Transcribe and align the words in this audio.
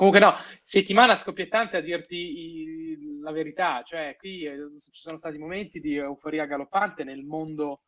Comunque 0.00 0.20
no, 0.20 0.34
settimana 0.64 1.14
scoppiettante 1.14 1.76
a 1.76 1.80
dirti 1.82 2.14
i- 2.16 3.18
la 3.20 3.32
verità, 3.32 3.82
cioè 3.84 4.16
qui 4.18 4.44
eh, 4.44 4.56
ci 4.90 5.00
sono 5.00 5.18
stati 5.18 5.36
momenti 5.36 5.78
di 5.78 5.96
euforia 5.96 6.46
galoppante 6.46 7.04
nel 7.04 7.22
mondo 7.22 7.82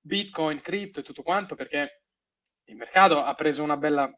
Bitcoin, 0.00 0.60
cripto 0.60 0.98
e 1.00 1.02
tutto 1.04 1.22
quanto 1.22 1.54
perché 1.54 2.02
il 2.64 2.76
mercato 2.76 3.22
ha 3.22 3.34
preso 3.34 3.62
una 3.62 3.76
bella 3.76 4.12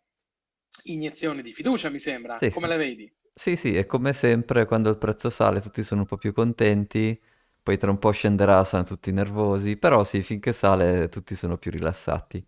iniezione 0.85 1.43
di 1.43 1.53
fiducia, 1.53 1.91
mi 1.91 2.01
sembra. 2.01 2.43
Sì, 2.43 2.51
Come 2.51 2.69
la 2.69 2.77
vedi? 2.77 3.13
sì, 3.33 3.57
sì, 3.57 3.75
e 3.75 3.87
come 3.87 4.13
sempre 4.13 4.65
quando 4.67 4.91
il 4.91 4.99
prezzo 4.99 5.31
sale 5.31 5.61
tutti 5.61 5.83
sono 5.83 6.03
un 6.03 6.07
po' 6.07 6.17
più 6.17 6.33
contenti, 6.33 7.21
poi 7.63 7.79
tra 7.79 7.91
un 7.91 7.99
po' 7.99 8.11
scenderà, 8.13 8.65
saranno 8.65 8.87
tutti 8.89 9.13
nervosi, 9.13 9.77
però 9.77 10.05
sì, 10.05 10.23
finché 10.23 10.53
sale 10.53 11.09
tutti 11.09 11.35
sono 11.37 11.57
più 11.59 11.71
rilassati. 11.71 12.47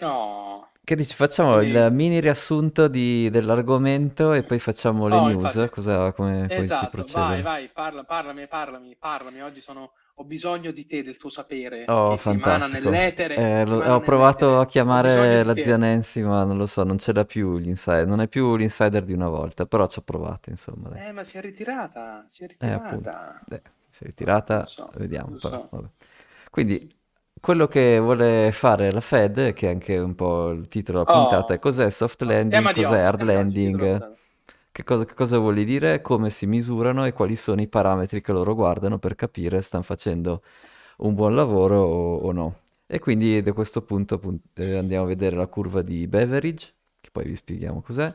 No, 0.00 0.53
Che 0.84 0.94
dici, 0.96 1.14
facciamo 1.14 1.60
il 1.60 1.88
quindi... 1.88 1.92
mini 1.92 2.20
riassunto 2.20 2.86
di- 2.88 3.28
dell'argomento 3.30 4.32
e 4.34 4.44
poi 4.44 4.58
facciamo 4.60 5.08
le 5.08 5.18
Oh, 5.18 5.20
news? 5.20 5.66
infatti. 5.68 5.70
Cosa, 5.70 6.12
come, 6.12 6.50
come 6.52 6.68
si 6.68 6.86
Esatto, 6.86 7.06
vai, 7.08 7.40
procede? 7.40 7.42
vai, 7.42 7.70
parla, 7.70 8.04
parlami, 8.04 8.46
parlami, 8.48 8.96
parlami. 8.96 9.42
Oggi 9.42 9.60
sono, 9.62 9.92
ho 10.16 10.24
bisogno 10.24 10.72
di 10.72 10.86
te, 10.86 11.02
del 11.02 11.16
tuo 11.16 11.30
sapere, 11.30 11.92
Oh, 11.92 12.16
fantastico. 12.16 13.00
nell'etere, 13.00 13.34
Eh, 13.34 13.64
lo- 13.66 13.82
ho 13.84 14.00
provato 14.02 14.58
a 14.60 14.66
nell'etere. 14.66 14.84
Ho 14.90 14.98
bisogno 14.98 15.38
chiamare 15.38 15.42
la 15.42 15.58
zia. 15.60 15.76
Nancy, 15.76 16.22
ma 16.22 16.44
non 16.44 16.56
lo 16.56 16.66
so, 16.66 16.82
non 16.84 16.98
ce 16.98 17.12
l'ha 17.12 17.24
più 17.24 17.58
l'insider, 17.58 18.06
non 18.06 18.20
è 18.20 18.28
più 18.28 18.56
l'insider 18.56 19.04
di 19.04 19.12
una 19.12 19.28
volta, 19.28 19.66
però 19.66 19.86
ci 19.86 19.98
ho 19.98 20.02
provato, 20.02 20.48
insomma, 20.50 20.88
dai. 20.88 21.04
Eh, 21.04 21.12
ma 21.12 21.24
si 21.24 21.36
è 21.36 21.42
ritirata, 21.42 22.24
si 22.30 22.42
è 22.44 22.46
Eh, 22.60 22.80
ritirata. 22.86 23.46
eh, 23.50 23.62
si 23.90 24.04
è 24.04 24.06
ritirata, 24.06 24.72
so, 24.74 24.90
vediamo, 24.94 25.36
però, 25.38 25.60
so. 25.70 25.92
Quindi, 26.50 26.94
quello 27.44 27.66
che 27.68 27.98
vuole 27.98 28.52
fare 28.52 28.90
la 28.90 29.02
Fed, 29.02 29.52
che 29.52 29.66
è 29.66 29.70
anche 29.70 29.98
un 29.98 30.14
po' 30.14 30.48
il 30.48 30.66
titolo 30.66 31.04
della 31.04 31.12
puntata, 31.20 31.52
è 31.52 31.56
Oh, 31.56 31.60
cos'è 31.60 31.90
soft 31.90 32.22
oh, 32.22 32.24
landing, 32.24 32.72
cos'è 32.72 32.86
oggi, 32.86 32.94
hard 32.94 33.22
landing, 33.22 34.16
che 34.72 34.82
cosa, 34.82 35.04
che 35.04 35.12
cosa 35.12 35.36
vuol 35.36 35.62
dire, 35.62 36.00
come 36.00 36.30
si 36.30 36.46
misurano 36.46 37.04
e 37.04 37.12
quali 37.12 37.36
sono 37.36 37.60
i 37.60 37.68
parametri 37.68 38.22
che 38.22 38.32
loro 38.32 38.54
guardano 38.54 38.98
per 38.98 39.14
capire 39.14 39.60
se 39.60 39.66
stanno 39.66 39.82
facendo 39.82 40.42
un 40.98 41.14
buon 41.14 41.34
lavoro 41.34 41.82
o, 41.82 42.16
o 42.16 42.32
no. 42.32 42.60
E 42.86 42.98
quindi 42.98 43.42
da 43.42 43.52
questo 43.52 43.82
punto 43.82 44.18
pun- 44.18 44.40
eh, 44.54 44.78
andiamo 44.78 45.04
a 45.04 45.08
vedere 45.08 45.36
la 45.36 45.46
curva 45.46 45.82
di 45.82 46.06
Beveridge, 46.06 46.72
che 46.98 47.10
poi 47.12 47.24
vi 47.26 47.36
spieghiamo 47.36 47.82
cos'è. 47.82 48.10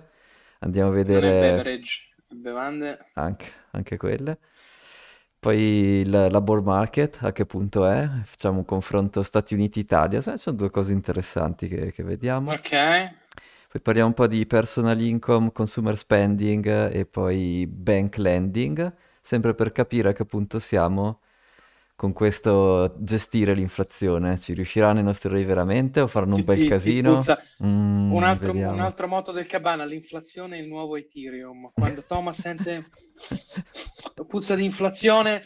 Andiamo 0.62 0.90
a 0.90 0.94
vedere 0.94 1.30
beverage, 1.40 2.16
bevande. 2.28 2.98
anche, 3.14 3.46
anche 3.72 3.96
quelle. 3.98 4.40
Poi 5.40 5.58
il 6.02 6.10
labor 6.10 6.62
market, 6.62 7.20
a 7.22 7.32
che 7.32 7.46
punto 7.46 7.86
è? 7.86 8.08
Facciamo 8.24 8.58
un 8.60 8.66
confronto 8.66 9.24
Stati 9.24 9.54
Uniti-Italia. 9.54 10.22
Sai, 10.22 10.38
Sono 10.38 10.58
due 10.58 10.70
cose 10.70 10.92
interessanti 10.92 11.68
che, 11.68 11.92
che 11.94 12.04
vediamo. 12.04 12.52
Ok, 12.52 12.70
Poi 13.72 13.82
parliamo 13.82 14.08
un 14.10 14.14
po' 14.16 14.28
di 14.28 14.46
personal 14.46 15.00
income, 15.00 15.52
consumer 15.52 15.96
spending 15.98 16.92
e 16.92 17.06
poi 17.06 17.68
bank 17.68 18.18
lending, 18.18 18.94
sempre 19.22 19.54
per 19.54 19.72
capire 19.72 20.10
a 20.10 20.14
che 20.14 20.26
punto 20.26 20.60
siamo 20.60 21.22
con 22.00 22.14
questo 22.14 22.96
gestire 23.00 23.54
l'inflazione. 23.54 24.38
Ci 24.38 24.54
riusciranno 24.54 25.02
i 25.02 25.04
nostri 25.04 25.28
eroi 25.28 25.44
veramente 25.44 26.00
o 26.00 26.08
faranno 26.08 26.36
un 26.36 26.44
ti, 26.44 26.46
bel 26.46 26.56
ti- 26.56 26.78
ti 26.80 26.96
casino? 26.96 27.36
Un 28.12 28.24
Mm, 28.24 28.24
altro, 28.24 28.52
un 28.52 28.80
altro 28.80 29.08
motto 29.08 29.32
del 29.32 29.46
Cabana, 29.46 29.86
l'inflazione 29.86 30.58
è 30.58 30.62
il 30.62 30.68
nuovo 30.68 30.96
Ethereum. 30.96 31.72
Quando 31.76 32.04
Thomas 32.06 32.40
sente 32.40 32.90
puzza 34.28 34.56
di 34.56 34.64
inflazione, 34.64 35.44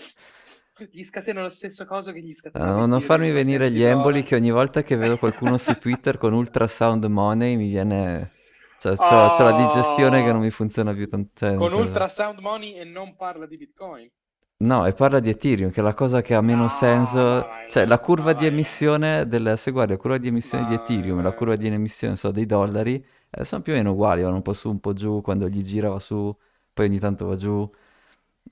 gli 0.92 1.04
scatena 1.04 1.42
la 1.42 1.50
stessa 1.50 1.86
cosa 1.86 2.12
che 2.14 2.22
gli 2.22 2.34
scatenava 2.34 2.86
no- 2.86 2.86
non 2.86 3.02
farmi 3.02 3.32
venire 3.32 3.72
gli 3.72 3.82
emboli 3.82 4.24
che 4.24 4.36
ogni 4.36 4.52
volta 4.52 4.84
che 4.84 4.96
vedo 4.96 5.18
qualcuno 5.18 5.58
su 5.58 5.78
Twitter 5.78 6.18
con 6.18 6.34
ultrasound 6.34 7.04
money 7.06 7.56
mi 7.56 7.70
viene... 7.70 8.32
Cioè, 8.78 8.98
c'ho, 8.98 9.30
c'ho 9.30 9.44
la 9.44 9.52
digestione 9.54 10.24
che 10.24 10.32
non 10.32 10.42
Oh, 10.42 10.42
mi 10.42 10.50
funziona 10.52 10.94
più 10.94 11.08
tanto. 11.08 11.32
Cioè, 11.36 11.56
con 11.56 11.72
ultrasound 11.74 12.40
money 12.40 12.74
e 12.76 12.84
non 12.84 13.16
parla 13.16 13.46
di 13.48 13.58
Bitcoin. 13.58 14.12
No, 14.58 14.86
e 14.86 14.94
parla 14.94 15.20
di 15.20 15.30
Ethereum, 15.30 15.72
che 15.72 15.82
è 15.82 15.84
la 15.84 15.94
cosa 15.94 16.22
che 16.22 16.34
ha 16.36 16.42
meno 16.42 16.68
No, 16.68 16.70
senso. 16.70 17.50
vai 17.50 17.66
Cioè, 17.66 17.86
la 17.86 18.00
curva 18.00 18.32
di 18.34 18.46
vai 18.46 18.52
là, 18.52 18.52
emissione 18.52 19.28
del... 19.28 19.56
Se 19.58 19.72
guardi 19.72 19.92
la 19.94 19.98
curva 19.98 20.18
di 20.18 20.28
emissione 20.28 20.64
di 20.66 20.74
Ethereum 20.74 21.20
e 21.20 21.22
la 21.22 21.34
curva 21.34 21.56
di 21.58 21.68
emissione, 21.68 22.16
so, 22.16 22.32
dei 22.32 22.46
dollari, 22.46 23.04
eh, 23.30 23.44
sono 23.44 23.62
più 23.62 23.74
o 23.74 23.76
meno 23.76 23.92
uguali, 23.92 24.22
vanno 24.22 24.36
un 24.38 24.42
po' 24.42 24.54
su, 24.54 24.70
un 24.70 24.80
po' 24.80 24.94
giù, 24.94 25.22
quando 25.22 25.50
gli 25.50 25.62
gira 25.64 25.90
va 25.90 26.00
su, 26.00 26.34
poi 26.72 26.86
ogni 26.86 27.00
tanto 27.00 27.26
va 27.26 27.36
giù. 27.36 27.70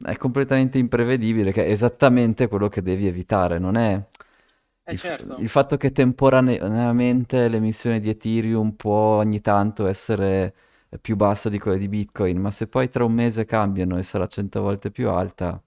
È 0.03 0.18
completamente 0.18 0.78
imprevedibile, 0.80 1.52
che 1.53 1.66
è 1.66 1.70
esattamente 1.72 2.47
quello 2.47 2.68
che 2.68 2.81
devi 2.81 3.08
evitare, 3.08 3.58
non 3.59 3.76
è... 3.78 4.03
Eh 4.86 4.94
Il, 4.94 4.97
f- 5.00 5.14
certo, 5.14 5.36
il 5.36 5.47
fatto 5.50 5.78
che 5.78 5.92
temporaneamente 5.92 7.47
l'emissione 7.47 8.00
di 8.02 8.09
Ethereum 8.09 8.72
può 8.74 9.18
ogni 9.18 9.40
tanto 9.42 9.88
essere 9.88 10.53
più 11.00 11.16
bassa 11.16 11.47
di 11.50 11.59
quella 11.59 11.78
di 11.78 11.88
Bitcoin, 11.88 12.38
ma 12.40 12.52
se 12.52 12.68
poi 12.68 12.90
tra 12.90 13.06
un 13.06 13.14
mese 13.14 13.46
cambiano 13.46 13.97
e 13.97 14.03
sarà 14.03 14.28
100 14.28 14.62
volte 14.62 14.92
più 14.92 15.09
alta, 15.09 15.62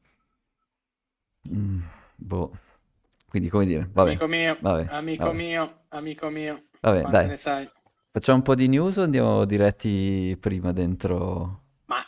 mm, 1.49 1.81
boh. 2.17 2.53
Quindi 3.29 3.49
come 3.49 3.67
dire, 3.67 3.89
vabbè, 3.93 4.11
amico 4.11 4.27
mio, 4.27 4.59
vabbè, 4.61 4.83
amico 4.87 5.25
vabbè, 5.25 5.35
mio, 5.35 5.85
amico 5.89 6.29
mio, 6.31 6.63
vabbè, 6.81 7.07
dai. 7.11 7.27
ne 7.29 7.37
sai? 7.37 7.71
Facciamo 8.11 8.39
un 8.39 8.45
po' 8.45 8.55
di 8.55 8.69
news 8.69 8.97
o 8.99 9.03
andiamo 9.03 9.45
diretti 9.45 10.37
prima 10.39 10.73
dentro? 10.73 11.63
Ma 11.87 12.05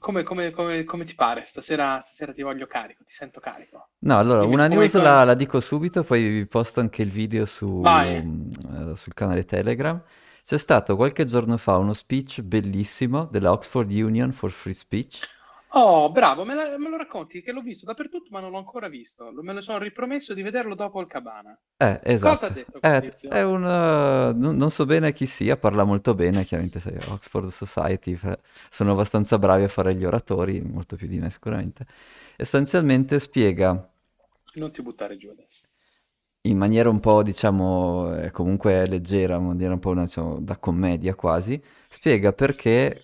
come, 0.00 0.22
come- 0.24 0.50
come- 0.50 0.84
come 0.84 1.04
ti 1.04 1.14
pare? 1.14 1.44
Stasera, 1.46 2.00
stasera 2.00 2.32
ti 2.32 2.42
voglio 2.42 2.66
carico, 2.66 3.04
ti 3.04 3.12
sento 3.12 3.40
carico. 3.40 3.90
No, 4.04 4.18
allora, 4.18 4.42
Dimmi 4.42 4.54
una 4.54 4.66
news 4.66 4.94
la, 4.94 5.22
la 5.22 5.34
dico 5.34 5.60
subito, 5.60 6.02
poi 6.02 6.22
vi 6.28 6.46
posto 6.46 6.80
anche 6.80 7.02
il 7.02 7.10
video 7.10 7.44
su, 7.44 7.68
Vai. 7.68 8.20
mm, 8.20 8.50
eh, 8.90 8.96
sul 8.96 9.14
canale 9.14 9.44
Telegram. 9.44 10.02
C'è 10.42 10.58
stato 10.58 10.96
qualche 10.96 11.24
giorno 11.24 11.56
fa 11.56 11.76
uno 11.76 11.92
speech 11.92 12.42
bellissimo 12.42 13.26
della 13.26 13.52
Oxford 13.52 13.90
Union 13.92 14.32
for 14.32 14.50
Free 14.50 14.74
Speech. 14.74 15.28
Oh, 15.74 16.10
bravo, 16.12 16.44
me, 16.44 16.54
la- 16.54 16.78
me 16.78 16.88
lo 16.88 16.96
racconti 16.96 17.40
che 17.42 17.50
l'ho 17.52 17.62
visto 17.62 17.86
dappertutto, 17.86 18.28
ma 18.30 18.40
non 18.40 18.50
l'ho 18.50 18.58
ancora 18.58 18.88
visto. 18.88 19.30
Me 19.32 19.52
lo 19.52 19.60
sono 19.60 19.78
ripromesso 19.78 20.34
di 20.34 20.42
vederlo 20.42 20.74
dopo 20.74 21.00
il 21.00 21.06
Cabana. 21.06 21.58
Eh, 21.76 22.00
Cosa 22.18 22.46
ha 22.46 22.50
esatto. 22.50 22.50
detto 22.50 22.80
Eh, 22.80 23.18
è 23.28 23.42
un... 23.42 23.64
eh, 23.64 24.32
non, 24.34 24.56
non 24.56 24.70
so 24.70 24.84
bene 24.86 25.12
chi 25.12 25.26
sia, 25.26 25.56
parla 25.56 25.82
molto 25.84 26.14
bene, 26.14 26.44
chiaramente 26.44 26.78
sai, 26.80 26.96
Oxford 27.08 27.48
Society, 27.48 28.16
sono 28.70 28.92
abbastanza 28.92 29.38
bravi 29.38 29.64
a 29.64 29.68
fare 29.68 29.94
gli 29.94 30.04
oratori, 30.04 30.60
molto 30.60 30.94
più 30.96 31.08
di 31.08 31.18
me 31.18 31.30
sicuramente. 31.30 31.86
Essenzialmente 32.36 33.18
spiega 33.18 33.88
Non 34.54 34.72
ti 34.72 34.80
buttare 34.80 35.18
giù 35.18 35.28
adesso. 35.28 35.68
in 36.44 36.56
maniera 36.58 36.88
un 36.88 36.98
po', 37.00 37.22
diciamo, 37.22 38.16
eh, 38.16 38.30
comunque 38.32 38.86
leggera, 38.86 39.36
in 39.36 39.46
maniera 39.46 39.72
un 39.74 39.78
po' 39.80 39.94
diciamo, 39.94 40.40
da 40.40 40.56
commedia 40.58 41.14
quasi, 41.14 41.62
spiega 41.88 42.32
perché 42.32 43.00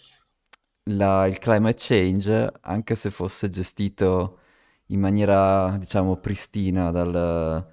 la- 0.89 1.27
il 1.27 1.39
climate 1.39 1.77
change, 1.79 2.53
anche 2.63 2.95
se 2.95 3.11
fosse 3.11 3.49
gestito 3.49 4.39
in 4.87 5.01
maniera, 5.01 5.77
diciamo, 5.79 6.17
pristina 6.17 6.91
dal, 6.91 7.67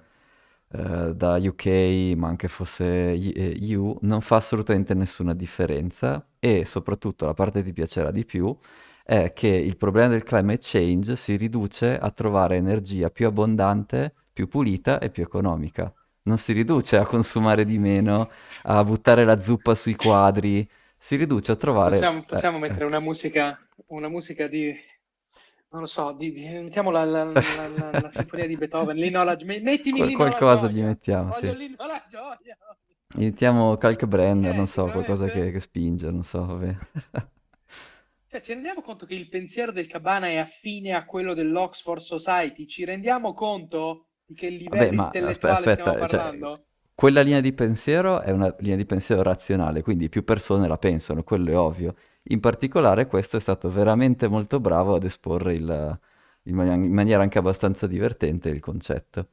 eh, 0.68 1.14
da 1.14 1.36
UK, 1.38 2.14
ma 2.16 2.28
anche 2.28 2.48
fosse 2.48 2.84
I- 2.84 3.30
eh, 3.32 3.58
EU, 3.70 3.98
non 4.02 4.20
fa 4.20 4.36
assolutamente 4.36 4.94
nessuna 4.94 5.34
differenza 5.34 6.26
e 6.38 6.64
soprattutto 6.64 7.26
la 7.26 7.34
parte 7.34 7.60
che 7.60 7.66
ti 7.68 7.72
piacerà 7.72 8.10
di 8.10 8.24
più 8.24 8.56
è 9.04 9.32
che 9.32 9.48
il 9.48 9.76
problema 9.76 10.08
del 10.08 10.24
climate 10.24 10.58
change 10.60 11.16
si 11.16 11.36
riduce 11.36 11.96
a 11.98 12.10
trovare 12.10 12.56
energia 12.56 13.08
più 13.10 13.26
abbondante, 13.26 14.12
più 14.32 14.48
pulita 14.48 14.98
e 14.98 15.10
più 15.10 15.22
economica. 15.22 15.92
Non 16.22 16.38
si 16.38 16.52
riduce 16.52 16.96
a 16.98 17.06
consumare 17.06 17.64
di 17.64 17.78
meno, 17.78 18.30
a 18.64 18.82
buttare 18.84 19.24
la 19.24 19.38
zuppa 19.40 19.74
sui 19.76 19.94
quadri, 19.94 20.68
si 20.98 21.16
riduce 21.16 21.52
a 21.52 21.56
trovare... 21.56 21.90
Possiamo, 21.90 22.18
eh, 22.20 22.24
possiamo 22.24 22.58
mettere 22.58 22.80
ecco. 22.80 22.88
una 22.88 23.00
musica, 23.00 23.58
una 23.88 24.08
musica 24.08 24.46
di, 24.48 24.74
non 25.70 25.80
lo 25.80 25.86
so, 25.86 26.12
di, 26.12 26.32
di- 26.32 26.48
mettiamo 26.48 26.90
la, 26.90 27.04
la- 27.04 27.24
la- 27.24 27.90
la- 27.92 28.10
sinfonia 28.10 28.46
di 28.46 28.56
Beethoven, 28.56 28.96
me- 29.44 29.60
mettimi 29.60 29.98
Qual- 29.98 30.14
qualcosa 30.14 30.68
gli 30.68 30.82
mettiamo, 30.82 31.30
voglio 31.30 31.52
sì. 31.52 31.56
l'inno 31.56 31.76
alla 31.78 32.04
gioia. 32.08 32.56
Mettiamo 33.16 33.76
Kalkbrenner, 33.76 34.54
non 34.54 34.66
so, 34.66 34.86
qualcosa 34.90 35.26
che, 35.26 35.50
che 35.50 35.60
spinge, 35.60 36.10
non 36.10 36.22
so, 36.24 36.44
vabbè. 36.44 36.76
Cioè, 38.28 38.40
ci 38.40 38.52
rendiamo 38.52 38.82
conto 38.82 39.06
che 39.06 39.14
il 39.14 39.28
pensiero 39.28 39.70
del 39.72 39.86
Cabana 39.86 40.26
è 40.26 40.36
affine 40.36 40.92
a 40.92 41.04
quello 41.04 41.32
dell'Oxford 41.32 42.00
Society? 42.00 42.66
Ci 42.66 42.84
rendiamo 42.84 43.32
conto 43.32 44.08
di 44.26 44.34
che 44.34 44.50
Vabbè, 44.66 44.90
livello 44.90 44.92
ma 44.92 45.04
aspe- 45.04 45.18
intellettuale 45.18 45.70
stiamo 45.70 45.90
aspetta, 45.92 46.06
cioè, 46.06 46.18
parlando? 46.18 46.65
Quella 46.96 47.22
linea 47.22 47.40
di 47.42 47.52
pensiero 47.54 48.22
è 48.22 48.32
una 48.32 48.54
linea 48.60 48.76
di 48.76 48.86
pensiero 48.86 49.22
razionale, 49.22 49.82
quindi 49.82 50.08
più 50.10 50.24
persone 50.24 50.68
la 50.68 50.78
pensano, 50.78 51.22
quello 51.24 51.52
è 51.52 51.58
ovvio. 51.58 51.96
In 52.30 52.40
particolare 52.40 53.06
questo 53.06 53.38
è 53.38 53.40
stato 53.40 53.70
veramente 53.70 54.28
molto 54.28 54.60
bravo 54.60 54.96
ad 54.96 55.04
esporre 55.04 55.54
il- 55.54 56.00
in 56.44 56.54
mani- 56.56 56.86
in 56.86 56.92
maniera 56.94 57.22
anche 57.22 57.38
abbastanza 57.38 57.86
divertente 57.86 58.48
il 58.50 58.60
concetto. 58.60 59.28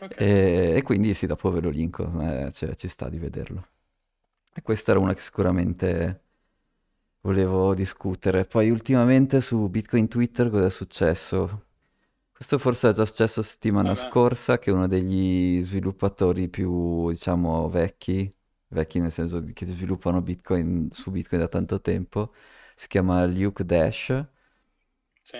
Ok. 0.00 0.14
E, 0.16 0.74
e 0.76 0.82
quindi 0.82 1.14
sì, 1.14 1.26
dopo 1.26 1.50
ve 1.50 1.60
lo 1.60 1.70
linko, 1.70 2.10
eh, 2.22 2.50
cioè, 2.52 2.74
ci 2.76 2.88
sta 2.88 3.08
di 3.08 3.18
vederlo. 3.18 3.66
E 4.54 4.62
questa 4.62 4.92
era 4.92 5.00
una 5.00 5.14
che 5.14 5.20
sicuramente 5.20 6.22
volevo 7.22 7.74
discutere. 7.74 8.44
Poi 8.44 8.70
ultimamente 8.70 9.40
su 9.40 9.68
Bitcoin 9.68 10.08
Twitter 10.08 10.50
cosa 10.50 10.66
è 10.66 10.70
successo? 10.70 11.66
Questo 12.38 12.58
forse 12.58 12.90
è 12.90 12.92
già 12.92 13.04
successo 13.04 13.42
settimana 13.42 13.94
Vabbè. 13.94 14.08
scorsa 14.08 14.58
che 14.58 14.70
uno 14.70 14.86
degli 14.86 15.60
sviluppatori 15.62 16.48
più, 16.48 17.10
diciamo, 17.10 17.68
vecchi 17.68 18.32
vecchi 18.68 19.00
nel 19.00 19.10
senso 19.10 19.42
che 19.52 19.66
sviluppano 19.66 20.20
Bitcoin 20.22 20.88
su 20.92 21.10
Bitcoin 21.10 21.40
da 21.40 21.48
tanto 21.48 21.80
tempo, 21.80 22.32
si 22.76 22.86
chiama 22.86 23.24
Luke 23.26 23.64
Dash. 23.64 24.26
Sì. 25.22 25.38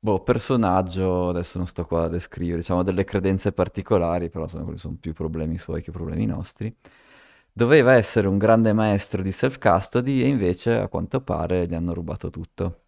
Boh, 0.00 0.22
personaggio, 0.22 1.28
adesso 1.30 1.58
non 1.58 1.66
sto 1.66 1.84
qua 1.84 2.04
a 2.04 2.08
descrivere, 2.08 2.58
diciamo 2.58 2.82
delle 2.84 3.02
credenze 3.04 3.52
particolari, 3.52 4.30
però 4.30 4.46
sono, 4.46 4.76
sono 4.76 4.96
più 5.00 5.12
problemi 5.12 5.58
suoi 5.58 5.82
che 5.82 5.90
problemi 5.90 6.24
nostri. 6.26 6.74
Doveva 7.52 7.94
essere 7.94 8.28
un 8.28 8.38
grande 8.38 8.72
maestro 8.72 9.22
di 9.22 9.32
self-custody 9.32 10.22
e 10.22 10.26
invece, 10.28 10.76
a 10.78 10.88
quanto 10.88 11.20
pare, 11.20 11.66
gli 11.66 11.74
hanno 11.74 11.94
rubato 11.94 12.30
tutto. 12.30 12.82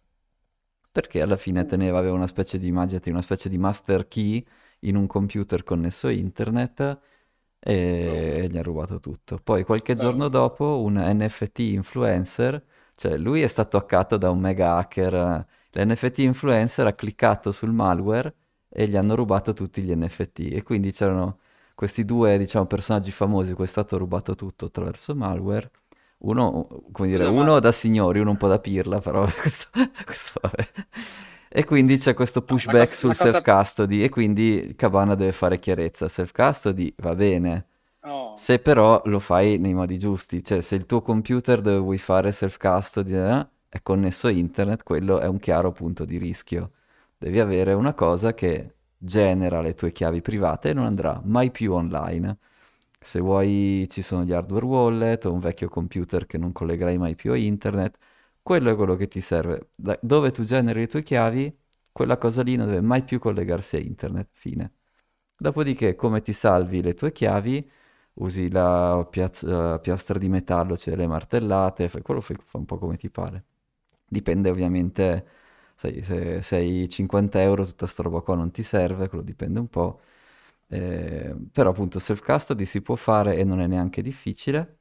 Perché 0.91 1.21
alla 1.21 1.37
fine 1.37 1.65
teneva, 1.65 1.99
aveva 1.99 2.15
una 2.15 2.27
specie 2.27 2.59
di, 2.59 2.67
immaginati, 2.67 3.09
una 3.09 3.21
specie 3.21 3.47
di 3.49 3.57
master 3.57 4.07
key 4.07 4.45
in 4.81 4.95
un 4.95 5.07
computer 5.07 5.63
connesso 5.63 6.07
a 6.07 6.11
internet 6.11 6.99
e 7.59 8.47
gli 8.49 8.57
ha 8.57 8.61
rubato 8.61 8.99
tutto. 8.99 9.37
Poi 9.41 9.63
qualche 9.63 9.93
giorno 9.95 10.27
dopo 10.27 10.81
un 10.81 10.95
NFT 10.97 11.59
influencer, 11.59 12.63
cioè 12.95 13.17
lui 13.17 13.41
è 13.41 13.47
stato 13.47 13.77
hackato 13.77 14.17
da 14.17 14.29
un 14.31 14.39
mega 14.39 14.75
hacker, 14.77 15.45
l'NFT 15.71 16.19
influencer 16.19 16.87
ha 16.87 16.93
cliccato 16.93 17.51
sul 17.51 17.71
malware 17.71 18.35
e 18.69 18.87
gli 18.87 18.95
hanno 18.97 19.15
rubato 19.15 19.53
tutti 19.53 19.81
gli 19.81 19.93
NFT 19.95 20.49
e 20.51 20.63
quindi 20.63 20.91
c'erano 20.91 21.39
questi 21.75 22.03
due, 22.05 22.37
diciamo, 22.37 22.65
personaggi 22.65 23.11
famosi 23.11 23.53
cui 23.53 23.65
è 23.65 23.67
stato 23.67 23.97
rubato 23.97 24.35
tutto 24.35 24.65
attraverso 24.65 25.15
malware. 25.15 25.71
Uno, 26.23 26.67
come 26.91 27.07
dire, 27.07 27.25
uno 27.25 27.59
da 27.59 27.71
signori, 27.71 28.19
uno 28.19 28.31
un 28.31 28.37
po' 28.37 28.47
da 28.47 28.59
pirla, 28.59 28.99
però 28.99 29.25
questo, 29.41 29.69
questo 30.05 30.39
vabbè. 30.41 30.67
E 31.49 31.65
quindi 31.65 31.97
c'è 31.97 32.13
questo 32.13 32.43
pushback 32.43 32.89
cosa, 32.89 32.95
sul 32.95 33.15
cosa... 33.15 33.29
self-custody 33.31 34.03
e 34.03 34.09
quindi 34.09 34.73
Cabana 34.77 35.15
deve 35.15 35.31
fare 35.31 35.59
chiarezza. 35.59 36.07
Self-custody 36.07 36.93
va 36.97 37.15
bene, 37.15 37.65
Oh, 38.03 38.35
se 38.35 38.57
però 38.59 38.99
lo 39.05 39.19
fai 39.19 39.59
nei 39.59 39.73
modi 39.75 39.99
giusti, 39.99 40.43
cioè 40.43 40.61
se 40.61 40.75
il 40.75 40.87
tuo 40.87 41.01
computer 41.01 41.61
dove 41.61 41.77
vuoi 41.77 41.97
fare 41.99 42.31
self-custody 42.31 43.13
eh, 43.13 43.47
è 43.69 43.81
connesso 43.83 44.25
a 44.27 44.31
internet, 44.31 44.81
quello 44.83 45.19
è 45.19 45.27
un 45.27 45.37
chiaro 45.39 45.71
punto 45.71 46.03
di 46.05 46.17
rischio. 46.17 46.71
Devi 47.17 47.39
avere 47.39 47.73
una 47.73 47.93
cosa 47.93 48.33
che 48.33 48.73
genera 48.97 49.61
le 49.61 49.75
tue 49.75 49.91
chiavi 49.91 50.21
private 50.21 50.69
e 50.69 50.73
non 50.73 50.85
andrà 50.85 51.21
mai 51.23 51.51
più 51.51 51.73
online. 51.73 52.37
Se 53.03 53.19
vuoi 53.19 53.87
ci 53.89 54.01
sono 54.03 54.23
gli 54.23 54.31
hardware 54.31 54.65
wallet 54.65 55.25
o 55.25 55.33
un 55.33 55.39
vecchio 55.39 55.67
computer 55.69 56.25
che 56.27 56.37
non 56.37 56.51
collegherai 56.51 56.97
mai 56.99 57.15
più 57.15 57.31
a 57.31 57.37
internet, 57.37 57.97
quello 58.41 58.71
è 58.71 58.75
quello 58.75 58.95
che 58.95 59.07
ti 59.07 59.21
serve. 59.21 59.69
Da- 59.75 59.97
dove 60.01 60.29
tu 60.31 60.43
generi 60.43 60.81
le 60.81 60.87
tue 60.87 61.01
chiavi, 61.03 61.55
quella 61.91 62.17
cosa 62.17 62.43
lì 62.43 62.55
non 62.55 62.67
deve 62.67 62.81
mai 62.81 63.03
più 63.03 63.19
collegarsi 63.19 63.75
a 63.77 63.79
internet. 63.79 64.29
Fine. 64.33 64.73
Dopodiché, 65.35 65.95
come 65.95 66.21
ti 66.21 66.33
salvi 66.33 66.81
le 66.83 66.93
tue 66.93 67.11
chiavi? 67.11 67.69
Usi 68.15 68.49
la 68.51 69.05
piaz- 69.09 69.43
la 69.43 69.79
piastra 69.79 70.19
di 70.19 70.29
metallo, 70.29 70.77
cioè 70.77 70.95
le 70.95 71.07
martellate, 71.07 71.89
fai 71.89 72.01
quello 72.03 72.21
fai, 72.21 72.37
fa 72.43 72.57
un 72.59 72.65
po' 72.65 72.77
come 72.77 72.97
ti 72.97 73.09
pare. 73.09 73.45
Dipende 74.05 74.49
ovviamente, 74.49 75.27
sai, 75.75 76.01
se 76.03 76.41
sei 76.41 76.87
50 76.89 77.41
euro 77.41 77.65
tutta 77.65 77.87
sta 77.87 78.03
roba 78.03 78.21
qua 78.21 78.35
non 78.35 78.51
ti 78.51 78.61
serve, 78.63 79.07
quello 79.09 79.23
dipende 79.23 79.59
un 79.59 79.69
po'. 79.69 80.01
Eh, 80.73 81.35
però 81.51 81.71
appunto 81.71 81.99
self-custody 81.99 82.63
si 82.65 82.81
può 82.81 82.95
fare 82.95 83.35
e 83.37 83.43
non 83.43 83.59
è 83.61 83.67
neanche 83.67 84.01
difficile. 84.01 84.79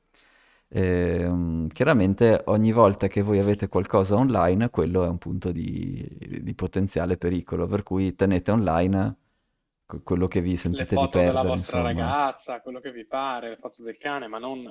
Ehm, 0.69 1.67
chiaramente 1.69 2.43
ogni 2.47 2.71
volta 2.73 3.09
che 3.09 3.23
voi 3.23 3.39
avete 3.41 3.67
qualcosa 3.69 4.15
online, 4.17 4.71
quello 4.71 5.05
è 5.05 5.09
un 5.09 5.19
punto 5.19 5.51
di, 5.51 6.07
di 6.43 6.55
potenziale 6.55 7.17
pericolo, 7.17 7.67
per 7.67 7.83
cui 7.83 8.15
tenete 8.15 8.51
online 8.53 9.17
que- 9.87 10.03
quello 10.03 10.29
che 10.29 10.41
vi 10.41 10.57
le 10.69 10.85
sentite 10.85 10.97
di 10.97 11.09
foto 11.09 11.21
della 11.23 11.43
perdere, 11.43 11.45
vostra 11.45 11.81
insomma. 11.81 11.83
ragazza, 11.83 12.63
quello 12.63 12.81
che 12.81 12.91
vi 12.93 13.05
pare, 13.07 13.51
le 13.51 13.57
foto 13.59 13.83
del 13.83 13.99
cane, 13.99 14.27
ma 14.27 14.39
non, 14.39 14.63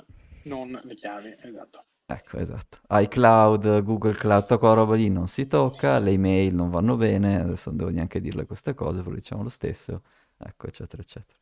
non 0.46 0.82
le 0.84 0.96
chiavi, 0.96 1.36
esatto. 1.42 1.86
Ecco, 2.12 2.38
esatto. 2.40 2.80
iCloud, 2.90 3.84
Google 3.84 4.14
Cloud, 4.14 4.42
tutta 4.42 4.58
quella 4.58 4.74
roba 4.74 4.96
lì 4.96 5.10
non 5.10 5.28
si 5.28 5.46
tocca, 5.46 6.00
le 6.00 6.10
email 6.12 6.56
non 6.56 6.72
vanno 6.72 6.96
bene, 6.98 7.40
adesso 7.40 7.70
non 7.70 7.78
devo 7.78 7.92
neanche 7.92 8.20
dirle 8.20 8.46
queste 8.48 8.74
cose, 8.74 9.04
però 9.04 9.14
diciamo 9.14 9.44
lo 9.44 9.50
stesso, 9.50 10.02
ecco, 10.40 10.68
eccetera, 10.68 11.02
eccetera. 11.02 11.38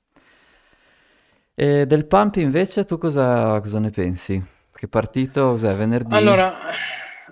E 1.55 1.85
del 1.85 2.05
pump 2.05 2.35
invece 2.35 2.85
tu 2.85 2.97
cosa, 2.97 3.59
cosa 3.61 3.79
ne 3.79 3.89
pensi? 3.89 4.44
Che 4.71 4.88
partito, 4.88 5.51
cos'è, 5.51 5.75
venerdì? 5.75 6.13
Allora, 6.13 6.55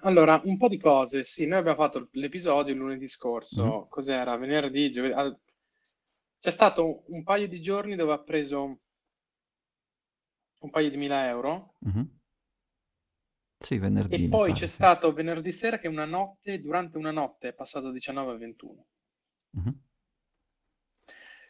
allora, 0.01 0.41
un 0.45 0.57
po' 0.57 0.67
di 0.67 0.79
cose. 0.79 1.23
Sì, 1.23 1.45
noi 1.45 1.59
abbiamo 1.59 1.77
fatto 1.77 2.07
l'episodio 2.13 2.73
lunedì 2.73 3.07
scorso. 3.07 3.87
Cos'era? 3.89 4.35
Venerdì, 4.37 4.89
giovedì. 4.91 5.13
C'è 6.39 6.51
stato 6.51 7.03
un 7.07 7.23
paio 7.23 7.47
di 7.47 7.61
giorni 7.61 7.95
dove 7.95 8.13
ha 8.13 8.19
preso 8.19 8.79
un 10.59 10.69
paio 10.71 10.89
di 10.89 10.97
mila 10.97 11.27
euro 11.27 11.75
mhm. 11.79 12.09
Sì, 13.59 13.75
e 13.75 13.79
venerdì 13.79 14.17
mi 14.17 14.29
poi 14.29 14.53
c'è 14.53 14.67
stato 14.67 15.13
venerdì 15.13 15.51
sera 15.51 15.79
che 15.79 15.87
una 15.87 16.05
notte, 16.05 16.59
durante 16.59 16.97
una 16.97 17.11
notte, 17.11 17.49
è 17.49 17.53
passato 17.53 17.87
da 17.87 17.91
19 17.91 18.31
a 18.31 18.37
21. 18.37 18.85
Mhm. 19.51 19.79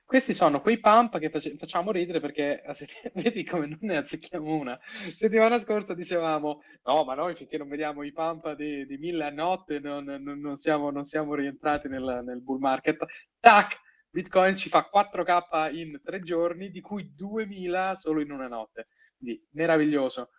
Questi 0.05 0.33
sono 0.35 0.61
quei 0.61 0.79
pump 0.79 1.17
che 1.17 1.29
face- 1.31 1.55
facciamo 1.57 1.91
ridere 1.91 2.19
perché 2.19 2.63
vedi 3.15 3.43
come 3.43 3.65
non 3.67 3.79
ne 3.81 3.97
azzecchiamo 3.97 4.53
una. 4.55 4.79
Settimana 5.05 5.59
scorsa 5.59 5.93
dicevamo: 5.95 6.61
No, 6.83 7.03
ma 7.03 7.15
noi 7.15 7.35
finché 7.35 7.57
non 7.57 7.67
vediamo 7.69 8.03
i 8.03 8.11
pump 8.11 8.53
di, 8.53 8.85
di 8.85 8.97
1000 8.97 9.25
a 9.25 9.29
notte 9.31 9.79
non, 9.79 10.03
non- 10.05 10.39
non 10.39 10.55
siamo, 10.57 10.91
non 10.91 11.03
siamo 11.05 11.33
rientrati 11.33 11.87
nel, 11.87 12.21
nel 12.25 12.41
bull 12.41 12.59
market. 12.59 13.03
Tac! 13.39 13.81
Bitcoin 14.09 14.55
ci 14.55 14.69
fa 14.69 14.87
4K 14.89 15.69
in 15.73 15.99
tre 16.03 16.21
giorni, 16.21 16.69
di 16.69 16.79
cui 16.81 17.13
2000 17.13 17.95
solo 17.97 18.21
in 18.21 18.31
una 18.31 18.47
notte. 18.47 18.87
Quindi 19.17 19.43
meraviglioso. 19.53 20.29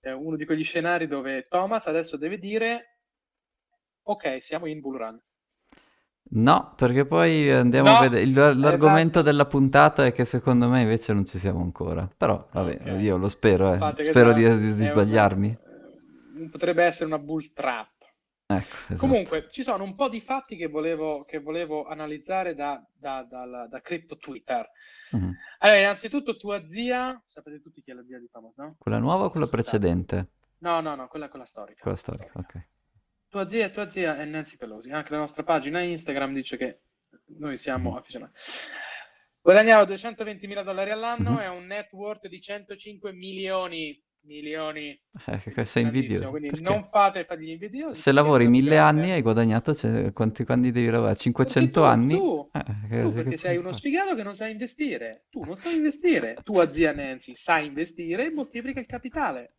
È 0.00 0.10
uno 0.10 0.36
di 0.36 0.44
quegli 0.44 0.62
scenari 0.64 1.06
dove 1.08 1.46
Thomas 1.48 1.86
adesso 1.86 2.16
deve 2.18 2.38
dire: 2.38 2.98
Ok, 4.06 4.38
siamo 4.42 4.66
in 4.66 4.80
bull 4.80 4.96
run. 4.96 5.20
No, 6.26 6.72
perché 6.74 7.04
poi 7.06 7.50
andiamo 7.50 7.90
a 7.90 7.94
No, 7.94 8.00
vedere. 8.00 8.22
il- 8.22 8.32
L'argomento 8.32 9.18
esatto. 9.18 9.22
della 9.22 9.46
puntata 9.46 10.06
è 10.06 10.12
che 10.12 10.24
secondo 10.24 10.68
me 10.68 10.80
invece 10.80 11.12
non 11.12 11.24
ci 11.26 11.38
siamo 11.38 11.60
ancora. 11.60 12.08
Però, 12.16 12.48
vabbè, 12.50 12.98
io 12.98 13.16
lo 13.16 13.28
spero, 13.28 13.72
eh. 13.74 14.02
Spero 14.02 14.32
di, 14.32 14.42
di- 14.42 14.74
di 14.74 14.82
un, 14.82 14.90
sbagliarmi. 14.90 15.50
eh, 15.50 16.48
potrebbe 16.50 16.82
essere 16.84 17.06
una 17.06 17.18
bull 17.18 17.52
trap. 17.52 17.92
Ecco, 18.46 18.62
esatto. 18.88 18.96
Comunque, 18.96 19.48
ci 19.50 19.62
sono 19.62 19.84
un 19.84 19.94
po' 19.94 20.08
di 20.08 20.20
fatti 20.20 20.56
che 20.56 20.66
volevo, 20.66 21.24
che 21.24 21.38
volevo 21.40 21.86
analizzare 21.86 22.54
da, 22.54 22.82
da, 22.92 23.22
dal- 23.28 23.68
da 23.70 23.80
Crypto 23.80 24.16
Twitter. 24.16 24.66
Mhm. 25.12 25.34
Allora, 25.58 25.78
innanzitutto, 25.78 26.36
tua 26.36 26.66
zia, 26.66 27.22
sapete 27.26 27.60
tutti 27.60 27.80
chi 27.82 27.90
è 27.90 27.94
la 27.94 28.04
zia 28.04 28.18
di 28.18 28.28
Thomas, 28.30 28.56
no? 28.56 28.74
Quella 28.78 28.98
nuova 28.98 29.26
o 29.26 29.30
quella 29.30 29.46
precedente? 29.46 30.28
No, 30.58 30.80
no, 30.80 30.94
no, 30.94 31.06
quella, 31.08 31.28
quella 31.28 31.44
storica, 31.46 31.80
quella 31.82 31.96
storica, 31.96 32.28
storica. 32.30 32.58
ok. 32.58 32.66
Tua 33.34 33.48
zia, 33.48 33.68
tua 33.68 33.90
zia 33.90 34.16
è 34.16 34.24
Nancy 34.26 34.56
Pelosi. 34.56 34.90
Anche 34.92 35.10
la 35.10 35.18
nostra 35.18 35.42
pagina 35.42 35.80
Instagram 35.82 36.32
dice 36.34 36.56
che 36.56 36.82
noi 37.38 37.58
siamo 37.58 37.96
afficionati. 37.96 38.32
Guadagnava 39.40 39.84
220 39.86 40.46
mila 40.46 40.62
dollari 40.62 40.92
all'anno 40.92 41.30
Mhm. 41.32 41.38
e 41.38 41.44
ha 41.44 41.50
un 41.50 41.66
net 41.66 41.92
worth 41.94 42.28
di 42.28 42.40
105 42.40 43.12
milioni. 43.12 44.00
Milioni. 44.20 44.96
Eh, 45.26 45.64
sei 45.66 45.82
invidioso. 45.82 46.30
Quindi 46.30 46.50
Perché? 46.50 46.62
non 46.62 46.84
fate 46.88 47.24
fagli 47.24 47.46
gli 47.46 47.50
invidiosi 47.50 48.00
Se 48.00 48.12
lavori 48.12 48.46
mille 48.46 48.78
anni 48.78 49.10
hai 49.10 49.20
guadagnato, 49.20 49.74
cioè, 49.74 50.12
quanti, 50.12 50.44
quanti 50.44 50.70
devi 50.70 50.86
lavorare? 50.86 51.08
Perché 51.14 51.22
500 51.24 51.80
tu, 51.80 51.86
anni? 51.86 52.14
tu, 52.16 52.50
Eh, 52.52 53.00
tu, 53.02 53.12
perché 53.12 53.36
sei 53.36 53.56
uno 53.56 53.64
fare? 53.70 53.78
sfigato 53.78 54.14
che 54.14 54.22
non 54.22 54.36
sai 54.36 54.52
investire. 54.52 55.24
Tu 55.28 55.42
non 55.42 55.56
sai 55.56 55.74
investire. 55.74 56.36
Tua 56.44 56.70
zia 56.70 56.92
Nancy 56.92 57.34
sa 57.34 57.58
investire 57.58 58.26
e 58.26 58.30
moltiplica 58.30 58.78
il 58.78 58.86
capitale. 58.86 59.56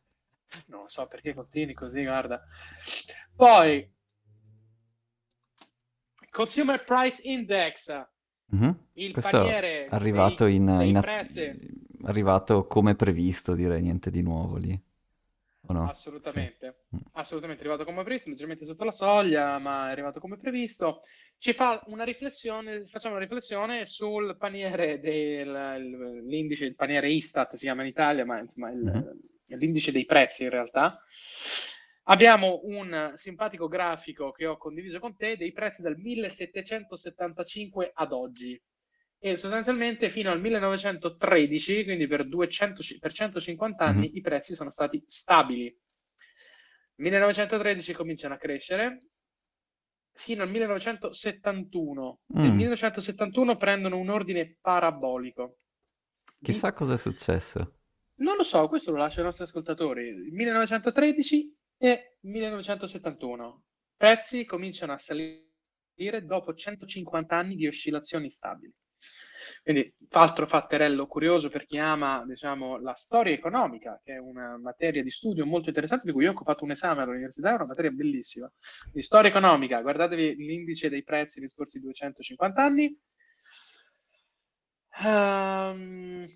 Non 0.67 0.86
so 0.88 1.05
perché 1.08 1.34
continui 1.34 1.74
così, 1.74 2.03
guarda. 2.03 2.41
Poi, 3.36 3.92
Consumer 6.30 6.84
Price 6.84 7.22
Index, 7.27 8.08
Mhm. 8.48 8.77
il 8.94 9.12
Questo 9.12 9.30
è 9.30 9.32
paniere 9.32 9.88
arrivato 9.89 10.46
dei, 10.46 10.56
in, 10.56 10.65
dei 10.77 10.89
in 10.89 10.98
arrivato 12.04 12.68
come 12.68 12.96
previsto, 12.96 13.56
direi, 13.56 13.82
niente 13.82 14.10
di 14.12 14.22
nuovo 14.22 14.58
lì. 14.58 14.80
No? 15.68 15.86
Sì. 15.86 15.92
Assolutamente, 15.92 16.84
Mm. 16.96 17.00
assolutamente 17.13 17.63
è 17.63 17.65
arrivato 17.65 17.89
come 17.89 18.04
previsto, 18.04 18.30
leggermente 18.30 18.65
sotto 18.65 18.84
la 18.84 18.92
soglia, 18.92 19.58
ma 19.58 19.88
è 19.88 19.92
arrivato 19.92 20.20
come 20.20 20.38
previsto. 20.38 21.01
Ci 21.38 21.54
fa 21.54 21.82
una 21.88 22.04
riflessione, 22.04 22.86
facciamo 22.86 23.15
una 23.15 23.24
riflessione 23.24 23.86
sul 23.88 24.38
paniere 24.38 25.00
dell'indice, 25.00 26.65
il 26.65 26.75
paniere 26.75 27.12
Istat 27.12 27.56
si 27.56 27.65
chiama 27.65 27.82
in 27.82 27.88
Italia, 27.88 28.25
ma 28.25 28.39
insomma 28.39 28.70
il- 28.70 28.77
Mhm. 28.84 29.58
l'indice 29.58 29.92
dei 29.92 30.06
prezzi 30.06 30.44
in 30.44 30.50
realtà. 30.51 31.01
Abbiamo 32.08 32.60
un 32.66 33.14
simpatico 33.16 33.68
grafico 33.68 34.32
che 34.32 34.46
ho 34.46 34.58
condiviso 34.58 35.00
con 35.00 35.16
te 35.16 35.38
dei 35.38 35.52
prezzi 35.52 35.82
dal 35.82 35.98
1775 35.98 37.92
ad 37.96 38.12
oggi 38.12 38.62
e 39.18 39.38
sostanzialmente 39.38 40.12
fino 40.12 40.30
al 40.30 40.40
1913, 40.40 41.84
quindi 41.84 42.06
per, 42.06 42.28
200 42.28 42.84
ci- 42.84 43.00
per 43.00 43.12
150 43.12 43.86
anni, 43.86 44.08
Mhm. 44.10 44.16
i 44.18 44.22
prezzi 44.22 44.54
sono 44.54 44.70
stati 44.70 45.04
stabili. 45.08 45.76
1913 46.98 47.94
cominciano 47.94 48.36
a 48.36 48.38
crescere 48.38 49.06
fino 50.14 50.44
al 50.44 50.50
1971. 50.50 52.20
Nel 52.28 52.52
Mm. 52.52 52.56
1971 52.56 53.58
prendono 53.58 53.98
un 53.98 54.10
ordine 54.10 54.58
parabolico. 54.62 55.58
Chissà 56.40 56.72
cosa 56.72 56.94
è 56.94 56.98
successo. 56.98 57.80
Non 58.20 58.36
lo 58.38 58.44
so, 58.44 58.68
questo 58.68 58.92
lo 58.92 58.98
lascio 58.98 59.20
ai 59.20 59.26
nostri 59.26 59.44
ascoltatori. 59.46 60.14
1913 60.32 61.52
e 61.86 62.18
1971. 62.22 63.63
Prezzi 63.96 64.44
cominciano 64.46 64.94
a 64.94 64.98
salire 64.98 65.46
dopo 66.24 66.54
150 66.54 67.36
anni 67.36 67.56
di 67.56 67.68
oscillazioni 67.68 68.27
stabili. 68.30 68.74
Quindi, 69.62 69.94
altro 70.12 70.48
fatterello 70.48 71.06
curioso 71.06 71.50
per 71.50 71.68
chi 71.68 71.77
ama, 71.77 72.24
diciamo, 72.25 72.80
la 72.80 72.96
storia 72.96 73.34
economica, 73.34 74.01
che 74.04 74.13
è 74.13 74.18
una 74.18 74.58
materia 74.58 75.04
di 75.04 75.12
studio 75.12 75.46
molto 75.46 75.70
interessante, 75.70 76.08
di 76.08 76.12
cui 76.12 76.24
io 76.24 76.34
ho 76.34 76.44
fatto 76.44 76.63
un 76.63 76.72
esame 76.72 77.04
all'università, 77.04 77.51
è 77.51 77.56
una 77.56 77.68
materia 77.68 77.92
bellissima. 77.92 78.51
Di 78.92 79.04
storia 79.04 79.30
economica, 79.30 79.82
guardatevi 79.82 80.36
l'indice 80.38 80.89
dei 80.89 81.04
prezzi 81.04 81.39
negli 81.39 81.50
scorsi 81.50 81.80
250 81.80 82.63
anni. 82.63 83.00
Um, 85.04 86.27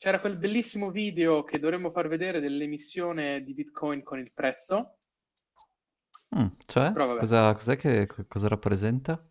c'era 0.00 0.18
quel 0.18 0.38
bellissimo 0.38 0.90
video 0.90 1.44
che 1.44 1.58
dovremmo 1.58 1.90
far 1.90 2.08
vedere 2.08 2.40
dell'emissione 2.40 3.44
di 3.44 3.52
Bitcoin 3.52 4.02
con 4.02 4.18
il 4.18 4.32
prezzo. 4.32 4.96
Mm, 6.34 6.46
cioè, 6.66 6.90
cosa, 6.92 7.52
cos'è 7.52 7.76
che, 7.76 8.08
cosa 8.26 8.48
rappresenta? 8.48 9.22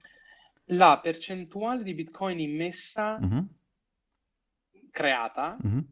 La 0.65 0.99
percentuale 0.99 1.81
di 1.81 1.95
Bitcoin 1.95 2.39
immessa, 2.39 3.17
Mhm, 3.17 3.49
creata, 4.91 5.57
mhm. 5.63 5.85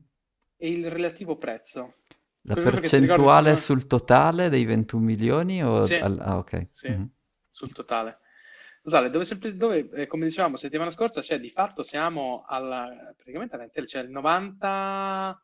e 0.58 0.72
il 0.72 0.92
relativo 0.92 1.38
prezzo. 1.38 1.96
La 2.44 2.54
Quello 2.54 2.70
percentuale 2.70 3.50
ricordi, 3.50 3.66
sul 3.66 3.88
totale 3.88 4.50
dei 4.50 4.64
21 4.66 5.04
milioni 5.04 5.64
o... 5.64 5.82
Sì, 5.82 5.96
Ah, 5.96 6.38
ok. 6.38 6.68
sì, 6.70 6.90
Mhm. 6.90 7.10
sul 7.50 7.74
totale. 7.74 8.20
Totale, 8.88 9.10
dove, 9.10 9.26
dove, 9.58 9.90
eh, 9.90 10.08
come 10.08 10.24
dicevamo 10.24 10.56
settimana 10.56 10.92
scorsa, 10.92 11.22
cioè 11.22 11.42
di 11.42 11.50
fatto 11.50 11.84
siamo 11.84 12.46
alla, 12.48 12.88
praticamente 13.18 13.56
all'interno, 13.58 13.86
cioè 13.86 14.02
il 14.04 14.10
90, 14.10 15.44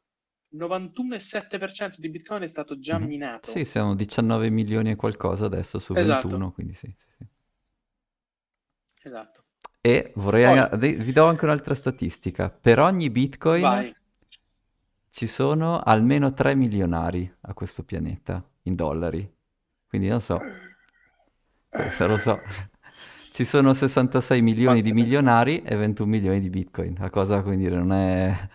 91,7% 0.55 1.99
di 1.99 2.09
Bitcoin 2.09 2.43
è 2.43 2.47
stato 2.47 2.79
già 2.79 2.97
Mhm. 2.97 3.05
minato. 3.05 3.51
Sì, 3.51 3.65
siamo 3.65 3.95
19 3.95 4.49
milioni 4.49 4.91
e 4.91 4.95
qualcosa 4.95 5.43
adesso 5.45 5.77
su 5.79 5.93
Esatto, 5.93 6.29
21, 6.29 6.53
quindi 6.53 6.73
sì, 6.73 6.87
sì, 6.97 7.07
sì. 7.17 7.25
esatto. 9.01 9.43
E 9.81 10.13
vorrei... 10.15 10.69
Poi, 10.69 10.93
Vi 10.95 11.11
do 11.11 11.25
anche 11.25 11.43
un'altra 11.43 11.75
statistica. 11.75 12.49
Per 12.49 12.79
ogni 12.79 13.09
Bitcoin 13.09 13.61
vai. 13.61 13.95
ci 15.09 15.27
sono 15.27 15.81
almeno 15.81 16.31
3 16.31 16.55
milionari 16.55 17.29
a 17.41 17.53
questo 17.53 17.83
pianeta 17.83 18.41
in 18.61 18.75
dollari. 18.75 19.29
Quindi 19.85 20.07
non 20.07 20.21
so, 20.21 20.39
questo 21.67 22.07
lo 22.07 22.15
so. 22.15 22.39
Ci 23.33 23.45
sono 23.45 23.73
66 23.73 24.43
milioni 24.43 24.83
di 24.83 24.91
Quante 24.91 24.93
persone? 24.93 25.03
milionari 25.03 25.63
e 25.63 25.75
21 25.75 26.07
milioni 26.07 26.39
di 26.39 26.51
Bitcoin. 26.51 26.95
La 26.99 27.09
cosa, 27.09 27.41
come 27.41 27.57
dire, 27.57 27.75
non 27.75 27.91
è... 27.91 28.47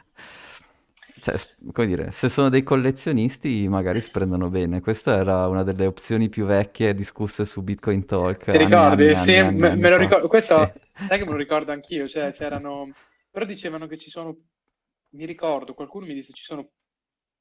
Cioè, 1.20 1.34
come 1.72 1.86
dire, 1.88 2.12
se 2.12 2.28
sono 2.28 2.48
dei 2.48 2.62
collezionisti 2.62 3.66
magari 3.66 4.00
si 4.00 4.12
prendono 4.12 4.50
bene. 4.50 4.80
Questa 4.80 5.16
era 5.16 5.48
una 5.48 5.64
delle 5.64 5.84
opzioni 5.84 6.28
più 6.28 6.44
vecchie 6.46 6.94
discusse 6.94 7.44
su 7.44 7.60
Bitcoin 7.62 8.04
Talk 8.06 8.50
Ti 8.50 8.56
anni 8.56 8.62
anni 8.72 8.94
ricordi? 8.96 9.08
e 9.08 9.16
Sì, 9.16 9.34
anni 9.34 9.36
anni, 9.36 9.58
me, 9.58 9.68
anni 9.70 9.80
me 9.80 9.90
lo 9.90 9.96
ricordo. 9.96 10.28
Sì. 10.28 10.28
Questo, 10.28 10.72
sai 10.94 11.18
che 11.18 11.24
me 11.24 11.30
lo 11.32 11.36
ricordo 11.36 11.72
anch'io, 11.72 12.06
cioè 12.06 12.30
c'erano... 12.30 12.92
Però 13.32 13.44
dicevano 13.44 13.88
che 13.88 13.96
ci 13.98 14.10
sono, 14.10 14.36
mi 15.10 15.26
ricordo, 15.26 15.74
qualcuno 15.74 16.06
mi 16.06 16.14
disse 16.14 16.32
ci 16.32 16.44
sono 16.44 16.70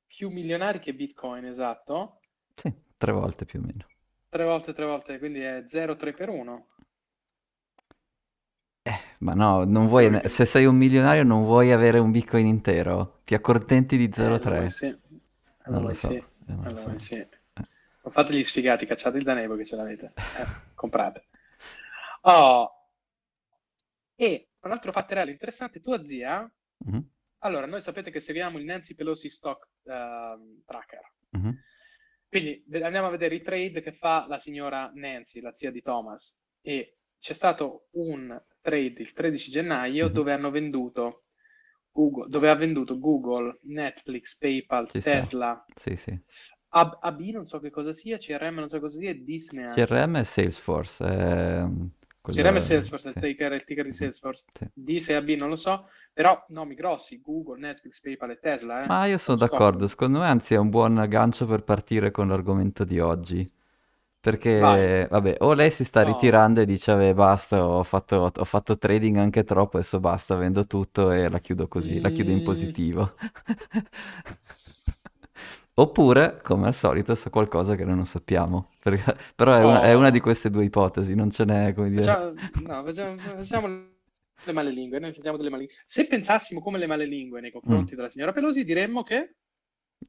più 0.07 0.29
milionari 0.31 0.79
che 0.79 0.95
Bitcoin, 0.95 1.45
esatto. 1.45 2.19
Sì, 2.55 2.73
tre 2.97 3.11
volte 3.11 3.45
più 3.45 3.59
o 3.59 3.61
meno. 3.63 3.85
Tre 4.29 4.43
volte, 4.43 4.73
tre 4.73 4.85
volte, 4.85 5.19
quindi 5.19 5.39
è 5.41 5.63
0,3 5.67 6.15
per 6.15 6.29
1. 6.29 6.67
Eh, 8.89 8.99
ma 9.19 9.33
no, 9.33 9.63
non 9.65 9.87
vuoi, 9.87 10.09
se 10.29 10.45
sei 10.45 10.65
un 10.65 10.75
milionario 10.75 11.23
non 11.23 11.43
vuoi 11.43 11.71
avere 11.71 11.99
un 11.99 12.11
Bitcoin 12.11 12.45
intero? 12.45 13.21
Ti 13.25 13.33
accontenti 13.35 13.97
di 13.97 14.11
Eh, 14.15 14.25
allora 14.25 14.67
0,3? 14.67 14.67
sì, 14.69 14.87
Non 15.65 15.81
allora 15.81 15.85
lo 15.85 15.93
so, 15.93 16.09
sì, 16.09 16.15
eh, 16.15 16.23
non 16.53 16.67
lo 16.67 16.75
allora 16.75 16.77
so. 16.77 16.97
sì. 16.97 17.15
Eh. 17.15 17.29
Non 18.01 18.13
fate 18.13 18.33
gli 18.33 18.43
sfigati, 18.43 18.85
cacciate 18.85 19.17
il 19.17 19.23
danebo 19.23 19.55
che 19.55 19.65
ce 19.65 19.75
l'avete. 19.75 20.13
Eh, 20.31 20.51
comprate. 20.73 21.27
Oh, 22.23 22.71
e 24.15 24.49
un 24.61 24.71
altro 24.71 24.91
fatterello 24.91 25.31
interessante, 25.31 25.81
tua 25.81 26.01
zia... 26.01 26.49
Mhm, 26.85 26.99
Allora, 27.41 27.67
noi 27.67 27.81
sapete 27.81 28.09
che 28.11 28.19
seguiamo 28.19 28.57
il 28.57 28.65
Nancy 28.65 28.95
Pelosi 28.95 29.29
Stock 29.29 29.67
ehm, 29.83 30.63
Tracker. 30.65 31.13
mhm. 31.33 31.51
Quindi 32.29 32.63
andiamo 32.81 33.07
a 33.07 33.11
vedere 33.11 33.35
i 33.35 33.41
trade 33.41 33.81
che 33.81 33.91
fa 33.93 34.25
la 34.27 34.39
signora 34.39 34.91
Nancy, 34.93 35.39
la 35.39 35.53
zia 35.53 35.71
di 35.71 35.81
Thomas. 35.81 36.37
E 36.61 36.97
c'è 37.19 37.33
stato 37.33 37.87
un 37.91 38.39
trade 38.67 39.01
il 39.01 39.13
13 39.13 39.51
gennaio 39.51 40.07
Mhm. 40.07 40.13
dove 40.17 40.33
hanno 40.33 40.49
venduto 40.51 41.03
Google, 41.91 42.29
dove 42.29 42.49
ha 42.49 42.55
venduto 42.55 42.97
Google, 42.99 43.59
Netflix, 43.63 44.37
PayPal, 44.37 44.87
Ci. 44.89 45.01
Tesla, 45.01 45.51
Sì, 45.75 45.95
sì. 45.95 46.19
AB, 46.81 46.97
AB 47.09 47.21
non 47.33 47.45
so 47.45 47.59
che 47.59 47.69
cosa 47.69 47.93
sia, 47.93 48.17
CRM 48.17 48.55
non 48.59 48.69
so 48.69 48.79
cosa 48.79 48.97
sia, 48.99 49.11
e 49.11 49.23
Disney 49.23 49.63
anche. 49.65 49.85
CRM 49.85 50.17
è 50.19 50.23
Salesforce, 50.23 51.03
è 51.05 51.63
mm, 51.65 51.85
CRM 52.29 52.57
quello... 52.57 52.59
Salesforce, 52.59 53.09
il 53.09 53.15
Sì, 53.15 53.19
ticker, 53.19 53.51
il 53.53 53.63
ticker 53.65 53.85
di 53.85 53.91
sì, 53.91 53.99
Salesforce. 53.99 54.45
sì. 54.53 54.67
Dis 54.73 55.09
e 55.09 55.13
AB 55.15 55.29
non 55.35 55.49
lo 55.49 55.55
so, 55.55 55.89
però 56.13 56.43
nomi 56.47 56.73
grossi, 56.75 57.21
Google, 57.21 57.59
Netflix, 57.59 57.99
PayPal 58.01 58.31
e 58.31 58.39
Tesla, 58.39 58.85
eh, 58.85 58.87
Ma 58.87 59.05
io 59.05 59.19
sono 59.19 59.37
sono 59.37 59.37
d'accordo, 59.37 59.85
top. 59.85 59.87
secondo 59.87 60.17
me 60.17 60.25
anzi 60.25 60.55
è 60.55 60.57
un 60.57 60.71
buon 60.71 60.97
aggancio 60.97 61.45
per 61.45 61.63
partire 61.63 62.09
con 62.09 62.27
l'argomento 62.27 62.83
di 62.85 62.99
oggi. 62.99 63.47
Vai. 64.59 64.79
Perché, 64.79 65.07
vabbè, 65.09 65.37
o 65.39 65.53
lei 65.53 65.71
si 65.71 65.83
sta 65.85 66.03
No. 66.03 66.05
ritirando 66.05 66.59
e 66.61 66.65
dice, 66.65 66.91
vabbè, 66.93 67.13
basta, 67.13 67.65
ho 67.65 67.83
fatto, 67.83 68.29
ho 68.35 68.43
fatto 68.45 68.77
trading 68.77 69.17
anche 69.17 69.43
troppo, 69.45 69.77
adesso 69.77 69.99
basta, 70.01 70.35
vendo 70.35 70.65
tutto 70.67 71.11
e 71.11 71.29
la 71.29 71.39
chiudo 71.39 71.67
così, 71.69 71.99
la 72.01 72.09
chiudo 72.09 72.31
in 72.31 72.41
Mm, 72.41 72.43
positivo. 72.43 73.13
Oppure, 75.75 76.41
come 76.43 76.67
al 76.67 76.73
solito, 76.73 77.13
sa 77.15 77.29
qualcosa 77.29 77.75
che 77.75 77.85
noi 77.85 77.95
non 77.95 78.05
sappiamo. 78.05 78.69
Perché- 78.81 79.15
però 79.35 79.55
è 79.55 79.63
una, 79.63 79.81
è 79.81 79.93
una 79.93 80.09
di 80.09 80.19
oh. 80.19 80.21
queste 80.21 80.49
due 80.49 80.65
ipotesi, 80.65 81.13
non 81.15 81.29
ce 81.29 81.45
n'è, 81.45 81.73
come 81.73 81.89
dire... 81.89 82.01
Facciamo, 82.01 82.33
no, 82.65 82.83
facciamo, 82.83 83.17
facciamo 83.19 83.67
le 83.67 84.51
male 84.53 84.71
lingue, 84.71 84.99
noi 84.99 85.13
facciamo 85.13 85.37
delle 85.37 85.49
male 85.49 85.63
lingue. 85.63 85.83
Se 85.85 86.07
pensassimo 86.07 86.61
come 86.61 86.77
le 86.79 86.87
male 86.87 87.05
lingue 87.05 87.41
nei 87.41 87.51
Mm. 87.53 87.53
confronti 87.53 87.95
della 87.95 88.09
signora 88.09 88.31
Pelosi, 88.33 88.63
diremmo 88.63 89.03
che 89.03 89.35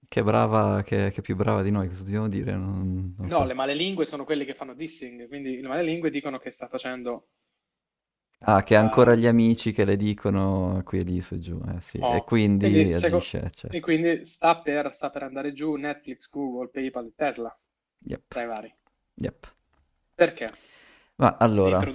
Che 0.08 0.22
brava, 0.22 0.82
che, 0.82 1.10
che 1.10 1.18
è 1.18 1.22
più 1.22 1.36
brava 1.36 1.62
di 1.62 1.70
noi, 1.70 1.88
cosa 1.88 2.02
dobbiamo 2.02 2.28
dire? 2.28 2.52
Non, 2.56 3.14
non 3.18 3.30
no, 3.30 3.44
so. 3.44 3.44
le 3.44 3.54
male 3.54 3.74
lingue 3.74 4.06
sono 4.06 4.24
quelli 4.24 4.44
che 4.44 4.54
fanno 4.54 4.74
dissing, 4.74 5.28
quindi 5.28 5.60
le 5.60 5.68
male 5.68 5.82
lingue 5.84 6.10
dicono 6.10 6.38
che 6.40 6.50
sta 6.50 6.66
facendo 6.68 7.28
Ah, 8.40 8.62
che 8.64 8.74
ha 8.76 8.80
ancora 8.80 9.14
uh, 9.14 9.16
gli 9.16 9.26
amici 9.28 9.70
che 9.72 9.84
le 9.84 9.96
dicono 9.96 10.82
qui 10.84 10.98
e 11.00 11.02
lì 11.04 11.20
su 11.20 11.34
e 11.34 11.38
giù, 11.38 11.60
eh 11.68 11.80
sì, 11.80 12.04
e 12.06 12.22
oh, 12.22 12.24
quindi 12.24 12.52
quindi, 12.56 12.92
seco- 12.92 13.32
agisce, 13.32 13.48
e 13.68 13.80
certo. 13.80 13.80
quindi 13.80 14.24
sta 14.26 14.60
per, 14.62 14.94
sta 14.94 15.10
per 15.10 15.22
andare 15.22 15.52
giù 15.52 15.74
Netflix, 15.74 16.30
Google, 16.30 16.68
PayPal 16.70 17.06
e 17.06 17.12
Tesla 17.14 17.58
Yep, 18.06 18.24
tra 18.28 18.42
i 18.42 18.46
vari. 18.46 18.74
yep. 19.16 19.46
Perché? 20.14 20.46
Ma 21.16 21.36
allora, 21.38 21.86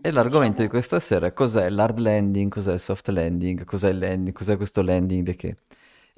e 0.00 0.10
l'argomento 0.10 0.60
di 0.62 0.68
questa 0.68 0.98
sera 1.00 1.32
cos'è 1.32 1.68
l'hard 1.70 1.98
landing, 1.98 2.50
cos'è 2.50 2.72
il 2.74 2.80
soft 2.80 3.08
landing, 3.08 3.64
cos'è 3.64 3.90
il 3.90 3.98
landing, 3.98 4.32
cos'è 4.34 4.56
questo 4.56 4.82
landing 4.82 5.24
di 5.24 5.36
che? 5.36 5.56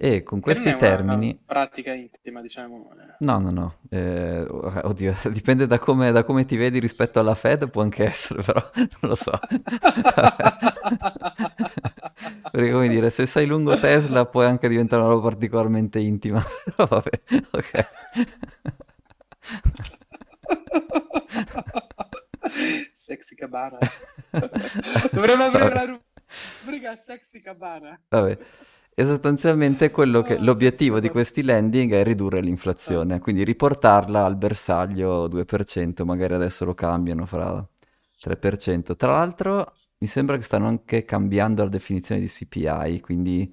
E 0.01 0.23
con 0.23 0.39
questi 0.39 0.77
termini, 0.77 1.37
pratica 1.45 1.93
intima, 1.93 2.41
diciamo. 2.41 2.89
eh. 2.93 3.17
no, 3.19 3.41
no, 3.41 3.51
no, 3.51 3.79
eh, 3.91 4.47
oddio, 4.49 5.13
dipende 5.33 5.67
da 5.67 5.81
come, 5.81 6.13
da 6.13 6.23
come 6.23 6.45
ti 6.45 6.57
vedi 6.57 6.79
rispetto 6.79 7.19
alla 7.19 7.35
Fed, 7.35 7.69
può 7.69 7.83
anche 7.83 8.05
essere, 8.05 8.41
però 8.43 8.71
non 8.79 8.87
lo 9.01 9.17
so. 9.17 9.33
Perché 12.53 12.71
come 12.71 12.89
dire, 12.89 13.11
se 13.11 13.27
sei 13.27 13.47
lungo 13.47 13.77
Tesla 13.81 14.25
puoi 14.25 14.47
anche 14.47 14.69
diventare 14.69 15.03
una 15.03 15.11
roba 15.11 15.31
particolarmente 15.31 15.99
intima, 15.99 16.45
però 16.65 16.87
vabbè, 16.87 17.21
ok. 17.51 17.89
Sexy 22.93 23.35
Cabana. 23.35 23.79
Dovremmo 25.11 25.43
aprire 25.45 25.69
Vabbè. 25.71 25.83
una 25.83 26.01
rubrica 26.63 26.95
Sexy 26.95 27.41
Cabana. 27.41 28.01
Vabbè. 28.09 28.39
E 29.01 29.05
sostanzialmente 29.05 29.91
quello 29.93 30.23
che 30.23 30.35
Ah, 30.35 30.43
l'obiettivo 30.43 30.99
di 30.99 31.09
questi 31.09 31.43
landing 31.45 31.93
è 31.93 32.03
ridurre 32.03 32.39
Ah. 32.39 32.43
l'inflazione, 32.43 33.21
quindi 33.21 33.45
riportarla 33.45 34.25
al 34.25 34.37
bersaglio 34.37 35.29
2%, 35.29 36.05
magari 36.05 36.35
adesso 36.35 36.65
lo 36.65 36.75
cambiano 36.75 37.25
fra 37.25 37.65
3%. 38.21 38.97
Tra 38.97 39.13
l'altro 39.13 39.73
mi 39.99 40.09
sembra 40.09 40.37
che 40.37 40.43
stanno 40.43 40.67
anche 40.67 41.05
cambiando 41.05 41.63
la 41.63 41.69
definizione 41.71 42.21
di 42.21 42.27
CPI, 42.27 43.01
quindi 43.01 43.53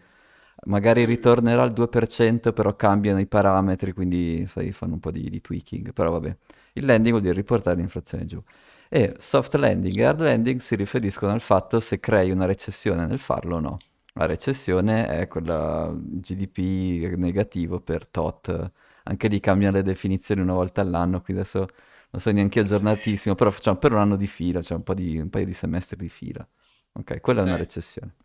magari 0.66 1.04
Mm. 1.04 1.06
ritornerà 1.10 1.62
al 1.62 1.74
2%, 1.74 2.52
però 2.52 2.76
cambiano 2.76 3.20
i 3.20 3.28
parametri, 3.28 3.94
quindi 3.94 4.46
sai, 4.48 4.72
fanno 4.72 4.94
un 4.94 5.00
po' 5.00 5.12
di, 5.12 5.30
di 5.30 5.42
tweaking, 5.42 5.94
però 5.94 6.10
vabbè. 6.12 6.36
Il 6.74 6.86
landing 6.86 7.10
vuol 7.12 7.22
dire 7.22 7.36
riportare 7.36 7.78
l'inflazione 7.78 8.26
giù. 8.26 8.42
E 8.90 9.16
soft 9.20 9.54
landing 9.56 9.96
e 9.98 10.04
hard 10.06 10.22
landing 10.22 10.60
si 10.60 10.76
riferiscono 10.76 11.32
al 11.34 11.42
fatto 11.42 11.80
se 11.80 12.00
crei 12.00 12.32
una 12.32 12.46
recessione 12.48 13.06
nel 13.06 13.20
farlo 13.20 13.58
o 13.58 13.60
no. 13.60 13.78
La 14.18 14.26
recessione 14.26 15.08
è 15.08 15.28
quella 15.28 15.92
GDP 15.94 17.16
negativo 17.18 17.82
per 17.82 18.08
tot, 18.08 18.72
anche 19.04 19.28
lì 19.28 19.40
cambiano 19.42 19.76
le 19.76 19.84
definizioni 19.84 20.40
una 20.42 20.54
volta 20.54 20.80
all'anno, 20.82 21.22
quindi 21.22 21.42
adesso 21.42 21.68
non 22.12 22.22
sono 22.22 22.36
neanche 22.36 22.62
aggiornatissimo, 22.62 23.36
però 23.36 23.52
facciamo 23.52 23.78
per 23.78 23.92
un 23.92 24.00
anno 24.00 24.16
di 24.16 24.28
fila, 24.28 24.62
cioè 24.62 24.78
un 24.78 24.84
po' 24.84 24.94
di, 24.94 25.18
un 25.20 25.30
paio 25.30 25.46
di 25.46 25.54
semestri 25.54 25.98
di 25.98 26.08
fila. 26.10 26.48
Ok, 26.94 27.20
quella 27.20 27.42
è 27.42 27.44
una 27.44 27.56
Sì. 27.56 27.58
recessione. 27.58 28.16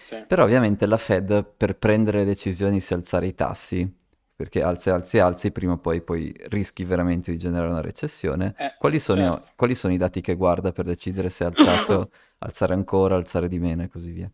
sì. 0.00 0.16
Però 0.26 0.44
ovviamente 0.44 0.86
la 0.86 0.96
Fed 0.96 1.44
per 1.56 1.76
prendere 1.78 2.24
decisioni 2.24 2.80
se 2.80 2.94
alzare 2.94 3.26
i 3.26 3.34
tassi, 3.34 3.88
perché 4.34 4.62
alzi, 4.62 4.90
alzi, 4.90 5.18
alzi, 5.18 5.50
prima 5.52 5.74
o 5.74 5.78
poi, 5.78 6.02
poi 6.02 6.34
rischi 6.48 6.84
veramente 6.84 7.30
di 7.30 7.38
generare 7.38 7.70
una 7.70 7.80
recessione, 7.80 8.54
Eh, 8.58 8.74
quali 8.76 8.98
sono, 8.98 9.32
certo. 9.32 9.52
quali 9.56 9.74
sono 9.74 9.92
i 9.94 9.96
dati 9.96 10.20
che 10.20 10.34
guarda 10.34 10.72
per 10.72 10.84
decidere 10.84 11.30
se 11.30 11.44
è 11.44 11.46
alzato, 11.48 12.10
alzare 12.38 12.74
ancora, 12.74 13.14
alzare 13.16 13.48
di 13.48 13.58
meno 13.58 13.82
e 13.84 13.88
così 13.88 14.10
via? 14.10 14.30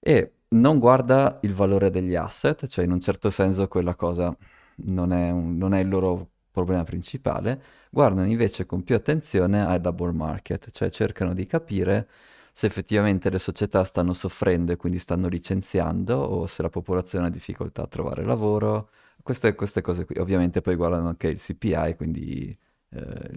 E 0.00 0.32
non 0.50 0.78
guarda 0.78 1.38
il 1.42 1.52
valore 1.54 1.90
degli 1.90 2.14
asset, 2.14 2.66
cioè 2.66 2.84
in 2.84 2.92
un 2.92 3.00
certo 3.00 3.30
senso 3.30 3.68
quella 3.68 3.94
cosa 3.94 4.34
non 4.76 5.12
è, 5.12 5.30
un- 5.30 5.56
non 5.56 5.74
è 5.74 5.80
il 5.80 5.88
loro 5.88 6.30
problema 6.50 6.84
principale, 6.84 7.62
guardano 7.90 8.26
invece 8.28 8.64
con 8.66 8.82
più 8.82 8.94
attenzione 8.94 9.64
al 9.64 9.80
labor 9.82 10.12
market, 10.12 10.70
cioè 10.70 10.90
cercano 10.90 11.34
di 11.34 11.46
capire 11.46 12.08
se 12.52 12.66
effettivamente 12.66 13.30
le 13.30 13.38
società 13.38 13.84
stanno 13.84 14.12
soffrendo 14.12 14.72
e 14.72 14.76
quindi 14.76 14.98
stanno 14.98 15.28
licenziando 15.28 16.16
o 16.16 16.46
se 16.46 16.62
la 16.62 16.70
popolazione 16.70 17.26
ha 17.26 17.30
difficoltà 17.30 17.82
a 17.82 17.86
trovare 17.86 18.24
lavoro, 18.24 18.90
queste, 19.22 19.54
queste 19.54 19.80
cose 19.80 20.04
qui. 20.04 20.16
Ovviamente 20.18 20.60
poi 20.60 20.74
guardano 20.74 21.08
anche 21.08 21.28
il 21.28 21.38
CPI, 21.38 21.94
quindi 21.94 22.56
eh, 22.90 23.28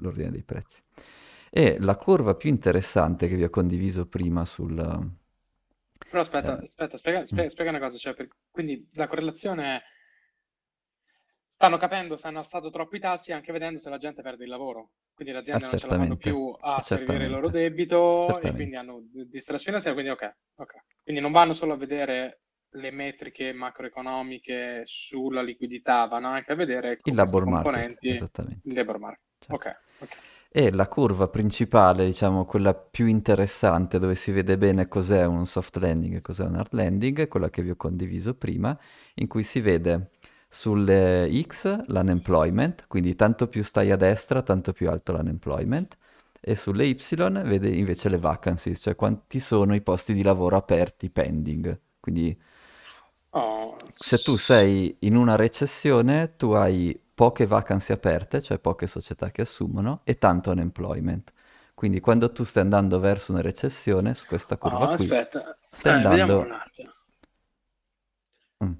l'ordine 0.00 0.30
dei 0.30 0.42
prezzi. 0.42 0.82
E 1.50 1.78
la 1.80 1.96
curva 1.96 2.34
più 2.34 2.50
interessante 2.50 3.28
che 3.28 3.36
vi 3.36 3.44
ho 3.44 3.50
condiviso 3.50 4.06
prima 4.06 4.44
sul... 4.44 4.76
Però 5.98 6.20
aspetta, 6.20 6.58
eh, 6.60 6.64
aspetta, 6.64 6.96
spiega, 6.96 7.20
mm, 7.20 7.24
spiega- 7.24 7.50
spiega 7.50 7.70
una 7.70 7.78
cosa, 7.80 7.96
cioè, 7.98 8.14
per- 8.14 8.28
quindi 8.50 8.88
la 8.94 9.06
correlazione 9.08 9.76
è, 9.76 9.82
stanno 11.48 11.76
capendo 11.76 12.16
se 12.16 12.28
hanno 12.28 12.38
alzato 12.38 12.70
troppo 12.70 12.96
i 12.96 13.00
tassi 13.00 13.32
anche 13.32 13.52
vedendo 13.52 13.78
se 13.78 13.90
la 13.90 13.98
gente 13.98 14.22
perde 14.22 14.44
il 14.44 14.50
lavoro. 14.50 14.90
Quindi 15.14 15.34
le 15.34 15.40
aziende 15.40 15.64
non 15.66 15.76
ce 15.76 15.86
la 15.88 15.96
fanno 15.96 16.16
più 16.16 16.56
a 16.60 16.80
servire 16.80 17.24
il 17.24 17.30
loro 17.30 17.50
certamente, 17.50 17.70
debito 17.74 18.38
e 18.38 18.52
quindi 18.52 18.76
hanno 18.76 19.00
di- 19.10 19.28
distress 19.28 19.64
finanziario, 19.64 20.00
quindi 20.00 20.12
ok, 20.12 20.36
ok. 20.56 20.72
Quindi 21.02 21.20
non 21.20 21.32
vanno 21.32 21.52
solo 21.54 21.72
a 21.72 21.76
vedere 21.76 22.42
le 22.72 22.90
metriche 22.92 23.52
macroeconomiche 23.52 24.82
sulla 24.84 25.42
liquidità, 25.42 26.06
vanno 26.06 26.28
anche 26.28 26.52
a 26.52 26.54
vedere 26.54 27.00
Il 27.02 27.14
labor 27.16 27.46
market, 27.46 27.62
componenti 27.64 28.08
esattamente. 28.08 28.68
il 28.68 28.74
labor 28.74 28.98
market. 29.00 29.22
Certo. 29.40 29.54
Ok, 29.54 29.76
ok. 29.98 30.16
E 30.58 30.72
la 30.72 30.88
curva 30.88 31.28
principale, 31.28 32.04
diciamo 32.04 32.44
quella 32.44 32.74
più 32.74 33.06
interessante, 33.06 34.00
dove 34.00 34.16
si 34.16 34.32
vede 34.32 34.58
bene 34.58 34.88
cos'è 34.88 35.24
un 35.24 35.46
soft 35.46 35.76
landing 35.76 36.16
e 36.16 36.20
cos'è 36.20 36.44
un 36.44 36.56
hard 36.56 36.72
landing, 36.72 37.20
è 37.20 37.28
quella 37.28 37.48
che 37.48 37.62
vi 37.62 37.70
ho 37.70 37.76
condiviso 37.76 38.34
prima, 38.34 38.76
in 39.14 39.28
cui 39.28 39.44
si 39.44 39.60
vede 39.60 40.10
sulle 40.48 41.30
X 41.46 41.84
l'unemployment, 41.86 42.86
quindi 42.88 43.14
tanto 43.14 43.46
più 43.46 43.62
stai 43.62 43.92
a 43.92 43.96
destra, 43.96 44.42
tanto 44.42 44.72
più 44.72 44.90
alto 44.90 45.12
l'unemployment, 45.12 45.96
e 46.40 46.56
sulle 46.56 46.86
Y 46.86 46.96
vede 47.44 47.68
invece 47.68 48.08
le 48.08 48.18
vacancies, 48.18 48.80
cioè 48.80 48.96
quanti 48.96 49.38
sono 49.38 49.76
i 49.76 49.80
posti 49.80 50.12
di 50.12 50.24
lavoro 50.24 50.56
aperti, 50.56 51.08
pending. 51.08 51.78
Quindi 52.00 52.36
Oh, 53.30 53.76
se 53.92 54.18
tu 54.22 54.36
sei 54.36 54.96
in 55.00 55.14
una 55.16 55.36
recessione, 55.36 56.34
tu 56.36 56.50
hai 56.52 56.98
poche 57.18 57.46
vacanze 57.46 57.92
aperte, 57.92 58.40
cioè 58.40 58.60
poche 58.60 58.86
società 58.86 59.32
che 59.32 59.42
assumono, 59.42 60.02
e 60.04 60.18
tanto 60.18 60.52
unemployment. 60.52 61.32
Quindi 61.74 61.98
quando 61.98 62.30
tu 62.30 62.44
stai 62.44 62.62
andando 62.62 63.00
verso 63.00 63.32
una 63.32 63.40
recessione, 63.40 64.14
su 64.14 64.24
questa 64.24 64.56
curva 64.56 64.92
oh, 64.92 64.94
qui, 64.94 65.02
aspetta, 65.02 65.58
stai 65.68 65.98
eh, 65.98 66.08
vediamo 66.08 66.40
andando... 66.42 66.62
Mm. 68.64 68.72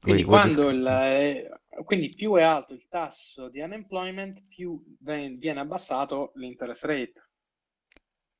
Quindi 0.00 0.22
vuoi 0.22 0.38
quando 0.40 0.68
il, 0.68 0.86
eh, 0.86 1.50
quindi 1.84 2.14
più 2.14 2.32
è 2.36 2.42
alto 2.42 2.74
il 2.74 2.86
tasso 2.86 3.48
di 3.48 3.58
unemployment, 3.58 4.44
più 4.46 4.80
viene 5.00 5.58
abbassato 5.58 6.30
l'interest 6.36 6.84
rate. 6.84 7.28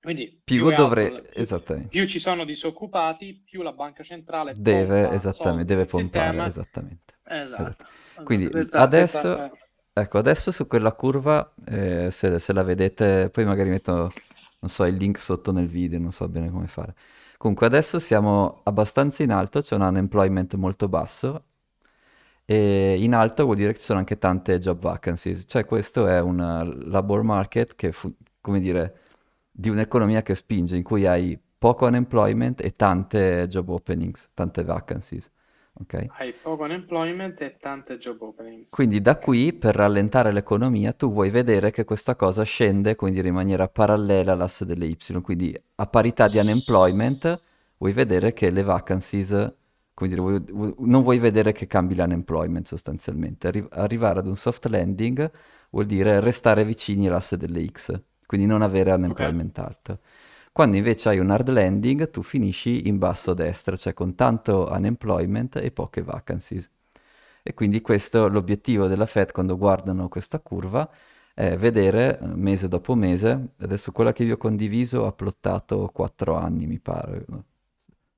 Quindi 0.00 0.40
più 0.44 0.58
Più 0.58 0.68
è 0.68 0.74
alto, 0.74 0.82
dovrei... 0.84 1.10
più, 1.10 1.22
Esattamente. 1.32 1.88
più 1.88 2.06
ci 2.06 2.20
sono 2.20 2.44
disoccupati, 2.44 3.42
più 3.44 3.62
la 3.62 3.72
banca 3.72 4.04
centrale 4.04 4.52
Deve, 4.56 5.10
esattamente, 5.10 5.64
deve 5.64 5.86
pompare, 5.86 6.26
sistema. 6.26 6.46
esattamente. 6.46 7.14
Esatto. 7.24 7.62
Esatto. 7.62 7.84
Quindi 8.22 8.50
adesso, 8.72 9.48
ecco, 9.92 10.18
adesso 10.18 10.52
su 10.52 10.66
quella 10.66 10.92
curva, 10.92 11.52
eh, 11.64 12.08
se, 12.10 12.38
se 12.38 12.52
la 12.52 12.62
vedete, 12.62 13.30
poi 13.30 13.44
magari 13.44 13.70
metto, 13.70 13.92
non 14.60 14.70
so, 14.70 14.84
il 14.84 14.96
link 14.96 15.18
sotto 15.18 15.52
nel 15.52 15.66
video, 15.68 15.98
non 15.98 16.12
so 16.12 16.28
bene 16.28 16.50
come 16.50 16.66
fare. 16.66 16.94
Comunque 17.36 17.66
adesso 17.66 17.98
siamo 17.98 18.60
abbastanza 18.64 19.22
in 19.22 19.30
alto, 19.32 19.60
c'è 19.60 19.74
un 19.74 19.82
unemployment 19.82 20.54
molto 20.54 20.88
basso 20.88 21.44
e 22.44 22.96
in 23.00 23.14
alto 23.14 23.44
vuol 23.44 23.56
dire 23.56 23.72
che 23.72 23.78
ci 23.78 23.84
sono 23.84 24.00
anche 24.00 24.18
tante 24.18 24.58
job 24.58 24.80
vacancies, 24.80 25.44
cioè 25.46 25.64
questo 25.64 26.06
è 26.08 26.20
un 26.20 26.84
labor 26.86 27.22
market 27.22 27.76
che, 27.76 27.92
fu- 27.92 28.12
come 28.40 28.58
dire, 28.60 28.98
di 29.50 29.68
un'economia 29.68 30.22
che 30.22 30.34
spinge, 30.34 30.76
in 30.76 30.82
cui 30.82 31.06
hai 31.06 31.38
poco 31.58 31.86
unemployment 31.86 32.60
e 32.62 32.74
tante 32.74 33.46
job 33.48 33.68
openings, 33.68 34.30
tante 34.34 34.64
vacancies, 34.64 35.30
ok? 35.80 36.06
Hai 36.18 36.32
poco 36.32 36.64
unemployment 36.64 37.40
e 37.40 37.56
tante 37.58 37.96
job 37.98 38.20
openings. 38.20 38.70
Quindi 38.70 39.00
da 39.00 39.16
qui, 39.16 39.52
per 39.52 39.74
rallentare 39.74 40.32
l'economia, 40.32 40.92
tu 40.92 41.10
vuoi 41.12 41.30
vedere 41.30 41.70
che 41.70 41.84
questa 41.84 42.14
cosa 42.14 42.42
scende, 42.42 42.96
dire, 42.98 43.28
in 43.28 43.34
maniera 43.34 43.68
parallela 43.68 44.32
all'asse 44.32 44.64
delle 44.64 44.86
Y, 44.86 45.20
quindi 45.20 45.54
a 45.76 45.86
parità 45.86 46.28
di 46.28 46.38
unemployment 46.38 47.40
vuoi 47.78 47.92
vedere 47.92 48.32
che 48.32 48.50
le 48.50 48.62
vacancies, 48.62 49.52
vuoi- 49.94 50.42
vuoi- 50.50 50.74
non 50.78 51.02
vuoi 51.02 51.18
vedere 51.18 51.52
che 51.52 51.66
cambi 51.66 51.94
l'unemployment 51.94 52.66
sostanzialmente. 52.66 53.48
Arri- 53.48 53.66
arrivare 53.70 54.18
ad 54.20 54.26
un 54.26 54.36
soft 54.36 54.66
landing 54.66 55.30
vuol 55.70 55.86
dire 55.86 56.20
restare 56.20 56.64
vicini 56.64 57.06
all'asse 57.08 57.36
delle 57.36 57.64
X, 57.66 58.00
quindi 58.26 58.46
non 58.46 58.62
avere 58.62 58.92
unemployment 58.92 59.58
alto. 59.58 59.98
Quando 60.52 60.76
invece 60.76 61.08
hai 61.08 61.18
un 61.18 61.30
hard 61.30 61.48
landing, 61.48 62.10
tu 62.10 62.22
finisci 62.22 62.88
in 62.88 62.98
basso 62.98 63.30
a 63.30 63.34
destra, 63.34 63.76
cioè 63.76 63.94
con 63.94 64.14
tanto 64.14 64.68
unemployment 64.70 65.56
e 65.56 65.70
poche 65.70 66.02
vacancies. 66.02 66.68
E 67.42 67.54
quindi 67.54 67.80
questo, 67.80 68.28
l'obiettivo 68.28 68.86
della 68.86 69.06
Fed 69.06 69.32
quando 69.32 69.56
guardano 69.56 70.08
questa 70.08 70.40
curva 70.40 70.88
è 71.34 71.56
vedere 71.56 72.18
mese 72.34 72.68
dopo 72.68 72.94
mese, 72.94 73.52
adesso 73.58 73.92
quella 73.92 74.12
che 74.12 74.24
vi 74.24 74.32
ho 74.32 74.36
condiviso 74.36 75.06
ha 75.06 75.12
plottato 75.12 75.88
4 75.92 76.34
anni 76.36 76.66
mi 76.66 76.78
pare, 76.80 77.24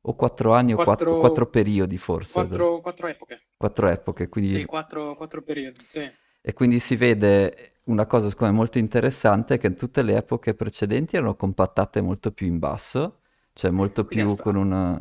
o 0.01 0.15
4 0.15 0.55
anni 0.55 0.73
o 0.73 0.77
4, 0.77 1.19
Quattro, 1.19 1.47
periodi 1.47 1.99
forse, 1.99 2.33
quattro, 2.33 2.81
quattro 2.81 3.07
epoche. 3.09 3.41
4 3.57 3.89
epoche, 3.89 4.25
Sì, 4.25 4.31
quindi 4.31 4.65
quattro, 4.65 5.15
quattro 5.15 5.43
periodi, 5.43 5.85
sì. 5.87 6.11
e 6.41 6.53
quindi 6.53 6.81
si 6.81 6.97
vede 6.97 7.72
una 7.85 8.07
cosa 8.07 8.29
secondo 8.29 8.53
me 8.53 8.59
molto 8.59 8.79
interessante 8.79 9.59
che 9.59 9.75
tutte 9.75 10.03
le 10.03 10.17
epoche 10.17 10.55
precedenti 10.55 11.17
erano 11.17 11.37
compattate 11.37 12.01
molto 12.01 12.33
più 12.33 12.47
in 12.47 12.59
basso, 12.59 13.21
cioè 13.53 13.71
molto 13.71 14.05
più 14.07 14.37
aspetta, 14.37 14.39
con 14.39 14.57
una... 14.57 15.01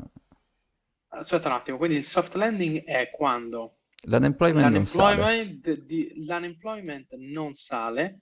aspetta 1.10 1.48
un 1.48 1.54
attimo, 1.56 1.78
quindi 1.78 1.98
il 1.98 2.06
soft 2.06 2.34
landing 2.36 2.84
è 2.84 3.10
quando 3.12 3.78
L'unemployment 4.04 4.70
non 4.70 4.86
sale. 4.86 5.32
l'unemployment, 5.32 5.72
di- 5.82 6.12
l'unemployment 6.26 7.14
non 7.18 7.54
sale, 7.54 8.22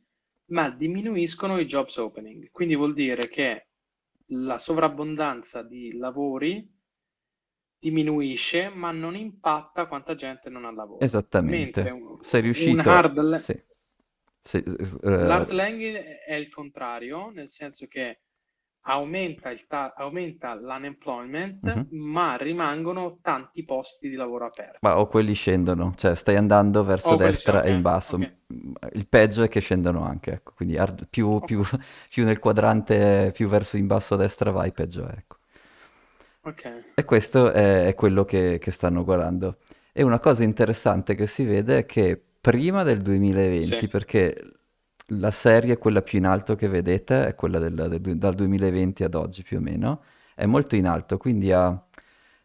ma 0.52 0.70
diminuiscono 0.70 1.58
i 1.60 1.66
jobs 1.66 1.98
opening. 1.98 2.50
Quindi 2.52 2.76
vuol 2.76 2.94
dire 2.94 3.30
che 3.30 3.68
la 4.32 4.58
sovrabbondanza 4.60 5.64
di 5.64 5.98
lavori 5.98 6.68
diminuisce, 7.80 8.70
ma 8.70 8.92
non 8.92 9.16
impatta 9.16 9.88
quanta 9.88 10.16
gente 10.16 10.50
non 10.50 10.66
ha 10.66 10.72
lavoro. 10.72 11.06
Esattamente. 11.06 11.82
un, 11.92 12.20
Sei 12.20 12.42
un 12.54 12.80
riuscito... 12.80 12.80
hard, 12.80 13.18
la- 13.20 13.46
Sì. 13.46 13.54
Sì, 14.44 14.58
eh, 15.04 15.12
l'hard 15.20 15.52
landing 15.52 15.98
è 15.98 16.34
il 16.34 16.50
contrario, 16.50 17.30
nel 17.30 17.52
senso 17.52 17.86
che 17.88 18.22
aumenta, 18.88 19.50
il 19.52 19.68
ta- 19.68 19.94
aumenta 19.96 20.56
l'unemployment, 20.56 21.64
mhm. 21.64 21.90
ma 21.90 22.36
rimangono 22.38 23.20
tanti 23.22 23.64
posti 23.66 24.10
di 24.10 24.16
lavoro 24.16 24.46
aperti. 24.48 24.82
Ma 24.82 24.98
o 24.98 25.08
quelli 25.08 25.34
scendono, 25.34 25.94
cioè 25.98 26.16
stai 26.16 26.38
andando 26.38 26.84
verso 26.84 27.16
sì, 27.16 27.16
destra 27.16 27.64
e 27.64 27.72
in 27.72 27.82
basso. 27.82 28.18
ok, 28.18 28.32
Mm, 28.52 28.74
Il 28.94 29.08
peggio 29.08 29.44
è 29.44 29.50
che 29.50 29.60
scendono 29.60 30.04
anche, 30.06 30.32
ecco. 30.34 30.54
Quindi 30.56 30.78
hard- 30.78 31.08
più, 31.10 31.44
più- 31.44 31.62
ok, 31.62 31.70
più 32.10 32.24
nel 32.24 32.40
quadrante, 32.40 33.32
più 33.34 33.48
verso 33.50 33.76
in 33.78 33.88
basso 33.88 34.14
a 34.14 34.18
destra 34.18 34.52
vai, 34.52 34.72
peggio 34.72 35.06
è, 35.08 35.14
ecco. 35.18 35.38
ok. 36.44 36.66
E 36.94 37.06
questo 37.06 37.52
è, 37.52 37.88
è 37.88 37.96
quello 37.96 38.26
che, 38.26 38.58
che 38.60 38.72
stanno 38.72 39.04
guardando. 39.04 39.60
E 39.94 40.04
una 40.04 40.20
cosa 40.20 40.44
interessante 40.44 41.16
che 41.16 41.28
si 41.28 41.44
vede 41.46 41.80
è 41.80 41.86
che 41.86 42.24
prima 42.42 42.84
del 42.84 43.02
2020, 43.02 43.88
Sì, 43.88 43.88
perché 43.88 44.54
la 45.14 45.32
serie, 45.32 45.78
quella 45.78 46.02
più 46.02 46.20
in 46.20 46.26
alto 46.26 46.56
che 46.56 46.68
vedete, 46.68 47.28
è 47.28 47.36
quella 47.36 47.60
del- 47.60 47.88
del 48.00 48.18
dal 48.18 48.34
2020 48.36 49.04
ad 49.04 49.16
oggi 49.16 49.44
più 49.44 49.58
o 49.58 49.62
meno, 49.62 50.04
è 50.36 50.46
molto 50.46 50.76
in 50.76 50.88
alto, 50.88 51.18
quindi 51.18 51.52
ha, 51.52 51.68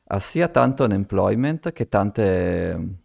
ha 0.07 0.21
sia 0.21 0.49
tanto 0.49 0.85
unemployment 0.85 1.73
che 1.73 1.89
tante... 1.89 3.03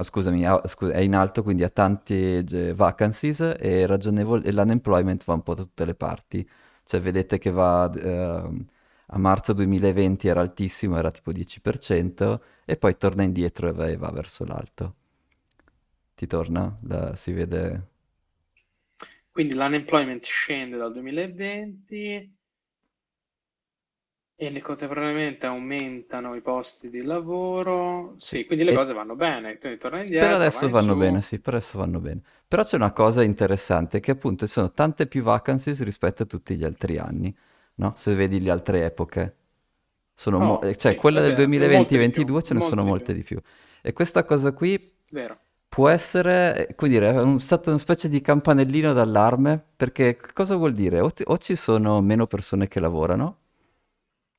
Scusami, 0.00 0.46
ha- 0.46 0.62
scu- 0.66 0.90
è 0.92 0.98
in 1.00 1.14
alto, 1.16 1.42
quindi 1.42 1.64
ha 1.64 1.70
tante 1.70 2.38
eh, 2.44 2.72
vacancies 2.74 3.40
e, 3.58 3.84
ragionevol- 3.86 4.46
e 4.46 4.52
l'unemployment 4.52 5.24
va 5.24 5.34
un 5.34 5.42
po' 5.42 5.54
da 5.54 5.62
tutte 5.64 5.84
le 5.84 5.94
parti. 5.96 6.48
Cioè, 6.84 7.00
vedete 7.00 7.38
che 7.38 7.50
va 7.50 7.90
ehm, 7.92 8.66
a 9.06 9.18
marzo 9.18 9.52
2020 9.52 10.28
era 10.28 10.40
altissimo, 10.40 10.96
era 10.98 11.10
tipo 11.10 11.32
10%, 11.32 12.42
e 12.64 12.76
poi 12.76 12.96
torna 12.96 13.24
indietro 13.24 13.68
e 13.68 13.72
va, 13.72 13.86
e 13.88 13.96
va 13.96 14.10
verso 14.12 14.44
l'alto. 14.44 14.94
Ti 16.18 16.26
torna? 16.26 16.78
La- 16.82 17.14
si 17.16 17.32
vede... 17.32 17.86
quindi 19.30 19.54
l'unemployment 19.54 20.24
scende 20.24 20.76
dal 20.76 20.92
2020, 20.92 22.36
E 24.36 24.60
contemporaneamente 24.62 25.44
aumentano 25.44 26.34
i 26.34 26.40
posti 26.40 26.88
di 26.88 27.02
lavoro. 27.02 28.16
Sì. 28.18 28.46
Quindi 28.46 28.64
le 28.64 28.72
E 28.72 28.74
cose 28.74 28.94
vanno 28.94 29.14
bene. 29.16 29.58
Quindi 29.58 29.78
torna 29.78 30.00
per 30.16 30.30
indietro, 30.30 30.50
va 30.50 30.66
adesso 30.66 30.68
vanno 30.68 30.96
bene, 30.96 31.20
su. 31.20 31.22
sì, 31.22 31.38
per 31.40 31.54
adesso 31.54 31.78
vanno 31.78 32.00
bene. 32.00 32.22
Però 32.46 32.62
c'è 32.64 32.76
una 32.76 32.92
cosa 32.92 33.22
interessante 33.22 34.00
che 34.00 34.10
appunto 34.12 34.46
ci 34.46 34.52
sono 34.52 34.72
tante 34.72 35.06
più 35.06 35.22
vacancies 35.22 35.82
rispetto 35.82 36.22
a 36.24 36.26
tutti 36.26 36.56
gli 36.56 36.64
altri 36.64 36.98
anni, 36.98 37.34
no? 37.76 37.94
Se 37.96 38.14
vedi 38.14 38.40
le 38.40 38.50
altre 38.50 38.84
epoche. 38.84 39.36
Sono 40.14 40.40
mo- 40.40 40.60
Oh, 40.60 40.62
eh, 40.62 40.76
cioè, 40.76 40.94
sì, 40.94 40.96
quella 40.96 41.20
del 41.20 41.34
vero, 41.34 41.52
molte 41.60 41.98
di 41.98 42.08
più, 42.08 42.28
2020-2022 42.28 42.42
ce 42.42 42.54
ne 42.54 42.60
sono 42.60 42.82
molte 42.82 42.86
di 42.86 42.92
molte 42.92 43.14
più. 43.14 43.14
di 43.14 43.22
più. 43.22 43.40
E 43.82 43.92
questa 43.92 44.24
cosa 44.24 44.52
qui 44.52 44.96
Vero. 45.10 45.38
Può 45.68 45.88
essere, 45.88 46.68
eh, 46.68 46.74
come 46.74 46.90
dire, 46.90 47.10
un- 47.20 47.40
stato 47.40 47.70
una 47.70 47.78
specie 47.78 48.08
di 48.08 48.20
campanellino 48.20 48.92
d'allarme, 48.92 49.62
perché 49.76 50.18
cosa 50.34 50.56
vuol 50.56 50.74
dire? 50.74 51.00
O, 51.00 51.10
o 51.24 51.38
ci 51.38 51.56
sono 51.56 52.00
meno 52.00 52.26
persone 52.26 52.68
che 52.68 52.80
lavorano, 52.80 53.38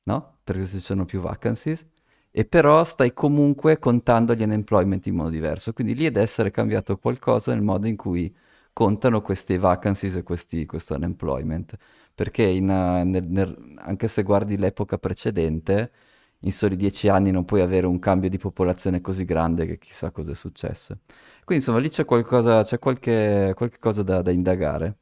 no? 0.04 0.40
Perché 0.44 0.66
ci 0.68 0.80
sono 0.80 1.06
più 1.06 1.20
vacancies, 1.22 1.86
e 2.32 2.46
però 2.46 2.84
stai 2.84 3.14
comunque 3.14 3.80
contando 3.80 4.34
gli 4.34 4.44
unemployment 4.44 5.06
in 5.08 5.16
modo 5.16 5.30
diverso. 5.30 5.74
Quindi 5.74 5.96
lì 5.96 6.06
è 6.06 6.12
da 6.12 6.22
essere 6.22 6.52
cambiato 6.52 6.98
qualcosa 6.98 7.54
nel 7.54 7.62
modo 7.64 7.88
in 7.88 7.96
cui 7.96 8.34
contano 8.74 9.22
queste 9.22 9.58
vacancies 9.58 10.16
e 10.16 10.24
questi, 10.24 10.66
questo 10.66 10.96
unemployment. 10.96 11.76
Perché 12.14 12.44
in, 12.44 12.70
eh, 12.70 13.04
nel- 13.04 13.24
nel- 13.28 13.74
anche 13.78 14.08
se 14.08 14.24
guardi 14.24 14.58
l'epoca 14.58 14.98
precedente, 14.98 15.92
in 16.42 16.52
soli 16.52 16.76
dieci 16.76 17.10
anni 17.10 17.32
non 17.32 17.46
puoi 17.46 17.62
avere 17.62 17.86
un 17.88 18.00
cambio 18.00 18.30
di 18.30 18.38
popolazione 18.38 19.02
così 19.02 19.26
grande 19.26 19.66
che 19.66 19.78
chissà 19.78 20.12
cosa 20.12 20.32
è 20.32 20.36
successo. 20.36 21.00
Quindi 21.44 21.66
insomma 21.66 21.80
lì 21.80 21.90
c'è 21.90 22.06
qualcosa, 22.06 22.64
c'è 22.64 22.80
qualche, 22.80 23.54
qualche 23.56 23.80
cosa 23.80 24.04
da, 24.04 24.22
da 24.22 24.32
indagare. 24.32 24.98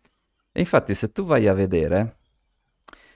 E 0.51 0.59
infatti 0.61 0.95
se 0.95 1.11
tu 1.11 1.25
vai 1.25 1.47
a 1.47 1.53
vedere, 1.53 2.17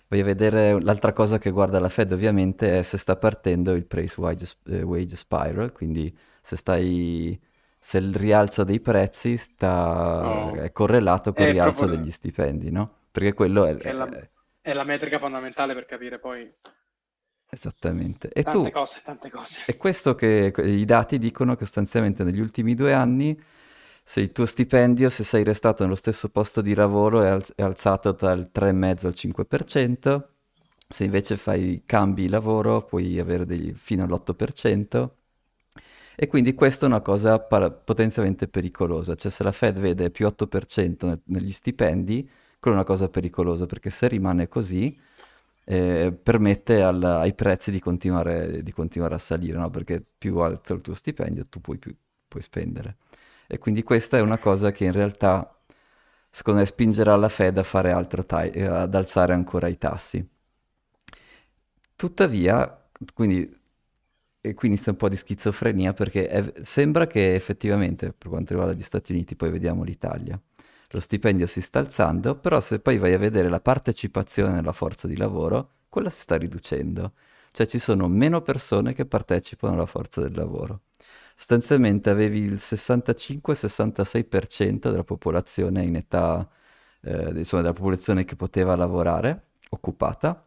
vai 0.08 0.20
a 0.22 0.24
vedere 0.24 0.82
l'altra 0.82 1.14
cosa 1.14 1.38
che 1.38 1.52
guarda 1.52 1.80
la 1.80 1.90
Fed 1.90 2.12
ovviamente 2.12 2.80
è 2.80 2.82
se 2.84 2.98
sta 2.98 3.16
partendo 3.16 3.74
il 3.74 3.86
price 3.86 4.20
wage, 4.20 4.56
eh, 4.68 4.82
wage 4.84 5.16
spiral, 5.16 5.72
quindi 5.72 6.16
se 6.42 6.56
stai, 6.58 7.40
se 7.80 7.98
il 7.98 8.14
rialzo 8.14 8.64
dei 8.64 8.80
prezzi 8.80 9.38
sta, 9.38 10.54
Oh, 10.54 10.56
è 10.56 10.72
correlato 10.72 11.34
col 11.34 11.48
è 11.48 11.52
rialzo 11.52 11.86
degli 11.86 11.98
proprio 11.98 12.12
stipendi, 12.12 12.72
no? 12.72 12.98
Perché 13.12 13.34
quello 13.34 13.66
è, 13.66 13.76
è 13.76 13.92
la, 13.92 14.10
è 14.62 14.74
la 14.74 14.84
metrica 14.84 15.20
fondamentale 15.20 15.74
per 15.74 15.86
capire 15.86 16.20
poi 16.20 16.52
esattamente. 17.52 18.30
E 18.30 18.44
tu, 18.44 18.52
tante 18.52 18.72
cose, 18.72 19.02
tante 19.04 19.30
cose. 19.30 19.62
è 19.66 19.76
questo 19.76 20.16
che 20.16 20.54
i 20.58 20.86
dati 20.86 21.20
dicono 21.20 21.56
che 21.56 21.66
sostanzialmente 21.66 22.24
negli 22.24 22.40
ultimi 22.40 22.76
due 22.76 22.94
anni, 22.94 23.40
se 24.04 24.22
il 24.22 24.32
tuo 24.32 24.46
stipendio, 24.46 25.10
se 25.10 25.24
sei 25.24 25.44
restato 25.44 25.84
nello 25.84 25.96
stesso 25.96 26.30
posto 26.30 26.62
di 26.62 26.74
lavoro, 26.74 27.22
è, 27.22 27.28
alz- 27.28 27.54
è 27.56 27.62
alzato 27.62 28.14
dal 28.14 28.50
3,5 28.54 29.06
al 29.06 29.14
5%, 29.16 30.24
se 30.88 31.04
invece 31.04 31.38
fai 31.38 31.84
cambi 31.86 32.28
lavoro 32.30 32.84
puoi 32.86 33.20
avere 33.20 33.46
degli, 33.46 33.74
fino 33.74 34.04
all'8%. 34.04 35.10
E 36.16 36.28
quindi 36.28 36.54
questa 36.54 36.86
è 36.86 36.90
una 36.90 37.02
cosa 37.02 37.40
para- 37.40 37.72
potenzialmente 37.72 38.48
pericolosa, 38.48 39.16
cioè 39.16 39.32
se 39.32 39.44
la 39.44 39.52
Fed 39.52 39.80
vede 39.80 40.10
più 40.10 40.26
8% 40.26 41.06
nel- 41.08 41.22
negli 41.26 41.52
stipendi, 41.52 42.30
quella 42.60 42.78
è 42.78 42.80
una 42.80 42.88
cosa 42.88 43.10
pericolosa, 43.10 43.66
perché 43.66 43.90
se 43.90 44.08
rimane 44.08 44.48
così, 44.48 44.96
eh, 45.66 46.12
permette 46.22 46.82
al- 46.82 47.04
ai 47.04 47.34
prezzi 47.34 47.72
di 47.72 47.80
continuare, 47.80 48.64
di 48.64 48.72
continuare 48.72 49.16
a 49.16 49.18
salire, 49.18 49.58
no? 49.58 49.70
Perché 49.70 50.04
più 50.18 50.38
alto 50.40 50.74
il 50.74 50.82
tuo 50.82 50.94
stipendio, 50.94 51.48
tu 51.48 51.60
puoi, 51.62 51.78
più, 51.78 51.96
puoi 52.28 52.42
spendere. 52.44 52.98
E 53.48 53.58
quindi 53.60 53.84
questa 53.84 54.18
è 54.18 54.22
una 54.22 54.38
cosa 54.40 54.72
che 54.72 54.86
in 54.86 54.92
realtà, 54.94 55.54
secondo 56.30 56.60
me, 56.62 56.66
spingerà 56.66 57.16
la 57.16 57.30
Fed 57.30 57.58
a 57.58 57.64
fare 57.64 57.92
altro 57.92 58.26
ta- 58.26 58.44
eh, 58.44 58.64
ad 58.66 58.96
alzare 58.96 59.34
ancora 59.34 59.68
i 59.68 59.78
tassi. 59.78 60.26
Tuttavia, 61.96 62.90
quindi, 63.14 63.60
e 64.42 64.54
quindi 64.56 64.80
c'è 64.80 64.90
un 64.90 64.96
po' 64.96 65.08
di 65.10 65.16
schizofrenia 65.16 65.94
perché 65.94 66.28
è- 66.28 66.54
sembra 66.64 67.06
che 67.08 67.36
effettivamente, 67.36 68.12
per 68.14 68.30
quanto 68.30 68.54
riguarda 68.54 68.76
gli 68.78 68.82
Stati 68.84 69.12
Uniti, 69.12 69.36
poi 69.36 69.52
vediamo 69.52 69.84
l'Italia, 69.84 70.40
lo 70.92 71.00
stipendio 71.00 71.48
si 71.48 71.62
sta 71.62 71.80
alzando, 71.80 72.36
però 72.36 72.60
se 72.60 72.80
poi 72.80 72.98
vai 72.98 73.14
a 73.14 73.18
vedere 73.18 73.50
la 73.50 73.60
partecipazione 73.62 74.54
nella 74.54 74.74
forza 74.74 75.08
di 75.08 75.18
lavoro, 75.18 75.70
quella 75.90 76.10
si 76.10 76.20
sta 76.22 76.38
riducendo. 76.38 77.14
Cioè 77.52 77.66
ci 77.68 77.80
sono 77.80 78.08
meno 78.08 78.42
persone 78.42 78.94
che 78.94 79.06
partecipano 79.06 79.74
alla 79.74 79.86
forza 79.86 80.22
del 80.22 80.34
lavoro. 80.36 80.82
Sostanzialmente 81.36 82.10
avevi 82.10 82.40
il 82.40 82.60
65-66% 82.60 84.90
della 84.90 85.04
popolazione 85.04 85.84
in 85.84 85.96
età, 85.96 86.48
eh, 87.02 87.32
insomma, 87.36 87.62
della 87.64 87.74
popolazione 87.74 88.26
che 88.26 88.36
poteva 88.36 88.76
lavorare, 88.76 89.48
occupata, 89.70 90.46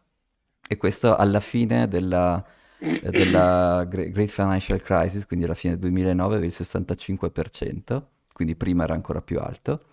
e 0.67 0.77
questo 0.77 1.15
alla 1.15 1.39
fine 1.39 1.87
della, 1.87 2.43
eh, 2.79 3.11
della 3.11 3.85
Gre- 3.87 4.09
Great 4.11 4.29
Financial 4.29 4.81
Crisis, 4.81 5.25
quindi 5.25 5.45
alla 5.45 5.53
fine 5.55 5.73
del 5.73 5.81
2009 5.81 6.35
avevi 6.35 6.47
il 6.47 6.53
65%, 6.55 8.09
quindi 8.33 8.55
prima 8.55 8.83
era 8.83 8.93
ancora 8.93 9.21
più 9.21 9.39
alto. 9.39 9.85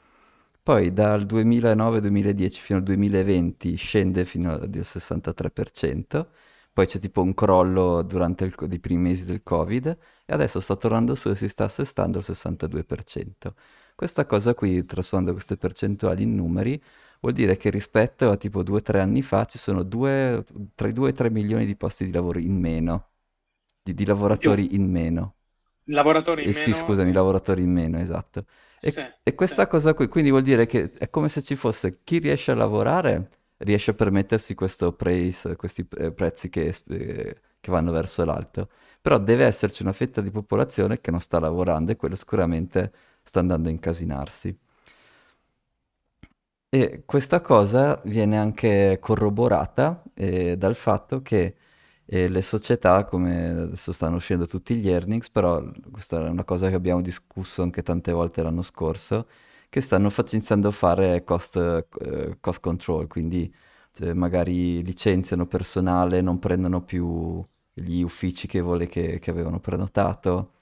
Poi 0.65 0.93
dal 0.93 1.27
2009-2010 1.27 2.61
fino 2.63 2.79
al 2.79 2.85
2020 2.85 3.75
scende 3.75 4.25
fino 4.25 4.53
al 4.53 4.71
63%, 4.85 6.31
poi 6.73 6.87
c'è 6.87 7.01
tipo 7.01 7.21
un 7.21 7.35
crollo 7.35 8.03
durante 8.03 8.45
il, 8.45 8.55
i 8.71 8.79
primi 8.79 9.03
mesi 9.03 9.25
del 9.25 9.43
Covid 9.43 9.87
e 10.25 10.33
adesso 10.33 10.61
sta 10.61 10.77
tornando 10.77 11.15
su 11.17 11.31
e 11.31 11.35
si 11.37 11.49
sta 11.49 11.65
assestando 11.65 12.19
al 12.19 12.25
62%. 12.25 13.55
Questa 13.97 14.25
cosa 14.25 14.55
qui, 14.55 14.85
trasformando 14.85 15.33
queste 15.33 15.57
percentuali 15.57 16.23
in 16.23 16.35
numeri, 16.37 16.81
vuol 17.21 17.33
dire 17.35 17.57
che 17.57 17.69
rispetto 17.71 18.31
a 18.31 18.37
tipo 18.37 18.63
2-3 18.63 19.01
anni 19.01 19.23
fa 19.23 19.45
ci 19.47 19.59
sono 19.59 19.83
due- 19.83 20.45
tra 20.77 20.87
i 20.89 20.93
2 20.93 21.09
e 21.09 21.11
i 21.13 21.15
3 21.15 21.31
milioni 21.31 21.67
di 21.67 21.77
posti 21.77 22.05
di 22.05 22.13
lavoro 22.13 22.39
in 22.39 22.57
meno, 22.59 23.11
di, 23.83 23.95
di 23.95 24.05
lavoratori 24.07 24.75
in 24.75 24.91
meno. 24.91 25.37
Lavoratori 25.85 26.45
Eh 26.45 26.51
in 26.51 26.53
sì, 26.53 26.75
meno, 26.75 26.75
scusami, 26.75 27.13
sì. 27.13 27.13
lavoratori 27.13 27.63
in 27.63 27.71
meno, 27.73 27.99
esatto. 28.01 28.47
E, 28.81 28.95
Sì, 28.95 29.03
e 29.23 29.35
sì. 29.41 29.55
questa 29.55 29.69
cosa 29.69 29.95
qui, 29.95 30.09
quindi 30.09 30.31
vuol 30.31 30.43
dire 30.43 30.67
che 30.67 30.91
è 30.99 31.09
come 31.09 31.29
se 31.29 31.41
ci 31.43 31.55
fosse 31.55 32.01
chi 32.03 32.19
riesce 32.19 32.51
a 32.51 32.55
lavorare, 32.57 33.31
riesce 33.59 33.93
a 33.93 33.95
permettersi 33.95 34.55
questo 34.57 34.93
price, 34.93 35.55
questi 35.57 35.87
eh, 35.99 36.11
prezzi 36.13 36.49
che, 36.49 36.75
eh, 36.89 37.41
che 37.61 37.71
vanno 37.71 37.93
verso 37.93 38.25
l'alto. 38.25 38.71
Però 39.01 39.19
deve 39.19 39.45
esserci 39.45 39.83
una 39.83 39.93
fetta 39.93 40.21
di 40.21 40.31
popolazione 40.31 41.01
che 41.01 41.11
non 41.13 41.21
sta 41.21 41.39
lavorando 41.39 41.93
e 41.93 41.97
quello 41.97 42.17
sicuramente 42.17 42.93
sta 43.23 43.39
andando 43.39 43.69
a 43.69 43.73
incasinarsi. 43.73 44.59
E 46.75 47.03
questa 47.05 47.41
cosa 47.43 48.01
viene 48.05 48.39
anche 48.39 48.97
corroborata 49.01 50.03
eh, 50.15 50.57
dal 50.57 50.75
fatto 50.75 51.21
che 51.21 51.57
eh, 52.15 52.29
le 52.29 52.43
società, 52.43 53.05
come 53.05 53.49
adesso 53.49 53.93
stanno 53.93 54.17
uscendo 54.17 54.47
tutti 54.47 54.75
gli 54.77 54.89
earnings, 54.89 55.31
però 55.31 55.63
questa 55.91 56.27
è 56.27 56.29
una 56.29 56.45
cosa 56.45 56.69
che 56.69 56.75
abbiamo 56.75 57.01
discusso 57.01 57.63
anche 57.63 57.83
tante 57.83 58.13
volte 58.13 58.43
l'anno 58.43 58.63
scorso, 58.63 59.29
che 59.69 59.81
stanno 59.81 60.11
fac- 60.11 60.33
iniziando 60.33 60.69
a 60.69 60.71
fare 60.73 61.25
cost, 61.25 61.57
eh, 61.57 62.37
cost 62.41 62.61
control, 62.61 63.07
quindi 63.09 63.53
cioè, 63.93 64.13
magari 64.13 64.83
licenziano 64.85 65.47
personale, 65.47 66.21
non 66.21 66.39
prendono 66.39 66.83
più 66.83 67.43
gli 67.73 68.03
uffici 68.03 68.47
che, 68.47 68.61
vole- 68.61 68.87
che 68.87 69.19
che 69.19 69.31
avevano 69.31 69.59
prenotato 69.61 70.53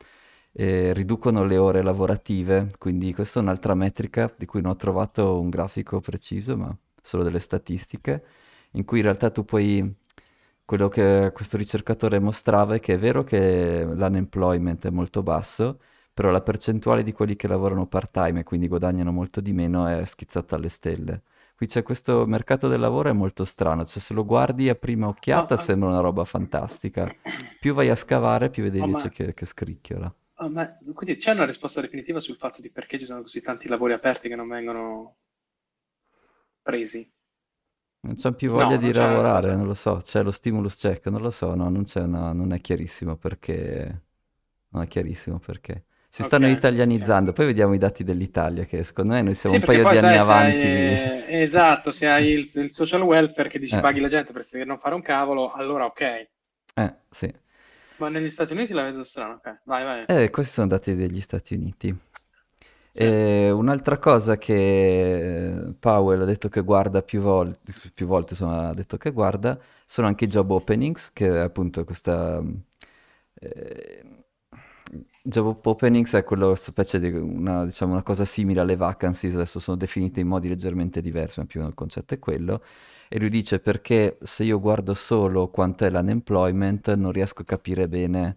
eh, 0.53 0.93
riducono 0.93 1.45
le 1.45 1.57
ore 1.57 1.83
lavorative, 1.83 2.67
quindi 2.79 3.13
questa 3.15 3.41
è 3.41 3.43
un'altra 3.43 3.75
metrica 3.75 4.33
di 4.37 4.47
cui 4.47 4.61
non 4.61 4.73
ho 4.73 4.77
trovato 4.77 5.39
un 5.41 5.49
grafico 5.49 6.01
preciso, 6.01 6.57
ma 6.57 6.77
solo 7.03 7.23
delle 7.23 7.39
statistiche, 7.39 8.25
in 8.73 8.85
cui 8.85 8.99
in 8.99 9.05
realtà 9.05 9.31
tu 9.31 9.45
puoi, 9.45 9.95
quello 10.71 10.87
che 10.89 11.33
questo 11.35 11.57
ricercatore 11.57 12.21
mostrava 12.21 12.77
è 12.77 12.81
che 12.81 12.95
è 12.95 12.99
vero 12.99 13.25
che 13.25 13.83
l'unemployment 13.85 14.87
è 14.87 14.91
molto 14.91 15.21
basso, 15.21 15.81
però 16.15 16.31
la 16.31 16.43
percentuale 16.43 17.03
di 17.03 17.11
quelli 17.11 17.35
che 17.35 17.49
lavorano 17.49 17.89
part-time 17.89 18.39
e 18.41 18.43
quindi 18.45 18.69
guadagnano 18.69 19.11
molto 19.11 19.41
di 19.41 19.53
meno 19.53 19.89
è 19.89 20.05
schizzata 20.05 20.55
alle 20.55 20.69
stelle. 20.69 21.23
Qui 21.57 21.67
c'è 21.67 21.83
questo 21.83 22.25
mercato 22.25 22.69
del 22.69 22.79
lavoro 22.79 23.09
è 23.09 23.13
molto 23.13 23.45
strano, 23.45 23.85
cioè 23.85 24.01
se 24.01 24.15
lo 24.15 24.25
guardi 24.25 24.69
a 24.69 24.77
prima 24.77 25.07
Ma, 25.07 25.09
occhiata 25.09 25.57
sembra 25.57 25.89
una 25.89 25.99
roba 25.99 26.25
fantastica, 26.25 27.13
più 27.59 27.75
vai 27.75 27.89
a 27.91 27.97
scavare 27.97 28.49
più 28.49 28.63
vedi 28.63 28.79
invece 28.79 29.09
ma- 29.09 29.13
che, 29.13 29.35
che 29.35 29.47
scricchiola. 29.47 30.15
Ma 30.51 30.77
quindi 30.95 31.17
c'è 31.17 31.33
una 31.33 31.45
risposta 31.45 31.81
definitiva 31.81 32.19
sul 32.19 32.37
fatto 32.37 32.61
di 32.61 32.71
perché 32.71 32.99
ci 32.99 33.07
sono 33.07 33.23
così 33.23 33.43
tanti 33.43 33.69
lavori 33.69 33.93
aperti 33.93 34.29
che 34.29 34.37
non 34.37 34.49
vengono 34.49 35.17
presi? 36.63 37.11
Non 38.03 38.15
c'hanno 38.17 38.35
più 38.35 38.51
voglia 38.51 38.77
No, 38.77 38.79
di 38.79 38.93
c'è 38.93 39.09
lavorare, 39.33 39.55
non 39.55 39.67
lo 39.67 39.75
so, 39.75 39.97
c'è 40.03 40.23
lo 40.23 40.31
stimulus 40.31 40.77
check, 40.79 41.07
non 41.09 41.21
lo 41.21 41.31
so, 41.31 41.55
no, 41.55 41.69
non 41.69 41.85
c'è 41.85 42.01
una, 42.01 42.33
non 42.33 42.53
è 42.53 42.61
chiarissimo 42.61 43.17
perché, 43.17 44.03
non 44.71 44.83
è 44.83 44.87
chiarissimo 44.89 45.39
perché. 45.39 45.85
Si 46.09 46.23
Ok, 46.23 46.25
stanno 46.25 46.49
italianizzando, 46.49 47.33
poi 47.35 47.47
vediamo 47.47 47.75
i 47.75 47.79
dati 47.79 48.03
dell'Italia, 48.05 48.65
che 48.65 48.83
secondo 48.85 49.13
me 49.15 49.23
noi 49.23 49.35
siamo 49.35 49.57
Sì, 49.57 49.59
un 49.59 49.63
paio 49.63 49.85
poi 49.85 49.85
di 49.85 49.97
anni 49.97 50.17
sai, 50.19 50.29
hai, 50.29 50.57
avanti. 50.57 51.01
eh, 51.29 51.43
esatto, 51.43 51.91
se 51.91 52.07
hai 52.07 52.29
il, 52.29 52.49
il 52.55 52.71
social 52.71 53.03
welfare 53.03 53.49
che 53.49 53.59
dici 53.59 53.79
Eh, 53.79 53.81
paghi 53.81 53.99
la 54.01 54.09
gente 54.09 54.33
per 54.33 54.45
non 54.65 54.79
fare 54.79 54.95
un 54.95 55.03
cavolo, 55.03 55.51
allora 55.53 55.87
ok. 55.87 56.29
eh, 56.77 56.95
sì. 57.11 57.33
Ma 58.01 58.09
negli 58.09 58.31
Stati 58.31 58.53
Uniti 58.53 58.73
la 58.73 58.83
vedo 58.83 59.05
strana, 59.05 59.35
ok. 59.35 59.61
Vai, 59.65 59.85
vai. 59.85 60.09
Eh, 60.09 60.29
questi 60.29 60.53
sono 60.53 60.67
dati 60.67 60.95
degli 60.95 61.21
Stati 61.23 61.55
Uniti. 61.55 61.97
Sì. 62.93 63.03
E 63.05 63.51
un'altra 63.53 63.99
cosa 63.99 64.37
che 64.37 65.75
Powell 65.79 66.23
ha 66.23 66.25
detto 66.25 66.49
che 66.49 66.61
guarda 66.63 67.03
più 67.03 67.21
volte, 67.21 67.73
più 67.95 68.07
volte 68.07 68.33
insomma, 68.33 68.69
ha 68.71 68.75
detto 68.75 68.97
che 68.97 69.13
guarda, 69.13 69.59
sono 69.87 70.09
anche 70.09 70.25
i 70.25 70.29
job 70.29 70.51
openings, 70.51 71.11
che 71.13 71.29
è 71.29 71.39
appunto 71.39 71.85
questa... 71.85 72.43
eh, 73.41 74.05
job 75.23 75.59
openings 75.67 76.13
è 76.15 76.25
quello 76.25 76.55
specie 76.55 76.99
di 76.99 77.09
una, 77.11 77.65
diciamo, 77.65 77.93
una 77.93 78.03
cosa 78.03 78.25
simile 78.25 78.61
alle 78.61 78.77
vacancies, 78.77 79.35
adesso 79.35 79.59
sono 79.61 79.77
definite 79.77 80.21
in 80.21 80.27
modi 80.29 80.49
leggermente 80.49 81.01
diversi, 81.01 81.39
ma 81.41 81.47
più 81.47 81.61
o 81.61 81.63
meno 81.63 81.73
il 81.75 81.79
concetto 81.79 82.15
è 82.15 82.19
quello. 82.19 82.63
E 83.09 83.19
lui 83.19 83.29
dice 83.31 83.59
perché 83.61 84.19
se 84.23 84.45
io 84.45 84.61
guardo 84.61 84.95
solo 84.95 85.49
quanto 85.49 85.85
è 85.85 85.91
l'unemployment 85.91 86.95
non 86.95 87.11
riesco 87.13 87.43
a 87.43 87.45
capire 87.45 87.89
bene 87.89 88.37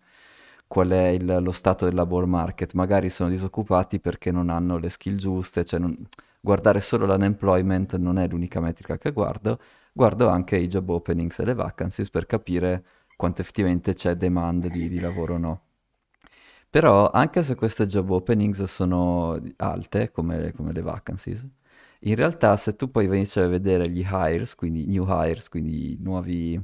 qual 0.74 0.90
è 0.90 1.08
il- 1.10 1.38
lo 1.42 1.52
stato 1.52 1.86
del 1.86 1.94
labor 1.94 2.26
market. 2.26 2.74
Magari 2.74 3.10
sono 3.10 3.30
disoccupati 3.30 4.00
perché 4.00 4.32
non 4.32 4.50
hanno 4.50 4.78
le 4.78 4.90
skill 4.90 5.18
giuste, 5.18 5.64
cioè 5.66 5.80
non- 5.80 5.96
guardare 6.42 6.80
solo 6.82 7.06
l'unemployment 7.06 7.96
non 7.98 8.18
è 8.18 8.28
l'unica 8.28 8.60
metrica 8.60 8.98
che 8.98 9.12
guardo, 9.12 9.60
guardo 9.94 10.28
anche 10.30 10.58
i 10.58 10.68
job 10.68 10.90
openings 10.90 11.38
e 11.40 11.46
le 11.46 11.54
vacancies 11.54 12.10
per 12.10 12.26
capire 12.26 12.84
quanto 13.16 13.42
effettivamente 13.42 13.94
c'è 13.94 14.16
demand 14.16 14.66
di, 14.68 14.90
di 14.90 15.00
lavoro 15.00 15.36
o 15.36 15.38
no. 15.38 15.62
Però 16.70 17.10
anche 17.12 17.44
se 17.44 17.56
queste 17.56 17.86
job 17.86 18.10
openings 18.10 18.64
sono 18.64 19.40
alte, 19.58 20.12
come, 20.12 20.52
come 20.54 20.74
le 20.74 20.82
vacancies, 20.82 21.46
in 22.02 22.16
realtà 22.16 22.58
se 22.58 22.76
tu 22.76 22.90
poi 22.90 23.06
invece 23.06 23.42
a 23.42 23.48
vedere 23.48 23.90
gli 23.90 24.04
hires, 24.10 24.56
quindi 24.56 24.86
new 24.88 25.06
hires, 25.08 25.50
quindi 25.50 25.98
nuovi, 26.02 26.60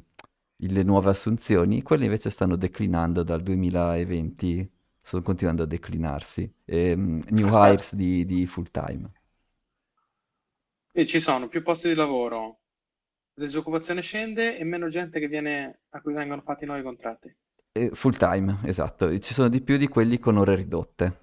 le 0.67 0.83
nuove 0.83 1.09
assunzioni, 1.09 1.81
quelle 1.81 2.05
invece 2.05 2.29
stanno 2.29 2.55
declinando 2.55 3.23
dal 3.23 3.41
2020, 3.41 4.69
stanno 5.01 5.23
continuando 5.23 5.63
a 5.63 5.65
declinarsi. 5.65 6.51
Ehm, 6.65 7.21
new 7.29 7.49
Aspetta, 7.49 7.55
hires 7.55 7.95
di, 7.95 8.25
di 8.25 8.45
full 8.45 8.69
time. 8.71 9.09
e 10.91 11.07
ci 11.07 11.19
sono 11.19 11.47
più 11.47 11.63
posti 11.63 11.87
di 11.87 11.95
lavoro, 11.95 12.59
la 13.33 13.45
disoccupazione 13.45 14.01
scende 14.01 14.55
e 14.57 14.63
meno 14.63 14.87
gente 14.89 15.19
che 15.19 15.27
viene, 15.27 15.81
a 15.89 16.01
cui 16.01 16.13
vengono 16.13 16.41
fatti 16.43 16.65
nuovi 16.65 16.83
contratti. 16.83 17.35
Eh, 17.71 17.89
full 17.95 18.15
time, 18.17 18.59
esatto. 18.65 19.07
E 19.09 19.19
Ci 19.19 19.33
sono 19.33 19.49
di 19.49 19.61
più 19.61 19.77
di 19.77 19.87
quelli 19.87 20.19
con 20.19 20.37
ore 20.37 20.55
ridotte, 20.55 21.17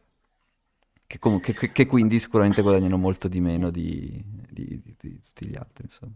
che, 1.07 1.18
comunque, 1.18 1.53
che, 1.55 1.72
che 1.72 1.87
quindi 1.87 2.18
sicuramente 2.20 2.62
guadagnano 2.62 2.96
molto 2.99 3.29
di 3.29 3.40
meno 3.40 3.70
di, 3.70 4.22
di- 4.51 4.81
di- 4.83 4.96
di 4.99 5.20
tutti 5.20 5.46
gli 5.49 5.57
altri, 5.57 5.85
insomma. 5.85 6.12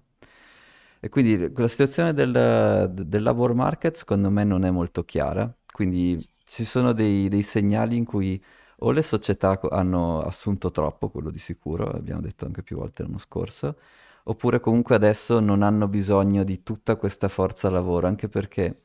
E 1.00 1.08
quindi 1.08 1.50
la 1.54 1.68
situazione 1.68 2.12
del, 2.12 2.90
del 2.92 3.22
labor 3.22 3.54
market 3.54 3.96
secondo 3.96 4.30
me 4.30 4.44
non 4.44 4.64
è 4.64 4.70
molto 4.70 5.04
chiara, 5.04 5.52
quindi 5.72 6.22
ci 6.44 6.64
sono 6.64 6.92
dei, 6.92 7.28
dei 7.28 7.42
segnali 7.42 7.96
in 7.96 8.04
cui 8.04 8.42
o 8.82 8.90
le 8.92 9.02
società 9.02 9.58
hanno 9.70 10.20
assunto 10.22 10.70
troppo, 10.70 11.10
quello 11.10 11.30
di 11.30 11.38
sicuro, 11.38 11.84
abbiamo 11.90 12.20
detto 12.20 12.44
anche 12.46 12.62
più 12.62 12.76
volte 12.76 13.02
l'anno 13.02 13.18
scorso, 13.18 13.78
oppure 14.24 14.60
comunque 14.60 14.94
adesso 14.94 15.40
non 15.40 15.62
hanno 15.62 15.88
bisogno 15.88 16.44
di 16.44 16.62
tutta 16.62 16.96
questa 16.96 17.28
forza 17.28 17.70
lavoro, 17.70 18.06
anche 18.06 18.28
perché 18.28 18.82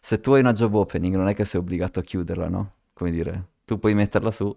se 0.00 0.20
tu 0.20 0.32
hai 0.32 0.40
una 0.40 0.52
job 0.52 0.74
opening 0.74 1.14
non 1.16 1.28
è 1.28 1.34
che 1.34 1.44
sei 1.44 1.60
obbligato 1.60 2.00
a 2.00 2.02
chiuderla, 2.02 2.48
no? 2.48 2.74
Come 2.92 3.10
dire, 3.10 3.48
tu 3.64 3.78
puoi 3.78 3.94
metterla 3.94 4.30
su, 4.30 4.54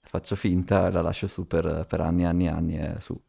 faccio 0.00 0.36
finta 0.36 0.88
e 0.88 0.90
la 0.92 1.02
lascio 1.02 1.26
su 1.26 1.46
per, 1.46 1.86
per 1.88 2.00
anni 2.00 2.22
e 2.22 2.26
anni 2.26 2.46
e 2.46 2.48
anni 2.48 2.78
e 2.78 2.96
su. 3.00 3.20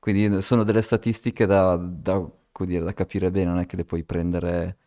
Quindi 0.00 0.42
sono 0.42 0.64
delle 0.64 0.82
statistiche 0.82 1.46
da, 1.46 1.76
da, 1.76 2.22
come 2.54 2.70
dire, 2.70 2.84
da 2.84 2.94
capire 2.94 3.30
bene, 3.32 3.50
non 3.50 3.58
è 3.60 3.66
che 3.66 3.76
le 3.76 3.84
puoi 3.84 4.04
prendere, 4.04 4.78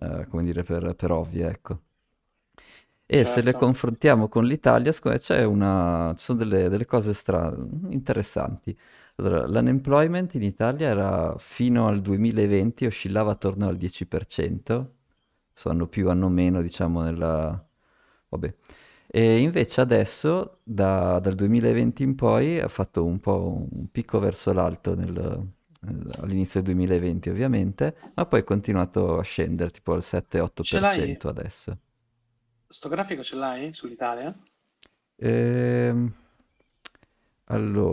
eh, 0.00 0.26
come 0.28 0.42
dire, 0.44 0.62
per, 0.64 0.94
per 0.96 1.12
ovvie, 1.12 1.48
ecco. 1.48 1.82
E 3.06 3.24
se 3.26 3.42
le 3.42 3.54
Certo. 3.54 3.54
confrontiamo 3.54 4.28
con 4.28 4.46
l'Italia, 4.46 4.90
secondo 4.92 5.18
me 5.18 5.22
c'è 5.22 5.44
una... 5.44 6.14
ci 6.16 6.24
sono 6.24 6.38
delle, 6.38 6.68
delle 6.70 6.86
cose 6.86 7.12
stra... 7.12 7.54
interessanti. 7.90 8.76
Allora, 9.16 9.46
l'unemployment 9.46 10.34
in 10.34 10.42
Italia 10.42 10.88
era 10.88 11.34
fino 11.38 11.86
al 11.86 12.00
2020 12.00 12.86
oscillava 12.86 13.32
attorno 13.32 13.68
al 13.68 13.76
10%, 13.76 14.94
so, 15.52 15.68
anno 15.70 15.86
più, 15.86 16.08
anno 16.10 16.28
meno, 16.28 16.62
diciamo, 16.62 17.02
nella... 17.02 17.62
Vabbè. 18.28 18.54
E 19.06 19.38
invece 19.38 19.80
adesso, 19.82 20.60
da- 20.64 21.18
dal 21.20 21.34
2020 21.34 22.02
in 22.02 22.14
poi, 22.16 22.58
ha 22.60 22.68
fatto 22.68 23.04
un 23.04 23.20
po' 23.20 23.66
un 23.70 23.90
picco 23.92 24.18
verso 24.18 24.52
l'alto 24.52 24.94
nel- 24.96 25.46
all'inizio 26.22 26.60
del 26.62 26.74
2020 26.74 27.28
ovviamente, 27.30 27.96
ma 28.14 28.26
poi 28.26 28.40
è 28.40 28.44
continuato 28.44 29.18
a 29.18 29.22
scendere 29.22 29.70
tipo 29.70 29.92
al 29.92 30.02
Ce 30.70 30.80
l'hai? 30.80 31.04
7-8% 31.12 31.28
adesso. 31.28 31.78
Sto 32.68 32.90
grafico 32.90 33.24
ce 33.24 33.36
l'hai 33.36 33.72
sull'Italia? 33.72 34.38
Ehm, 35.20 36.12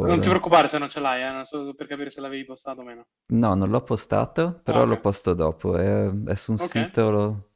Non 0.01 0.19
ti 0.19 0.27
allora, 0.27 0.29
preoccupare 0.29 0.67
se 0.67 0.77
non 0.77 0.89
ce 0.89 0.99
l'hai, 0.99 1.23
eh, 1.23 1.31
non 1.31 1.45
so 1.45 1.73
per 1.73 1.87
capire 1.87 2.11
se 2.11 2.21
l'avevi 2.21 2.45
postato 2.45 2.81
o 2.81 2.83
meno. 2.83 3.07
no, 3.33 3.53
non 3.55 3.69
l'ho 3.69 3.83
postato, 3.83 4.59
Ah, 4.65 4.79
però 4.79 4.83
ok. 4.83 4.93
lo 4.93 4.99
posto 4.99 5.33
dopo. 5.33 5.77
È, 5.77 6.09
è 6.25 6.35
su 6.35 6.51
un 6.51 6.57
Ok. 6.57 6.75
sito, 7.07 7.50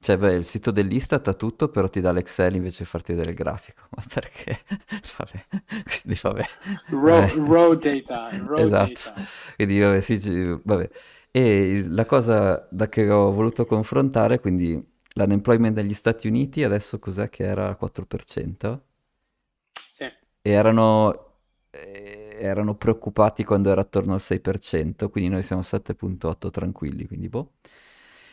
cioè, 0.00 0.16
beh, 0.16 0.34
il 0.34 0.44
sito 0.44 0.70
dell'Istat 0.70 1.28
ha 1.28 1.34
tutto, 1.34 1.68
però 1.68 1.88
ti 1.88 2.00
dà 2.00 2.10
l'Excel 2.12 2.54
invece 2.54 2.84
di 2.84 2.88
farti 2.88 3.12
vedere 3.12 3.30
il 3.30 3.36
grafico. 3.36 3.82
Ma 3.90 4.02
perché? 4.12 4.60
Vabbè, 5.18 5.46
quindi 6.02 6.18
vabbè. 6.22 6.44
Raw, 7.04 7.26
raw 7.50 7.74
data, 7.74 8.20
raw 8.50 8.68
Esatto, 8.74 9.00
data. 9.04 9.14
quindi 9.56 9.78
vabbè, 9.80 10.00
sì, 10.00 10.18
vabbè. 10.64 10.90
E 11.30 11.84
la 11.86 12.04
cosa 12.06 12.66
da 12.70 12.88
che 12.88 13.08
ho 13.10 13.30
voluto 13.32 13.64
confrontare, 13.66 14.40
quindi 14.40 14.82
l'unemployment 15.14 15.76
negli 15.76 15.94
Stati 15.94 16.26
Uniti 16.28 16.64
adesso 16.64 16.98
cos'è 16.98 17.28
che 17.30 17.44
era 17.44 17.68
al 17.68 17.76
4%? 17.76 18.82
Sì, 19.74 20.06
E 20.42 20.50
erano, 20.50 21.36
eh, 21.70 22.36
erano 22.40 22.74
preoccupati 22.76 23.44
quando 23.44 23.70
era 23.70 23.82
attorno 23.82 24.14
al 24.14 24.20
6%, 24.20 25.10
quindi 25.10 25.30
noi 25.30 25.42
siamo 25.42 25.62
7.8 25.62 26.50
tranquilli, 26.50 27.06
quindi 27.06 27.28
boh. 27.28 27.52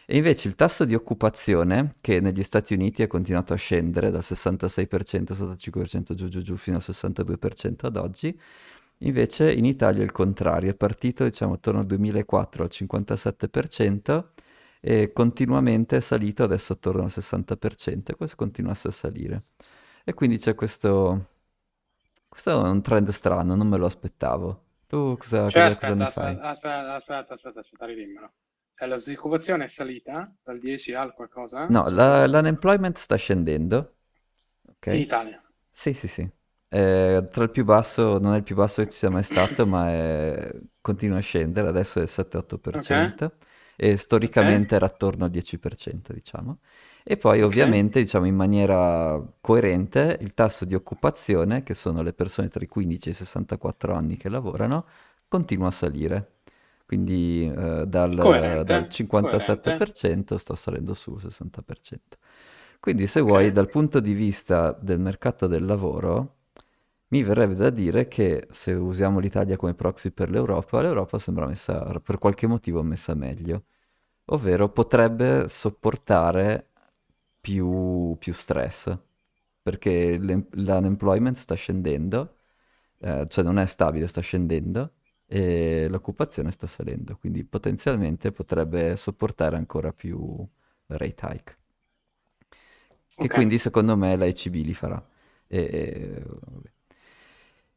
E 0.10 0.16
invece 0.18 0.48
il 0.48 0.56
tasso 0.56 0.86
di 0.86 0.96
occupazione, 0.96 1.96
che 2.00 2.22
negli 2.22 2.42
Stati 2.44 2.74
Uniti 2.74 3.04
è 3.04 3.08
continuato 3.08 3.52
a 3.54 3.58
scendere 3.58 4.10
dal 4.10 4.24
66%, 4.24 5.34
65% 5.34 6.14
giù 6.14 6.30
giù 6.30 6.42
giù 6.42 6.56
fino 6.56 6.78
al 6.78 6.82
62% 6.86 7.86
ad 7.88 7.98
oggi, 7.98 8.40
invece 9.00 9.52
in 9.52 9.66
Italia 9.66 10.02
è 10.02 10.06
il 10.06 10.12
contrario, 10.14 10.72
è 10.72 10.76
partito 10.76 11.24
diciamo 11.26 11.54
attorno 11.56 11.82
al 11.82 11.86
2004 11.88 12.64
al 12.64 12.70
57% 12.72 14.30
e 14.80 15.12
continuamente 15.12 15.98
è 15.98 16.00
salito 16.00 16.44
adesso 16.44 16.74
attorno 16.74 17.04
al 17.04 17.12
60% 17.12 18.12
e 18.14 18.16
questo 18.16 18.36
continuasse 18.38 18.88
a 18.88 18.92
salire. 18.92 19.44
E 20.06 20.14
quindi 20.14 20.38
c'è 20.38 20.56
questo... 20.56 21.28
Questo 22.30 22.52
è 22.52 22.70
un 22.70 22.82
trend 22.82 23.10
strano, 23.10 23.56
non 23.56 23.68
me 23.68 23.78
lo 23.78 23.86
aspettavo. 23.88 24.64
Tu 24.88 25.18
cosa, 25.18 25.50
cioè 25.50 25.64
cosa- 25.64 25.80
cosa 25.82 26.06
aspetta, 26.06 26.12
fai? 26.12 26.40
aspetta, 26.40 26.50
aspetta, 26.50 26.96
aspetta, 26.96 27.34
aspetta, 27.34 27.60
aspetta, 27.60 27.86
ridimmelo. 27.86 28.32
Cioè, 28.78 28.88
la 28.88 28.96
disoccupazione 28.96 29.66
è 29.66 29.68
salita 29.68 30.34
dal 30.42 30.58
10 30.58 30.94
al 30.94 31.14
qualcosa, 31.14 31.70
No, 31.70 31.90
la- 31.90 32.26
l'unemployment 32.28 32.98
sta 32.98 33.16
scendendo, 33.18 33.96
in 34.90 35.00
ok? 35.00 35.06
Italia. 35.06 35.42
Sì, 35.70 35.94
sì, 35.94 36.08
sì. 36.08 36.30
È 36.70 37.28
tra 37.32 37.44
il 37.44 37.52
più 37.52 37.64
basso, 37.66 38.18
non 38.20 38.34
è 38.34 38.38
il 38.38 38.44
più 38.44 38.56
basso 38.56 38.82
che 38.82 38.90
ci 38.90 38.98
sia 38.98 39.10
mai 39.10 39.24
stato, 39.24 39.68
ma 39.68 39.90
è- 39.90 40.52
continua 40.82 41.18
a 41.18 41.22
scendere, 41.22 41.68
adesso 41.70 42.00
è 42.00 42.04
il 42.04 42.10
Ok, 42.74 42.92
7-8% 42.92 43.38
e 43.76 43.98
ok, 44.22 44.38
storicamente 44.38 44.76
era 44.76 44.86
attorno 44.86 45.26
al 45.26 45.32
10%, 45.32 46.14
diciamo. 46.14 46.60
E 47.04 47.18
poi 47.18 47.42
ovviamente, 47.42 48.00
diciamo, 48.02 48.26
in 48.26 48.36
maniera 48.36 49.22
coerente, 49.42 50.18
il 50.22 50.34
tasso 50.34 50.66
di 50.66 50.76
occupazione, 50.76 51.64
che 51.64 51.74
sono 51.74 52.02
le 52.02 52.14
persone 52.14 52.48
tra 52.50 52.64
i 52.64 52.68
15 52.68 53.10
e 53.10 53.12
i 53.12 53.16
64 53.16 53.94
anni 53.94 54.18
che 54.18 54.30
lavorano, 54.30 54.86
continua 55.28 55.68
a 55.68 55.72
salire. 55.72 56.32
Quindi 56.88 57.46
eh, 57.46 57.86
dal, 57.86 58.16
dal 58.16 58.18
coerente, 58.18 58.64
coerente. 58.66 58.90
57% 58.90 60.38
sta 60.38 60.56
salendo 60.56 60.94
sul 60.94 61.20
60%. 61.22 62.18
Quindi 62.80 63.08
se 63.08 63.20
vuoi, 63.22 63.52
dal 63.52 63.70
punto 63.70 64.00
di 64.00 64.14
vista 64.14 64.72
del 64.72 65.00
mercato 65.00 65.48
del 65.48 65.66
lavoro, 65.66 66.36
mi 67.10 67.24
verrebbe 67.24 67.56
da 67.56 67.70
dire 67.70 68.08
che 68.08 68.48
se 68.52 68.72
usiamo 68.74 69.20
l'Italia 69.20 69.58
come 69.58 69.74
proxy 69.74 70.12
per 70.12 70.30
l'Europa, 70.30 70.82
l'Europa 70.82 71.20
sembra 71.20 71.46
messa, 71.48 72.00
per 72.02 72.18
qualche 72.20 72.48
motivo, 72.48 72.84
messa 72.84 73.14
meglio, 73.14 73.66
ovvero 74.26 74.70
potrebbe 74.70 75.48
sopportare 75.50 76.70
più, 77.42 78.16
più 78.20 78.34
stress, 78.34 78.98
perché 79.62 80.18
l'unemployment 80.18 81.38
sta 81.38 81.56
scendendo, 81.56 82.38
eh, 83.00 83.26
cioè 83.30 83.44
non 83.44 83.60
è 83.60 83.66
stabile, 83.66 84.08
sta 84.08 84.22
scendendo, 84.22 84.94
e 85.28 85.88
l'occupazione 85.90 86.52
sta 86.52 86.68
salendo, 86.68 87.18
quindi 87.18 87.44
potenzialmente 87.44 88.32
potrebbe 88.32 88.96
sopportare 88.96 89.56
ancora 89.58 89.92
più 89.94 90.46
rate 90.88 91.28
hike, 91.34 91.58
che 93.18 93.30
ok, 93.30 93.34
quindi 93.34 93.58
secondo 93.58 93.96
me 93.98 94.16
la 94.16 94.26
ECB 94.26 94.56
li 94.64 94.74
farà. 94.74 95.04
E, 95.48 96.24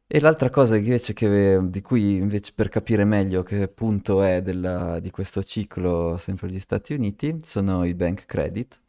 e- 0.07 0.19
l'altra 0.19 0.49
cosa 0.49 0.75
invece 0.75 1.13
che, 1.13 1.59
di 1.63 1.81
cui 1.81 2.17
invece 2.17 2.51
per 2.53 2.69
capire 2.69 3.05
meglio 3.05 3.43
che 3.43 3.67
punto 3.69 4.21
è 4.21 4.41
della- 4.41 4.99
di 4.99 5.09
questo 5.09 5.41
ciclo 5.43 6.17
sempre 6.17 6.47
agli 6.47 6.59
Stati 6.59 6.93
Uniti 6.93 7.37
sono 7.43 7.85
i 7.85 7.93
bank 7.93 8.25
credit, 8.25 8.79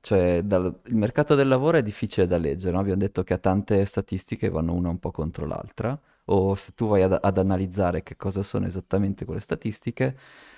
cioè 0.00 0.42
dal- 0.42 0.80
il 0.86 0.96
mercato 0.96 1.34
del 1.36 1.46
lavoro 1.48 1.76
è 1.78 1.82
difficile 1.82 2.26
da 2.26 2.36
leggere, 2.36 2.72
no? 2.72 2.80
Abbiamo 2.80 2.98
detto 3.00 3.22
che 3.22 3.34
ha 3.34 3.38
tante 3.38 3.84
statistiche 3.86 4.48
che 4.48 4.52
vanno 4.52 4.74
una 4.74 4.88
un 4.88 4.98
po' 4.98 5.10
contro 5.12 5.46
l'altra, 5.46 5.98
o 6.26 6.54
se 6.54 6.72
tu 6.74 6.88
vai 6.88 7.02
ad, 7.02 7.18
ad 7.20 7.38
analizzare 7.38 8.02
che 8.02 8.16
cosa 8.16 8.42
sono 8.42 8.66
esattamente 8.66 9.24
quelle 9.24 9.40
statistiche, 9.40 10.16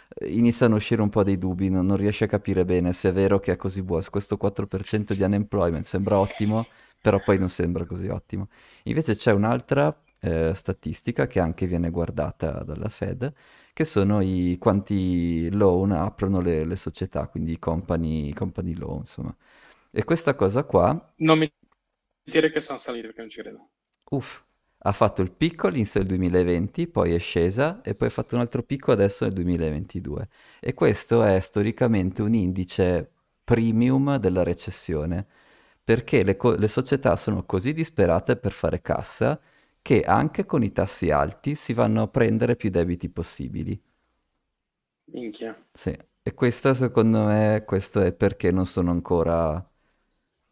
eh, 0.08 0.28
iniziano 0.28 0.74
a 0.74 0.76
uscire 0.78 1.02
un 1.02 1.08
po' 1.10 1.22
dei 1.22 1.38
dubbi, 1.38 1.68
non, 1.70 1.86
non 1.86 1.96
riesci 1.96 2.24
a 2.24 2.26
capire 2.26 2.64
bene 2.64 2.92
se 2.92 3.08
è 3.10 3.12
vero 3.12 3.38
che 3.40 3.52
è 3.52 3.56
così 3.56 3.82
buono, 3.82 4.04
questo 4.10 4.36
4% 4.36 5.14
di 5.14 5.22
unemployment 5.22 5.84
sembra 5.84 6.18
ottimo, 6.18 6.66
però 7.00 7.20
poi 7.22 7.38
non 7.38 7.48
sembra 7.48 7.84
così 7.86 8.08
ottimo. 8.08 8.48
Invece 8.84 9.14
c'è 9.16 9.32
un'altra 9.32 9.96
eh, 10.20 10.52
statistica 10.54 11.26
che 11.26 11.40
anche 11.40 11.66
viene 11.66 11.90
guardata 11.90 12.62
dalla 12.62 12.88
Fed, 12.88 13.32
che 13.72 13.84
sono 13.84 14.20
i 14.20 14.56
quanti 14.60 15.50
loan 15.50 15.92
aprono 15.92 16.40
le, 16.40 16.64
le 16.64 16.76
società, 16.76 17.26
quindi 17.28 17.52
i 17.52 17.58
company, 17.58 18.32
company 18.32 18.74
loan, 18.74 18.98
insomma. 18.98 19.34
E 19.92 20.04
questa 20.04 20.34
cosa 20.34 20.64
qua... 20.64 21.12
Non 21.16 21.38
mi 21.38 21.52
dire 22.22 22.52
che 22.52 22.60
sono 22.60 22.78
saliti 22.78 23.06
perché 23.06 23.20
non 23.22 23.30
ci 23.30 23.40
credo. 23.40 23.70
Uff, 24.10 24.43
ha 24.86 24.92
fatto 24.92 25.22
il 25.22 25.30
picco 25.32 25.66
all'inizio 25.68 26.00
del 26.00 26.08
2020, 26.08 26.86
poi 26.86 27.14
è 27.14 27.18
scesa 27.18 27.80
e 27.82 27.94
poi 27.94 28.08
ha 28.08 28.10
fatto 28.10 28.34
un 28.34 28.40
altro 28.42 28.62
picco 28.62 28.92
adesso 28.92 29.24
nel 29.24 29.32
2022. 29.34 30.28
E 30.60 30.74
questo 30.74 31.22
è 31.22 31.40
storicamente 31.40 32.22
un 32.22 32.34
indice 32.34 33.10
premium 33.44 34.16
della 34.18 34.42
recessione, 34.42 35.26
perché 35.82 36.22
le, 36.22 36.36
co- 36.36 36.54
le 36.56 36.68
società 36.68 37.16
sono 37.16 37.44
così 37.44 37.72
disperate 37.72 38.36
per 38.36 38.52
fare 38.52 38.80
cassa 38.82 39.40
che 39.82 40.02
anche 40.02 40.44
con 40.46 40.62
i 40.62 40.72
tassi 40.72 41.10
alti 41.10 41.54
si 41.54 41.72
vanno 41.74 42.02
a 42.02 42.08
prendere 42.08 42.56
più 42.56 42.70
debiti 42.70 43.08
possibili. 43.10 43.80
Minchia. 45.12 45.56
Sì, 45.72 45.96
e 46.22 46.34
questo 46.34 46.72
secondo 46.74 47.24
me, 47.24 47.64
questo 47.66 48.00
è 48.00 48.12
perché 48.12 48.50
non 48.52 48.64
sono 48.66 48.90
ancora 48.92 49.62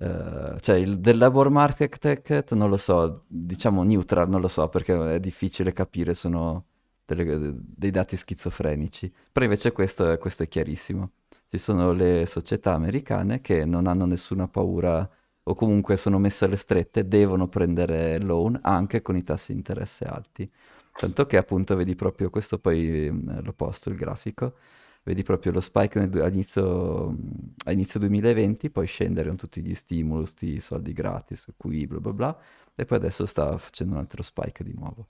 eh, 0.02 0.60
cioè 0.60 0.76
il, 0.76 0.98
del 0.98 1.16
labor 1.16 1.48
market 1.50 2.52
non 2.54 2.68
lo 2.68 2.76
so, 2.76 3.24
diciamo 3.28 3.84
neutral, 3.84 4.28
non 4.28 4.40
lo 4.40 4.48
so 4.48 4.68
perché 4.68 5.14
è 5.14 5.20
difficile 5.20 5.72
capire, 5.72 6.14
sono 6.14 6.64
delle, 7.04 7.54
dei 7.54 7.90
dati 7.92 8.16
schizofrenici. 8.16 9.12
Però 9.30 9.44
invece 9.44 9.70
questo, 9.70 10.16
questo 10.18 10.42
è 10.42 10.48
chiarissimo. 10.48 11.12
Ci 11.48 11.58
sono 11.58 11.92
le 11.92 12.26
società 12.26 12.74
americane 12.74 13.40
che 13.40 13.64
non 13.64 13.86
hanno 13.86 14.04
nessuna 14.06 14.48
paura 14.48 15.08
o 15.44 15.54
comunque 15.54 15.96
sono 15.96 16.18
messe 16.18 16.46
alle 16.46 16.56
strette, 16.56 17.06
devono 17.06 17.46
prendere 17.48 18.18
loan 18.20 18.58
anche 18.62 19.02
con 19.02 19.16
i 19.16 19.22
tassi 19.22 19.52
di 19.52 19.58
interesse 19.58 20.04
alti. 20.04 20.50
Tanto 20.96 21.26
che 21.26 21.36
appunto 21.36 21.76
vedi 21.76 21.94
proprio 21.94 22.28
questo, 22.30 22.58
poi 22.58 23.08
mm, 23.10 23.38
l'ho 23.42 23.52
posto 23.52 23.88
il 23.88 23.96
grafico 23.96 24.54
vedi 25.02 25.22
proprio 25.22 25.52
lo 25.52 25.60
spike 25.60 25.98
all'inizio, 25.98 27.16
a 27.64 27.72
inizio 27.72 27.98
2020, 28.00 28.70
poi 28.70 28.86
scendere 28.86 29.28
con 29.28 29.36
tutti 29.36 29.62
gli 29.62 29.74
stimoli, 29.74 30.26
sti 30.26 30.60
soldi 30.60 30.92
gratis, 30.92 31.52
qui 31.56 31.86
bla 31.86 32.00
bla 32.00 32.12
bla, 32.12 32.40
e 32.74 32.84
poi 32.84 32.98
adesso 32.98 33.26
sta 33.26 33.56
facendo 33.58 33.94
un 33.94 33.98
altro 34.00 34.22
spike 34.22 34.64
di 34.64 34.72
nuovo. 34.74 35.08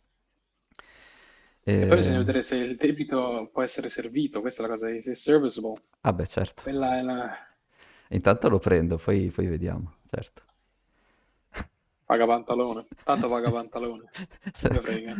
E, 1.64 1.82
e 1.82 1.86
poi 1.86 1.96
bisogna 1.96 2.18
vedere 2.18 2.42
se 2.42 2.56
il 2.56 2.76
debito 2.76 3.48
può 3.52 3.62
essere 3.62 3.88
servito, 3.88 4.40
questa 4.40 4.62
è 4.62 4.66
la 4.66 4.72
cosa, 4.72 5.00
se 5.00 5.12
è 5.12 5.14
serviceable. 5.14 5.74
Ah 6.00 6.12
beh, 6.12 6.26
certo. 6.26 6.62
Quella 6.62 6.98
è 6.98 7.02
la... 7.02 7.30
Intanto 8.08 8.48
lo 8.48 8.58
prendo, 8.58 8.96
poi, 8.98 9.30
poi 9.30 9.46
vediamo, 9.46 9.94
certo. 10.10 10.42
Paga 12.12 12.26
pantalone, 12.26 12.86
tanto 13.04 13.26
paga 13.26 13.50
pantalone. 13.50 14.04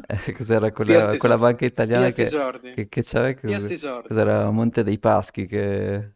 eh, 0.09 0.33
cos'era 0.35 0.71
quella, 0.73 1.17
quella 1.17 1.39
banca 1.39 1.65
italiana 1.65 2.11
che, 2.11 2.29
che, 2.75 2.89
che 2.91 3.03
c'aveva? 3.03 3.41
Che, 3.41 3.79
cos'era 4.07 4.51
Monte 4.51 4.83
dei 4.83 4.99
Paschi 4.99 5.47
che, 5.47 6.13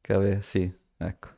che 0.00 0.12
aveva? 0.12 0.40
Sì, 0.40 0.72
ecco. 0.98 1.28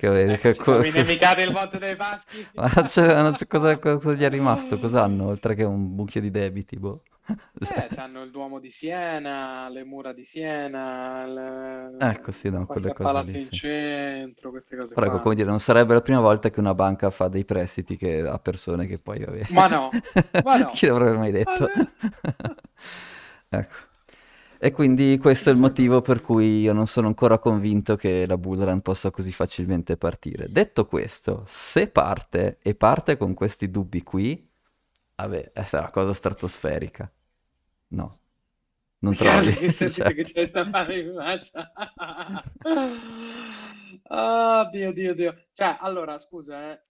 Che 0.00 0.32
ecco, 0.32 0.40
che 0.40 0.56
co- 0.56 0.82
su... 0.82 0.98
il 0.98 1.52
Monte 1.52 1.78
dei 1.78 1.94
Paschi. 1.94 2.46
Ma 2.56 2.72
non 2.74 3.22
non 3.22 3.32
c'è 3.32 3.46
cosa, 3.46 3.78
cosa 3.78 4.14
gli 4.14 4.22
è 4.22 4.30
rimasto? 4.30 4.78
Cos'hanno 4.78 5.26
oltre 5.26 5.54
che 5.54 5.62
un 5.62 5.94
mucchio 5.94 6.22
di 6.22 6.30
debiti? 6.30 6.78
Boh. 6.78 7.02
Eh, 7.28 7.88
hanno 7.96 8.22
il 8.22 8.30
Duomo 8.30 8.58
di 8.58 8.70
Siena, 8.70 9.68
le 9.68 9.84
mura 9.84 10.12
di 10.14 10.24
Siena, 10.24 11.26
le... 11.26 11.96
ecco 11.98 12.32
sì, 12.32 12.48
no, 12.48 12.66
quelle 12.66 12.92
cose 12.92 13.02
palazzi 13.02 13.32
lì, 13.32 13.40
in 13.40 13.44
sì. 13.44 13.56
centro, 13.56 14.50
queste 14.50 14.76
cose 14.76 14.94
Però 14.94 15.06
ecco, 15.06 15.20
come 15.20 15.34
dire, 15.36 15.46
non 15.46 15.60
sarebbe 15.60 15.92
la 15.92 16.00
prima 16.00 16.20
volta 16.20 16.50
che 16.50 16.58
una 16.58 16.74
banca 16.74 17.10
fa 17.10 17.28
dei 17.28 17.44
prestiti 17.44 17.96
che... 17.96 18.20
a 18.20 18.38
persone 18.38 18.86
che 18.86 18.98
poi... 18.98 19.22
Vabbè. 19.22 19.42
Ma 19.50 19.68
no, 19.68 19.90
ma 20.42 20.56
no. 20.56 20.70
Chi 20.74 20.86
l'avrebbe 20.86 21.18
mai 21.18 21.30
detto? 21.30 21.68
ecco. 23.50 23.88
E 24.62 24.72
quindi 24.72 25.16
questo 25.18 25.48
è 25.48 25.54
il 25.54 25.58
motivo 25.58 26.02
per 26.02 26.20
cui 26.20 26.60
io 26.60 26.74
non 26.74 26.86
sono 26.86 27.06
ancora 27.06 27.38
convinto 27.38 27.96
che 27.96 28.26
la 28.26 28.36
Bullrun 28.36 28.82
possa 28.82 29.10
così 29.10 29.32
facilmente 29.32 29.96
partire. 29.96 30.50
Detto 30.50 30.84
questo, 30.84 31.44
se 31.46 31.88
parte 31.88 32.58
e 32.60 32.74
parte 32.74 33.16
con 33.16 33.32
questi 33.32 33.70
dubbi 33.70 34.02
qui, 34.02 34.46
vabbè, 35.14 35.52
è 35.52 35.66
una 35.72 35.90
cosa 35.90 36.12
stratosferica. 36.12 37.10
No, 37.88 38.18
non 38.98 39.16
trovi? 39.16 39.54
Che 39.54 39.70
senti 39.70 39.94
cioè... 39.94 40.14
che 40.14 40.24
c'è 40.24 40.44
sta 40.44 40.62
mano 40.66 40.92
in 40.92 41.14
faccia. 41.16 41.72
oh, 44.08 44.68
Dio, 44.70 44.92
Dio, 44.92 45.14
Dio. 45.14 45.44
Cioè, 45.54 45.78
allora, 45.80 46.18
scusa, 46.18 46.72
eh. 46.72 46.80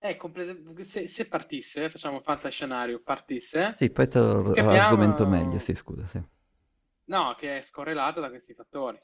È 0.00 0.16
complet- 0.16 0.80
se, 0.80 1.06
se, 1.06 1.28
partisse, 1.28 1.90
facciamo 1.90 2.20
fantascenario, 2.22 3.00
partisse... 3.04 3.72
Sì, 3.72 3.90
poi 3.90 4.06
te 4.08 4.18
lo 4.20 4.52
argomento 4.70 5.26
meglio, 5.26 5.58
sì, 5.58 5.74
scusa, 5.74 6.06
sì. 6.06 6.22
No, 7.10 7.34
che 7.38 7.58
è 7.58 7.60
scorrelato 7.60 8.20
da 8.20 8.30
questi 8.30 8.54
fattori. 8.54 8.98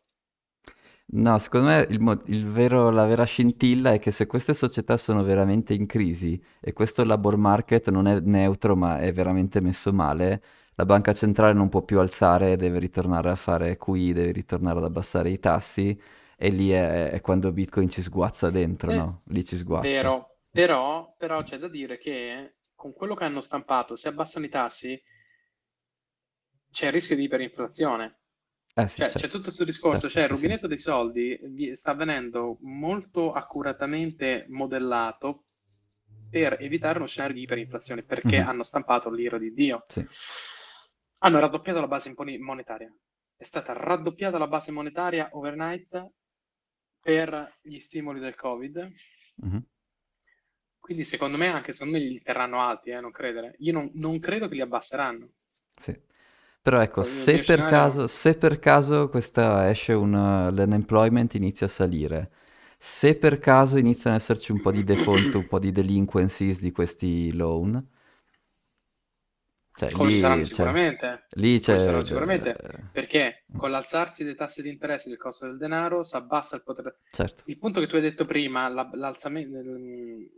No, 1.08 1.38
secondo 1.38 1.68
me 1.68 1.86
il 1.88 2.00
mo- 2.00 2.20
il 2.26 2.50
vero- 2.50 2.90
la 2.90 3.06
vera 3.06 3.24
scintilla 3.24 3.92
è 3.92 3.98
che 4.00 4.10
se 4.10 4.26
queste 4.26 4.54
società 4.54 4.96
sono 4.96 5.22
veramente 5.22 5.72
in 5.72 5.86
crisi 5.86 6.40
e 6.60 6.72
questo 6.72 7.04
labor 7.04 7.36
market 7.36 7.90
non 7.90 8.06
è 8.08 8.18
neutro 8.20 8.74
ma 8.74 8.98
è 8.98 9.12
veramente 9.12 9.60
messo 9.60 9.92
male, 9.92 10.42
la 10.74 10.84
banca 10.84 11.12
centrale 11.14 11.52
non 11.52 11.68
può 11.68 11.82
più 11.82 12.00
alzare, 12.00 12.56
deve 12.56 12.78
ritornare 12.80 13.30
a 13.30 13.36
fare 13.36 13.76
QE, 13.76 14.12
deve 14.12 14.32
ritornare 14.32 14.78
ad 14.78 14.84
abbassare 14.84 15.30
i 15.30 15.38
tassi 15.38 15.98
e 16.36 16.48
lì 16.50 16.70
è, 16.70 17.10
è 17.10 17.20
quando 17.20 17.52
Bitcoin 17.52 17.88
ci 17.88 18.02
sguazza 18.02 18.50
dentro, 18.50 18.90
Eh, 18.90 18.92
no? 18.92 19.22
Lì 19.26 19.44
ci 19.44 19.56
sguazza. 19.56 20.12
vero, 20.12 20.35
però, 20.56 21.14
però 21.18 21.42
c'è 21.42 21.58
da 21.58 21.68
dire 21.68 21.98
che 21.98 22.56
con 22.74 22.92
quello 22.94 23.14
che 23.14 23.24
hanno 23.24 23.40
stampato, 23.42 23.94
se 23.96 24.08
abbassano 24.08 24.46
i 24.46 24.48
tassi, 24.48 24.98
c'è 26.70 26.86
il 26.86 26.92
rischio 26.92 27.16
di 27.16 27.24
iperinflazione. 27.24 28.18
Eh 28.74 28.86
sì, 28.86 28.96
Cioè, 28.96 29.08
certo. 29.08 29.18
c'è 29.18 29.28
tutto 29.28 29.42
questo 29.44 29.64
discorso, 29.64 30.08
Certo, 30.08 30.14
cioè 30.14 30.22
il 30.24 30.28
sì, 30.28 30.34
sì. 30.34 30.42
rubinetto 30.42 30.66
dei 30.66 30.78
soldi 30.78 31.74
sta 31.76 31.94
venendo 31.94 32.58
molto 32.62 33.32
accuratamente 33.32 34.46
modellato 34.48 35.44
per 36.30 36.56
evitare 36.60 36.98
uno 36.98 37.06
scenario 37.06 37.34
di 37.36 37.42
iperinflazione, 37.42 38.02
perché 38.02 38.40
Mhm. 38.40 38.48
hanno 38.48 38.62
stampato 38.62 39.10
l'ira 39.10 39.38
di 39.38 39.52
Dio. 39.52 39.84
Sì. 39.88 40.04
Hanno 41.18 41.38
raddoppiato 41.40 41.80
la 41.80 41.88
base 41.88 42.14
monetaria. 42.38 42.94
È 43.36 43.44
stata 43.44 43.72
raddoppiata 43.74 44.38
la 44.38 44.46
base 44.46 44.72
monetaria 44.72 45.28
overnight 45.32 46.10
per 47.00 47.58
gli 47.62 47.78
stimoli 47.78 48.20
del 48.20 48.34
Covid. 48.34 48.90
Mhm. 49.42 49.58
Quindi 50.86 51.04
secondo 51.04 51.36
me, 51.36 51.48
anche 51.48 51.72
secondo 51.72 51.98
me 51.98 52.04
li 52.04 52.22
terranno 52.22 52.62
alti, 52.62 52.90
eh, 52.90 53.00
non 53.00 53.10
credere. 53.10 53.56
Io 53.58 53.72
non, 53.72 53.90
non 53.94 54.18
credo 54.20 54.48
che 54.48 54.54
li 54.54 54.60
abbasseranno. 54.62 55.28
Sì. 55.76 55.94
Però 56.62 56.80
ecco, 56.80 57.02
se 57.02 57.40
per 57.40 57.64
scenario... 57.64 57.64
caso, 57.64 58.06
se 58.08 58.36
per 58.36 58.58
caso 58.58 59.08
questa 59.08 59.70
esce 59.70 59.92
un, 59.92 60.10
l'unemployment 60.52 61.34
inizia 61.34 61.66
a 61.66 61.68
salire, 61.68 62.30
se 62.78 63.14
per 63.16 63.38
caso 63.38 63.78
iniziano 63.78 64.16
ad 64.16 64.22
esserci 64.22 64.50
un 64.52 64.60
po' 64.60 64.72
di 64.72 64.82
default, 64.84 65.34
un 65.36 65.46
po' 65.46 65.58
di 65.60 65.70
delinquencies 65.72 66.60
di 66.60 66.72
questi 66.72 67.32
loan, 67.32 67.86
cioè 69.74 69.92
Come 69.92 70.10
ci 70.10 70.18
saranno 70.18 70.42
lì, 70.42 70.50
cioè, 70.50 70.74
sicuramente, 70.74 71.30
lì 71.36 71.58
c'è... 71.60 71.74
saranno 71.80 72.04
sicuramente, 72.04 72.62
eh, 72.62 72.84
perché 72.90 73.44
con 73.54 73.70
l'alzarsi 73.70 74.24
dei 74.24 74.34
tassi 74.34 74.62
di 74.62 74.68
interesse 74.70 75.08
del 75.08 75.18
costo 75.18 75.46
del 75.46 75.56
denaro 75.58 76.02
si 76.04 76.16
abbassa 76.16 76.56
il 76.56 76.62
potere. 76.62 76.98
certo. 77.12 77.44
Il 77.44 77.58
punto 77.58 77.80
che 77.80 77.86
tu 77.86 77.96
hai 77.96 78.02
detto 78.02 78.24
prima, 78.24 78.68
la- 78.68 78.88
l'alzame- 78.92 79.42
ehm, 79.42 80.28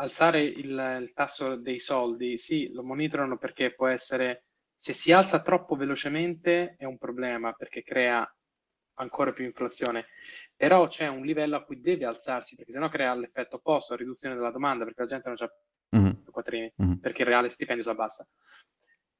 alzare 0.00 0.42
il, 0.42 0.98
il 1.02 1.12
tasso 1.14 1.56
dei 1.56 1.78
soldi, 1.78 2.38
sì, 2.38 2.70
lo 2.72 2.82
monitorano 2.82 3.36
perché 3.38 3.74
può 3.74 3.86
essere, 3.88 4.44
se 4.74 4.92
si 4.92 5.12
alza 5.12 5.42
troppo 5.42 5.74
velocemente 5.76 6.74
è 6.76 6.84
un 6.84 6.98
problema 6.98 7.52
perché 7.52 7.82
crea 7.82 8.28
ancora 9.00 9.32
più 9.32 9.44
inflazione, 9.44 10.06
però 10.56 10.86
c'è 10.88 11.06
un 11.08 11.24
livello 11.24 11.56
a 11.56 11.64
cui 11.64 11.80
deve 11.80 12.04
alzarsi 12.04 12.56
perché 12.56 12.72
sennò 12.72 12.88
crea 12.88 13.14
l'effetto 13.14 13.56
opposto, 13.56 13.94
riduzione 13.96 14.34
della 14.34 14.50
domanda 14.50 14.84
perché 14.84 15.00
la 15.02 15.06
gente 15.06 15.28
non 15.28 15.36
c'ha 15.36 15.50
Mhm, 15.90 16.22
più 16.22 16.32
quattrini 16.32 16.70
mhm. 16.76 16.98
perché 17.00 17.22
il 17.22 17.28
reale 17.28 17.48
stipendio 17.48 17.82
si 17.82 17.88
abbassa. 17.90 18.28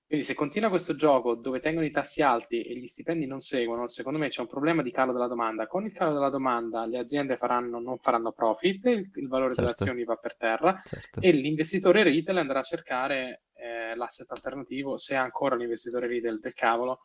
Quindi 0.09 0.25
se 0.25 0.33
continua 0.35 0.71
questo 0.71 0.97
gioco 0.97 1.35
dove 1.35 1.61
tengono 1.61 1.85
i 1.85 1.91
tassi 1.91 2.23
alti 2.23 2.63
e 2.63 2.75
gli 2.77 2.87
stipendi 2.87 3.27
non 3.27 3.41
seguono, 3.41 3.87
secondo 3.87 4.19
me 4.19 4.29
c'è 4.29 4.41
un 4.41 4.47
problema 4.47 4.83
di 4.83 4.91
calo 4.91 5.13
della 5.13 5.27
domanda. 5.27 5.67
Con 5.67 5.85
il 5.85 5.93
calo 5.93 6.15
della 6.15 6.31
domanda 6.31 6.87
le 6.87 6.99
aziende 6.99 7.37
faranno, 7.37 7.79
non 7.79 7.99
faranno 7.99 8.33
profit, 8.33 8.87
il, 8.87 9.11
il 9.15 9.29
valore 9.29 9.55
delle 9.55 9.69
Certo, 9.69 9.73
azioni 9.73 10.05
va 10.05 10.17
per 10.17 10.37
terra 10.37 10.81
certo. 10.83 11.21
e 11.21 11.31
l'investitore 11.33 12.03
retail 12.03 12.39
andrà 12.39 12.61
a 12.61 12.63
cercare 12.63 13.43
eh, 13.55 13.95
l'asset 13.97 14.31
alternativo, 14.31 14.97
se 14.97 15.13
è 15.15 15.19
ancora 15.19 15.57
l'investitore 15.57 16.07
retail 16.07 16.41
del 16.41 16.55
cavolo, 16.55 17.01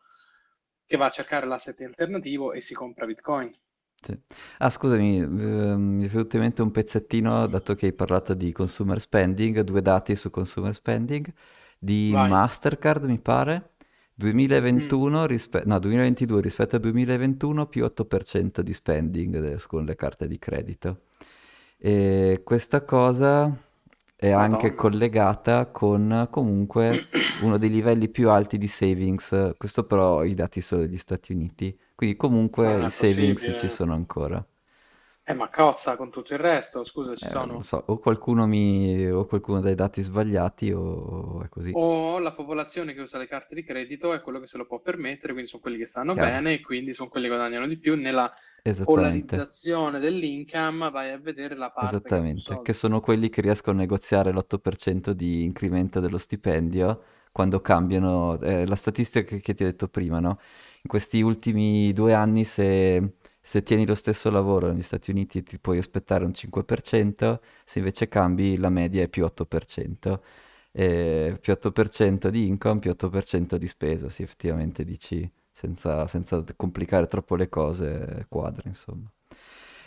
che 0.86 0.96
va 0.98 1.08
a 1.08 1.10
cercare 1.10 1.46
l'asset 1.46 1.82
alternativo 1.82 2.54
e 2.54 2.62
si 2.62 2.74
compra 2.74 3.06
Bitcoin. 3.06 3.54
Sì. 3.96 4.18
Ah, 4.58 4.70
scusami, 4.70 5.20
eh, 5.22 5.26
mi 5.26 6.06
è 6.06 6.08
venuto 6.10 6.36
in 6.36 6.42
mente 6.42 6.62
un 6.62 6.72
pezzettino, 6.72 7.48
dato 7.48 7.74
che 7.76 7.86
hai 7.88 7.94
parlato 7.94 8.34
di 8.34 8.52
consumer 8.52 9.00
spending, 9.00 9.62
due 9.62 9.82
dati 9.82 10.16
su 10.16 10.30
consumer 10.30 10.74
spending, 10.76 11.32
di 11.84 12.12
Vai. 12.12 12.30
Mastercard 12.30 13.04
mi 13.06 13.20
pare, 13.20 13.72
Mm. 14.14 14.16
2021 14.16 15.26
rispe- 15.26 15.64
no, 15.66 15.80
2022 15.80 16.40
rispetto 16.42 16.76
al 16.76 16.82
2021 16.82 17.66
più 17.68 17.84
8% 17.84 18.62
di 18.62 18.74
spending 18.74 19.40
de- 19.40 19.58
con 19.68 19.86
le 19.86 19.96
carte 19.96 20.28
di 20.28 20.38
credito. 20.38 21.02
E 21.78 22.42
questa 22.44 22.84
cosa 22.86 23.52
è 24.16 24.30
anche 24.30 24.56
Madonna. 24.70 24.76
collegata 24.76 25.66
con 25.68 26.28
comunque 26.30 27.08
uno 27.42 27.58
dei 27.58 27.70
livelli 27.70 28.08
più 28.08 28.30
alti 28.30 28.58
di 28.58 28.68
savings, 28.68 29.54
questo 29.58 29.84
però 29.86 30.24
i 30.24 30.34
dati 30.36 30.62
sono 30.62 30.82
degli 30.82 30.98
Stati 30.98 31.34
Uniti, 31.34 31.78
quindi 31.96 32.16
comunque 32.16 32.68
non 32.78 32.86
i 32.86 32.90
savings 32.90 33.56
ci 33.60 33.68
sono 33.70 33.94
ancora. 33.94 34.46
Eh, 35.26 35.34
ma 35.34 35.50
cozza 35.50 35.98
con 35.98 36.10
tutto 36.12 36.34
il 36.34 36.40
resto, 36.40 36.86
scusa, 36.86 37.16
ci 37.16 37.26
Eh, 37.26 37.30
non 37.46 37.48
sono. 37.54 37.64
so, 37.64 37.82
o 37.88 37.98
qualcuno 38.00 38.46
mi, 38.46 39.10
o 39.10 39.26
qualcuno 39.26 39.62
dà 39.62 39.70
i 39.70 39.76
dati 39.76 40.02
sbagliati 40.02 40.72
o 40.72 41.42
è 41.44 41.50
così. 41.50 41.72
O 41.76 42.20
la 42.20 42.34
popolazione 42.34 42.94
che 42.94 43.02
usa 43.02 43.18
le 43.18 43.28
carte 43.28 43.54
di 43.54 43.64
credito 43.66 44.14
è 44.14 44.22
quello 44.22 44.40
che 44.40 44.48
se 44.48 44.58
lo 44.58 44.66
può 44.66 44.80
permettere, 44.80 45.34
quindi 45.34 45.50
sono 45.50 45.62
quelli 45.62 45.78
che 45.78 45.86
stanno 45.88 46.14
Chiaro, 46.14 46.38
bene 46.38 46.54
e 46.54 46.62
quindi 46.62 46.94
sono 46.94 47.10
quelli 47.10 47.28
che 47.28 47.34
guadagnano 47.36 47.68
di 47.68 47.78
più. 47.78 47.96
Nella 47.96 48.34
esattamente, 48.64 49.38
polarizzazione 49.38 50.00
dell'income 50.00 50.90
vai 50.90 51.12
a 51.12 51.18
vedere 51.20 51.56
la 51.56 51.72
parte 51.72 52.10
che 52.12 52.18
ha 52.20 52.24
più 52.24 52.38
esattamente, 52.38 52.62
che 52.62 52.72
soldi. 52.72 52.74
sono 52.74 53.00
quelli 53.02 53.30
che 53.30 53.42
riescono 53.42 53.78
a 53.78 53.82
negoziare 53.82 54.32
l'8% 54.32 55.12
di 55.12 55.44
incremento 55.44 56.00
dello 56.00 56.18
stipendio 56.18 57.04
quando 57.32 57.62
cambiano, 57.62 58.40
eh, 58.42 58.66
la 58.68 58.76
statistica 58.76 59.26
che, 59.28 59.40
che 59.42 59.54
ti 59.54 59.64
ho 59.64 59.66
detto 59.66 59.88
prima, 59.90 60.20
no? 60.20 60.40
In 60.84 60.90
questi 60.90 61.22
ultimi 61.22 61.92
due 61.94 62.14
anni 62.14 62.46
se, 62.46 63.16
se 63.46 63.62
tieni 63.64 63.86
lo 63.86 63.96
stesso 63.96 64.30
lavoro 64.32 64.68
negli 64.72 64.82
Stati 64.82 65.12
Uniti 65.12 65.44
ti 65.44 65.60
puoi 65.60 65.78
aspettare 65.78 66.24
un 66.26 66.34
5%, 66.34 67.42
se 67.66 67.80
invece 67.80 68.08
cambi 68.08 68.58
la 68.58 68.70
media 68.70 69.04
è 69.04 69.08
più 69.10 69.26
8%. 69.26 70.24
Eh, 70.72 71.38
più 71.40 71.54
8% 71.54 72.30
di 72.30 72.48
income, 72.48 72.80
più 72.80 72.92
8% 72.92 73.58
di 73.58 73.68
spesa, 73.68 74.10
sì, 74.10 74.24
effettivamente 74.24 74.84
dici 74.84 75.30
senza, 75.52 76.08
senza 76.08 76.44
complicare 76.56 77.08
troppo 77.08 77.36
le 77.36 77.50
cose, 77.50 78.26
quadra, 78.30 78.64
insomma. 78.70 79.12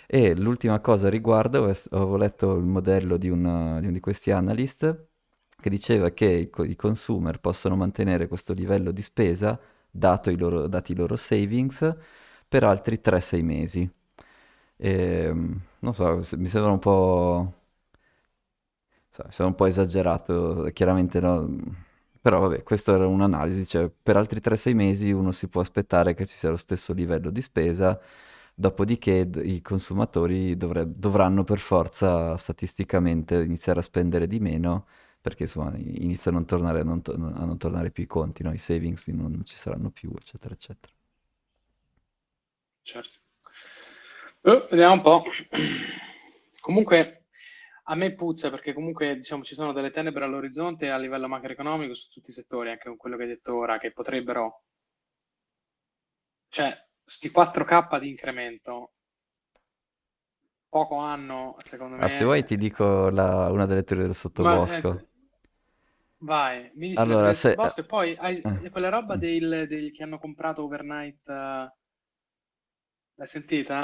E 0.09 0.35
l'ultima 0.37 0.79
cosa 0.81 1.09
riguardo, 1.09 1.65
avevo 1.65 2.17
letto 2.17 2.55
il 2.57 2.65
modello 2.65 3.17
di, 3.17 3.29
una- 3.29 3.81
di 3.81 3.87
uno 3.87 3.95
di 3.95 4.01
questi 4.01 4.31
analyst 4.31 5.07
che 5.61 5.71
diceva 5.71 6.11
che 6.11 6.27
i, 6.27 6.51
i 6.71 6.77
consumer 6.77 7.41
possono 7.41 7.75
mantenere 7.77 8.29
questo 8.29 8.53
livello 8.53 8.93
di 8.93 9.03
spesa, 9.03 9.59
dato 9.91 10.31
i 10.31 10.37
loro, 10.37 10.69
dati 10.69 10.93
i 10.93 10.95
loro 10.95 11.17
savings, 11.17 11.97
per 12.49 12.65
altri 12.65 13.01
3-6 13.01 13.43
mesi. 13.43 13.89
E, 14.77 15.33
non 15.81 15.95
so, 15.95 16.21
mi 16.37 16.47
sembra 16.49 16.73
un 16.73 16.79
po'... 16.79 17.53
So, 19.11 19.25
sono 19.31 19.49
un 19.49 19.55
po' 19.55 19.65
esagerato, 19.67 20.69
chiaramente 20.75 21.21
no, 21.21 21.49
però 22.21 22.41
vabbè, 22.41 22.63
questa 22.63 22.93
era 22.95 23.07
un'analisi, 23.07 23.65
cioè 23.67 23.89
per 23.91 24.17
altri 24.17 24.41
3-6 24.41 24.75
mesi 24.75 25.11
uno 25.11 25.33
si 25.33 25.49
può 25.49 25.61
aspettare 25.63 26.13
che 26.15 26.27
ci 26.27 26.35
sia 26.37 26.51
lo 26.51 26.57
stesso 26.59 26.93
livello 26.93 27.31
di 27.31 27.41
spesa, 27.41 27.99
dopodiché 28.55 29.29
d- 29.31 29.41
i 29.45 29.63
consumatori 29.63 30.57
dovre- 30.59 30.85
dovranno 30.99 31.45
per 31.45 31.59
forza 31.61 32.37
statisticamente 32.37 33.43
iniziare 33.43 33.79
a 33.81 33.83
spendere 33.83 34.27
di 34.27 34.39
meno, 34.39 34.87
perché 35.21 35.45
insomma 35.45 35.75
i- 35.77 36.05
inizia 36.05 36.31
a 36.31 36.35
non 36.35 36.45
tornare, 36.45 36.81
a 36.81 36.85
non, 36.85 37.01
to- 37.03 37.13
a 37.13 37.45
non 37.45 37.57
tornare 37.59 37.91
più 37.91 38.03
i 38.03 38.07
conti, 38.07 38.43
no? 38.43 38.53
I 38.53 38.59
savings 38.59 39.07
non, 39.09 39.31
non 39.33 39.45
ci 39.45 39.57
saranno 39.57 39.89
più, 39.91 40.13
eccetera, 40.19 40.53
eccetera. 40.55 40.93
Certo. 42.91 43.19
Eh, 44.43 44.67
vediamo 44.71 44.95
un 44.95 45.03
po'. 45.03 45.25
Comunque, 46.61 47.27
a 47.85 47.95
me 47.95 48.15
puzza 48.15 48.51
perché 48.51 48.73
comunque 48.73 49.17
diciamo 49.17 49.43
ci 49.45 49.55
sono 49.55 49.73
delle 49.73 49.91
tenebre 49.91 50.25
all'orizzonte 50.25 50.91
a 50.91 50.97
livello 50.99 51.29
macroeconomico 51.29 51.95
su 51.95 52.11
tutti 52.11 52.31
i 52.31 52.33
settori, 52.33 52.71
anche 52.71 52.89
con 52.89 52.97
quello 52.97 53.17
che 53.17 53.23
hai 53.23 53.29
detto 53.29 53.57
ora, 53.57 53.79
che 53.79 53.93
potrebbero, 53.93 54.63
cioè, 56.49 56.77
sti 57.05 57.31
4K 57.31 58.01
di 58.01 58.09
incremento, 58.09 58.95
poco 60.69 60.97
hanno, 60.99 61.57
secondo 61.65 61.97
Ah, 61.99 62.09
se 62.09 62.25
vuoi 62.25 62.43
ti 62.45 62.57
me. 62.57 62.59
dico 62.59 63.09
la- 63.11 63.51
una 63.51 63.67
delle 63.67 63.85
teorie 63.85 64.07
del 64.07 64.15
Ma 64.39 64.53
sottobosco. 64.55 64.89
eh, 64.89 65.07
vai, 66.19 66.71
mi 66.75 66.89
dici 66.89 67.05
Allora, 67.05 67.17
teoria 67.17 67.33
del 67.33 67.35
se... 67.35 67.57
sottobosco 67.57 67.81
e 67.81 67.85
poi 67.87 68.17
hai 68.17 68.47
eh, 68.63 68.71
quella 68.71 68.89
roba 68.89 69.17
mm. 69.17 69.17
del, 69.17 69.67
del- 69.69 69.93
che 69.93 70.03
hanno 70.03 70.19
comprato 70.19 70.65
overnight, 70.65 71.29
eh, 71.29 71.73
l'hai 73.17 73.27
sentita? 73.27 73.79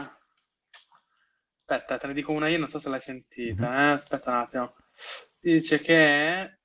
Aspetta, 1.64 1.96
te 1.98 2.06
ne 2.06 2.12
dico 2.14 2.32
una 2.32 2.48
io, 2.48 2.58
non 2.58 2.68
so 2.68 2.78
se 2.78 2.88
l'hai 2.88 3.00
Mhm. 3.46 3.66
sentita, 3.66 3.90
eh? 3.90 3.92
Aspetta 3.92 4.30
un 4.30 4.36
attimo. 4.36 4.74
Dice 5.40 5.80
che 5.80 6.58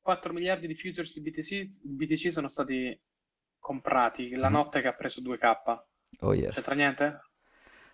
4 0.00 0.32
miliardi 0.32 0.66
di 0.66 0.74
futures 0.74 1.12
di 1.14 1.20
BTC, 1.20 1.66
BTC 1.82 2.30
sono 2.30 2.48
stati 2.48 2.98
comprati 3.58 4.30
la 4.34 4.48
Mhm. 4.48 4.58
notte 4.58 4.80
che 4.80 4.88
ha 4.88 4.94
preso 4.94 5.20
2K. 5.20 5.84
Oh 6.22 6.32
yes. 6.32 6.58
C'entra 6.60 6.74
niente? 6.74 7.20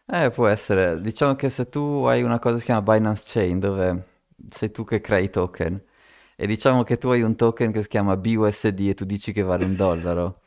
Eh, 0.07 0.30
può 0.30 0.47
essere. 0.49 1.01
Diciamo 1.01 1.34
che 1.34 1.49
se 1.51 1.68
tu 1.68 2.05
hai 2.07 2.22
una 2.22 2.38
cosa 2.38 2.55
che 2.55 2.61
si 2.61 2.66
chiama 2.66 2.82
Binance 2.82 3.24
Chain, 3.26 3.59
dove 3.59 4.05
sei 4.51 4.70
tu 4.70 4.84
che 4.84 5.01
crei 5.01 5.24
i 5.26 5.30
token, 5.30 5.82
e 6.36 6.47
diciamo 6.47 6.82
che 6.82 6.99
tu 6.99 7.09
hai 7.09 7.22
un 7.22 7.36
token 7.36 7.72
che 7.72 7.82
si 7.82 7.88
chiama 7.88 8.16
BUSD 8.16 8.80
e 8.90 8.95
tu 8.95 9.05
dici 9.05 9.32
che 9.32 9.42
vale 9.42 9.64
un 9.64 9.74
dollaro, 9.74 10.42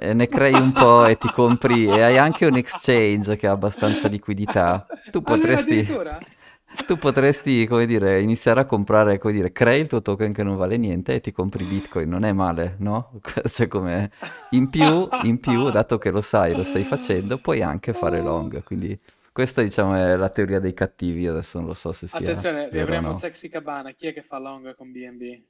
ne 0.00 0.26
crei 0.26 0.54
un 0.54 0.72
po' 0.72 1.06
e 1.06 1.16
ti 1.16 1.30
compri, 1.30 1.86
e 1.86 2.02
hai 2.02 2.18
anche 2.18 2.46
un 2.46 2.56
exchange 2.56 3.36
che 3.36 3.46
ha 3.46 3.52
abbastanza 3.52 4.08
liquidità, 4.08 4.86
tu 5.10 5.22
potresti, 5.22 5.86
tu 6.86 6.96
potresti, 6.98 7.66
come 7.66 7.86
dire, 7.86 8.20
iniziare 8.20 8.60
a 8.60 8.64
comprare, 8.64 9.18
come 9.18 9.32
dire, 9.32 9.52
crei 9.52 9.82
il 9.82 9.86
tuo 9.86 10.02
token 10.02 10.32
che 10.32 10.42
non 10.42 10.56
vale 10.56 10.76
niente 10.76 11.14
e 11.14 11.20
ti 11.20 11.30
compri 11.30 11.64
Bitcoin, 11.64 12.08
non 12.08 12.24
è 12.24 12.32
male, 12.32 12.76
no? 12.78 13.20
Cioè 13.48 13.68
come... 13.68 14.10
In 14.50 14.68
più, 14.68 15.08
in 15.22 15.38
più, 15.38 15.70
dato 15.70 15.98
che 15.98 16.10
lo 16.10 16.20
sai, 16.20 16.54
lo 16.54 16.64
stai 16.64 16.84
facendo, 16.84 17.38
puoi 17.38 17.62
anche 17.62 17.92
fare 17.92 18.20
long. 18.20 18.62
Quindi 18.62 18.98
questa, 19.32 19.62
diciamo, 19.62 19.96
è 19.96 20.16
la 20.16 20.28
teoria 20.28 20.60
dei 20.60 20.74
cattivi. 20.74 21.26
Adesso 21.26 21.58
non 21.58 21.66
lo 21.66 21.74
so 21.74 21.90
se 21.90 22.06
sia 22.06 22.18
Attenzione, 22.18 22.56
vero 22.56 22.68
o 22.68 22.72
riapriamo 22.72 23.06
il 23.08 23.12
no. 23.14 23.18
Sexy 23.18 23.48
Cabana. 23.48 23.90
Chi 23.92 24.06
è 24.06 24.12
che 24.12 24.22
fa 24.22 24.38
long 24.38 24.74
con 24.76 24.92
BNB? 24.92 25.42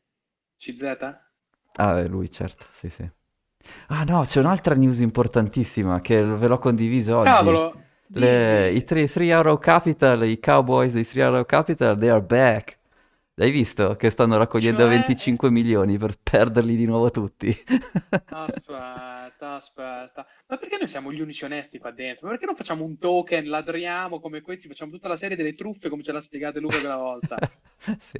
CZ? 0.57 0.97
Ah, 1.77 2.01
è 2.01 2.07
lui, 2.07 2.31
certo, 2.31 2.65
sì, 2.71 2.89
sì. 2.89 3.07
Ah 3.89 4.05
no, 4.05 4.23
c'è 4.25 4.41
un'altra 4.41 4.75
news 4.75 5.01
importantissima 5.01 6.01
che 6.01 6.23
ve 6.23 6.47
l'ho 6.49 6.59
condiviso 6.59 7.19
oggi. 7.19 7.31
Cavolo, 7.31 7.83
Le-. 8.09 8.71
I 8.73 8.85
3, 8.85 9.09
3 9.09 9.33
Arrow 9.33 9.59
Capital, 9.59 10.25
i 10.27 10.39
Cowboys 10.41 10.93
dei 10.93 11.07
3 11.07 11.23
Arrow 11.23 11.45
Capital, 11.45 11.99
they 11.99 12.09
are 12.09 12.23
back. 12.23 12.79
L'hai 13.35 13.51
visto? 13.51 13.97
Che 13.97 14.11
stanno 14.11 14.37
raccogliendo 14.37 14.83
Cioè, 14.83 14.89
25 14.89 15.51
milioni 15.51 15.99
per 15.99 16.17
perderli 16.23 16.77
di 16.77 16.85
nuovo 16.87 17.11
tutti. 17.11 17.57
aspetta, 18.29 19.55
aspetta. 19.55 20.27
Ma 20.47 20.57
perché 20.57 20.77
noi 20.79 20.89
siamo 20.89 21.13
gli 21.13 21.21
unici 21.21 21.45
onesti 21.45 21.79
qua 21.79 21.91
dentro? 21.91 22.27
Ma 22.27 22.33
perché 22.33 22.47
non 22.47 22.57
facciamo 22.57 22.85
un 22.85 22.99
token, 22.99 23.49
ladriamo 23.49 24.21
come 24.21 24.41
questi, 24.41 24.69
facciamo 24.69 24.91
tutta 24.91 25.09
la 25.09 25.17
serie 25.17 25.37
delle 25.37 25.53
truffe 25.55 25.89
come 25.89 26.03
ce 26.03 26.13
l'ha 26.13 26.21
spiegato 26.21 26.61
Luca 26.61 26.79
quella 26.81 26.97
volta? 26.97 27.39
Sì. 28.01 28.19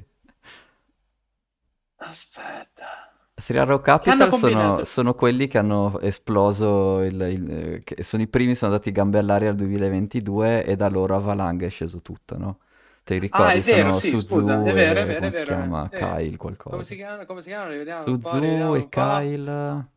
Aspetta. 1.97 3.14
Three 3.37 3.59
Arrow 3.59 3.81
Capital 3.81 4.33
sono, 4.33 4.83
sono 4.85 5.13
quelli 5.13 5.47
che 5.47 5.57
hanno 5.57 5.99
esploso, 5.99 7.01
il, 7.03 7.19
il- 7.21 7.83
che 7.83 8.01
sono 8.03 8.23
i 8.23 8.27
primi, 8.27 8.55
sono 8.55 8.71
andati 8.71 8.91
gambe 8.91 9.19
all'aria 9.19 9.49
al 9.49 9.55
2022 9.55 10.63
e 10.65 10.75
da 10.77 10.87
loro 10.89 11.15
a 11.15 11.19
valanga 11.19 11.65
è 11.65 11.69
sceso 11.69 12.01
tutto, 12.01 12.37
no? 12.37 12.59
Te 13.03 13.13
li 13.15 13.19
Ah, 13.29 13.51
ricordi? 13.51 13.61
è 13.61 13.61
vero, 13.61 13.91
Sono 13.91 13.93
sì, 13.93 14.15
scusa, 14.15 14.61
Suzu 14.61 14.63
è 14.63 14.73
vero, 14.73 15.01
è 15.01 15.05
vero, 15.05 15.19
come 15.19 15.29
è 15.29 15.31
si 15.31 15.43
vero. 15.43 15.43
chiama? 15.43 15.89
Sì. 15.89 15.95
Kyle 15.95 16.37
Come 16.67 16.83
si 16.83 16.95
qualcosa. 16.95 16.95
chiamano? 16.95 17.25
Come 17.25 17.41
si 17.41 17.49
un 17.51 18.19
po', 18.19 18.37
Suzu 18.37 18.39
rivediamolo 18.39 18.75
e. 18.75 18.89
Kyle... 18.89 19.87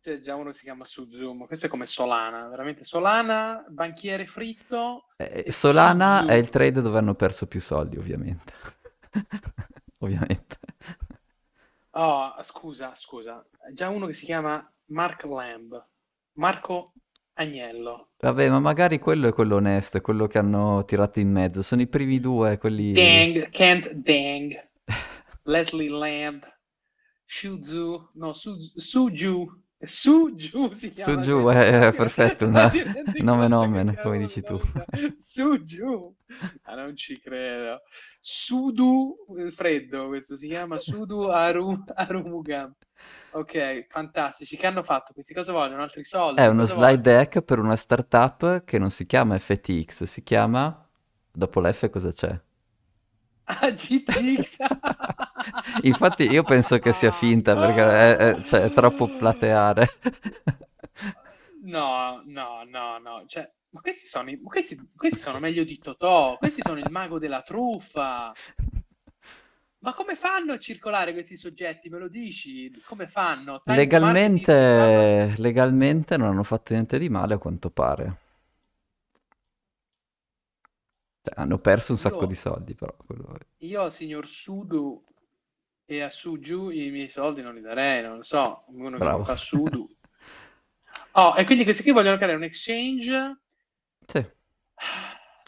C'è 0.00 0.20
già 0.20 0.36
uno 0.36 0.50
che 0.50 0.56
si 0.56 0.62
chiama 0.62 0.84
Suzumo. 0.86 1.46
Questo 1.46 1.66
è 1.66 1.68
come 1.68 1.84
Solana, 1.86 2.48
veramente 2.48 2.82
Solana, 2.84 3.64
banchiere 3.68 4.24
fritto 4.26 5.08
Eh, 5.18 5.50
Solana 5.50 6.24
è 6.26 6.34
il 6.34 6.48
Suzu. 6.48 6.50
trade 6.50 6.80
dove 6.82 6.98
hanno 6.98 7.14
perso 7.14 7.46
più 7.46 7.60
soldi, 7.60 7.96
ovviamente. 7.96 8.52
Ovviamente. 9.98 10.58
Oh, 11.98 12.34
scusa, 12.42 12.94
scusa. 12.94 13.42
Già 13.72 13.88
uno 13.88 14.06
che 14.06 14.12
si 14.12 14.26
chiama 14.26 14.62
Mark 14.86 15.24
Lamb. 15.24 15.82
Marco 16.34 16.92
Agnello. 17.34 18.10
Vabbè, 18.18 18.50
ma 18.50 18.60
magari 18.60 18.98
quello 18.98 19.28
è 19.28 19.32
quello 19.32 19.56
onesto, 19.56 19.96
è 19.96 20.00
quello 20.02 20.26
che 20.26 20.36
hanno 20.36 20.84
tirato 20.84 21.20
in 21.20 21.30
mezzo. 21.30 21.62
Sono 21.62 21.80
i 21.80 21.86
primi 21.86 22.20
due, 22.20 22.58
quelli... 22.58 22.92
Dang, 22.92 23.48
Kent 23.48 23.92
Dang. 23.92 24.52
Leslie 25.44 25.88
Lamb. 25.88 26.44
Shuzu, 27.24 28.10
no, 28.14 28.34
Su- 28.34 28.58
Suju. 28.58 29.64
Su 29.82 30.34
giù 30.34 30.72
si 30.72 30.92
Su 30.92 30.92
chiama 30.92 31.20
giù, 31.20 31.42
questo. 31.42 31.50
è 31.50 31.92
Ti 31.92 31.94
perfetto, 31.94 32.48
ma 32.48 32.70
una 33.16 33.46
rendi 33.46 33.46
nomen 33.46 33.96
come 34.02 34.18
dici 34.18 34.42
tu. 34.42 34.58
Su 35.16 35.62
giù. 35.64 36.14
Ma 36.64 36.74
non 36.74 36.96
ci 36.96 37.18
credo. 37.20 37.82
Sudu, 38.20 39.16
il 39.38 39.52
freddo, 39.52 40.08
questo 40.08 40.36
si 40.36 40.48
chiama 40.48 40.78
Sudu 40.78 41.22
Aru, 41.28 41.84
Arumugam. 41.94 42.74
Ok, 43.30 43.86
fantastici. 43.88 44.56
Che 44.56 44.66
hanno 44.66 44.82
fatto 44.82 45.12
questi? 45.12 45.34
Cosa 45.34 45.52
vogliono? 45.52 45.82
Altri 45.82 46.04
È 46.32 46.46
soldi? 46.46 46.46
uno 46.46 46.64
Cosa 46.64 46.74
slide 46.74 47.00
vogliono? 47.00 47.02
deck 47.02 47.40
per 47.42 47.58
una 47.58 47.74
startup 47.74 48.62
che 48.64 48.78
non 48.78 48.90
si 48.90 49.06
chiama 49.06 49.36
FTX, 49.38 50.04
si 50.04 50.22
chiama... 50.22 50.86
Dopo 51.32 51.60
l'F 51.60 51.90
cosa 51.90 52.12
c'è? 52.12 52.40
Ah, 53.62 53.70
GTX. 53.70 54.58
Infatti 55.82 56.24
io 56.28 56.42
penso 56.44 56.78
che 56.78 56.92
sia 56.92 57.12
finta 57.12 57.56
perché 57.56 57.82
è, 57.82 58.16
è- 58.16 58.42
cioè, 58.42 58.60
è 58.62 58.72
troppo 58.72 59.08
plateare. 59.08 59.88
No, 61.62 62.22
no, 62.24 62.64
no, 62.64 62.98
no. 62.98 63.24
Cioè, 63.26 63.48
ma 63.70 63.80
questi 63.80 64.06
sono, 64.06 64.30
i- 64.30 64.40
questi, 64.40 64.76
questi 64.96 65.18
sono 65.18 65.38
meglio 65.38 65.64
di 65.64 65.78
Totò. 65.78 66.36
Questi 66.38 66.62
sono 66.62 66.78
il 66.78 66.90
mago 66.90 67.18
della 67.18 67.42
truffa. 67.42 68.32
Ma 69.78 69.94
come 69.94 70.16
fanno 70.16 70.52
a 70.52 70.58
circolare 70.58 71.12
questi 71.12 71.36
soggetti? 71.36 71.88
Me 71.88 71.98
lo 71.98 72.08
dici? 72.08 72.70
Come 72.84 73.06
fanno? 73.06 73.62
Legalmente, 73.66 75.34
legalmente 75.36 76.16
non 76.16 76.28
hanno 76.28 76.42
fatto 76.42 76.72
niente 76.72 76.98
di 76.98 77.08
male 77.08 77.34
a 77.34 77.38
quanto 77.38 77.70
pare. 77.70 78.16
Cioè, 81.15 81.15
hanno 81.34 81.58
perso 81.58 81.92
un 81.92 81.98
Io, 81.98 81.98
sacco 81.98 82.26
di 82.26 82.34
soldi 82.34 82.74
però. 82.74 82.94
io 83.70 83.82
al 83.82 83.92
signor 83.92 84.26
Sudu 84.26 84.84
e 85.84 86.00
a 86.00 86.08
Suju 86.10 86.70
i 86.70 86.90
miei 86.90 87.10
soldi 87.10 87.42
non 87.42 87.54
li 87.54 87.60
darei, 87.60 88.02
non 88.02 88.16
lo 88.16 88.22
so. 88.22 88.64
Uno 88.68 88.98
che 88.98 89.14
Bravo. 89.14 89.24
fa 89.24 89.36
Sudu. 89.36 89.86
Oh, 91.14 91.34
e 91.36 91.44
quindi 91.44 91.64
questi 91.64 91.82
qui 91.82 91.90
vogliono 91.92 92.16
creare 92.16 92.36
un 92.36 92.44
exchange 92.44 93.38
Sì. 94.08 94.26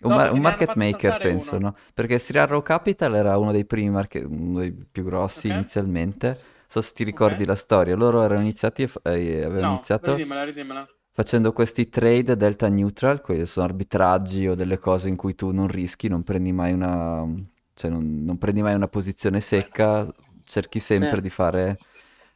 Un, 0.00 0.12
mar- 0.12 0.30
che 0.30 0.38
un 0.38 0.40
market 0.40 0.74
maker 0.76 1.16
penso, 1.18 1.58
uno. 1.58 1.58
no? 1.58 1.74
Perché 1.92 2.18
Stiraro 2.20 2.62
Capital 2.62 3.16
era 3.16 3.36
uno 3.36 3.50
dei 3.50 3.64
primi 3.64 3.90
market, 3.90 4.24
uno 4.24 4.60
dei 4.60 4.70
più 4.72 5.02
grossi 5.02 5.48
Ok? 5.48 5.50
inizialmente. 5.50 6.28
Non 6.28 6.36
so 6.68 6.80
se 6.82 6.92
ti 6.92 7.02
ricordi 7.02 7.44
Ok? 7.44 7.44
la 7.44 7.56
storia. 7.56 7.96
Loro 7.96 8.22
erano 8.22 8.42
iniziati, 8.42 8.82
e 8.82 8.86
f- 8.88 9.00
avevano 9.04 9.64
No, 9.64 9.72
iniziato 9.72 9.96
ridimela, 10.00 10.44
ridimela. 10.44 10.88
Facendo 11.18 11.52
questi 11.52 11.88
trade 11.88 12.36
delta 12.36 12.68
neutral, 12.68 13.20
quelli 13.20 13.44
sono 13.44 13.66
arbitraggi 13.66 14.46
o 14.46 14.54
delle 14.54 14.78
cose 14.78 15.08
in 15.08 15.16
cui 15.16 15.34
tu 15.34 15.50
non 15.50 15.66
rischi, 15.66 16.06
non 16.08 16.22
prendi 16.22 16.52
mai 16.52 16.72
una, 16.72 17.26
cioè 17.74 17.90
non, 17.90 18.22
non 18.24 18.38
prendi 18.38 18.62
mai 18.62 18.74
una 18.74 18.86
posizione 18.88 19.40
secca, 19.40 20.06
cerchi 20.44 20.78
Sì. 20.90 21.06
sempre 21.08 21.20
di 21.20 21.28
fare, 21.30 21.80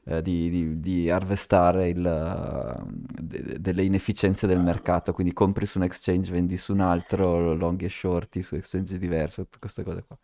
eh, 0.05 0.21
di, 0.23 0.51
di- 0.51 0.81
di 0.81 1.11
harvestare 1.11 1.89
il, 1.91 2.03
de- 3.21 3.61
delle 3.61 3.85
inefficienze 3.85 4.47
del 4.49 4.61
mercato, 4.61 5.13
quindi 5.13 5.33
compri 5.33 5.65
su 5.67 5.79
un 5.79 5.85
exchange, 5.85 6.33
vendi 6.33 6.57
su 6.57 6.73
un 6.73 6.81
altro, 6.81 7.55
long 7.55 7.81
e 7.83 7.89
shorti 7.89 8.43
su 8.43 8.57
exchange 8.57 8.99
diversi, 8.99 9.37
tutte 9.37 9.59
queste 9.61 9.85
cose 9.85 10.05
qua. 10.07 10.19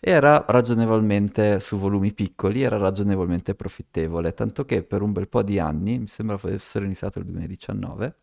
Era 0.00 0.44
ragionevolmente, 0.48 1.60
su 1.60 1.76
volumi 1.78 2.12
piccoli, 2.12 2.62
era 2.62 2.76
ragionevolmente 2.76 3.54
profittevole, 3.54 4.32
tanto 4.34 4.64
che 4.64 4.82
per 4.82 5.02
un 5.02 5.12
bel 5.12 5.28
po' 5.28 5.42
di 5.42 5.58
anni, 5.58 5.98
mi 5.98 6.08
sembra 6.08 6.36
fosse 6.38 6.78
iniziato 6.78 7.18
il 7.18 7.26
2019, 7.26 8.14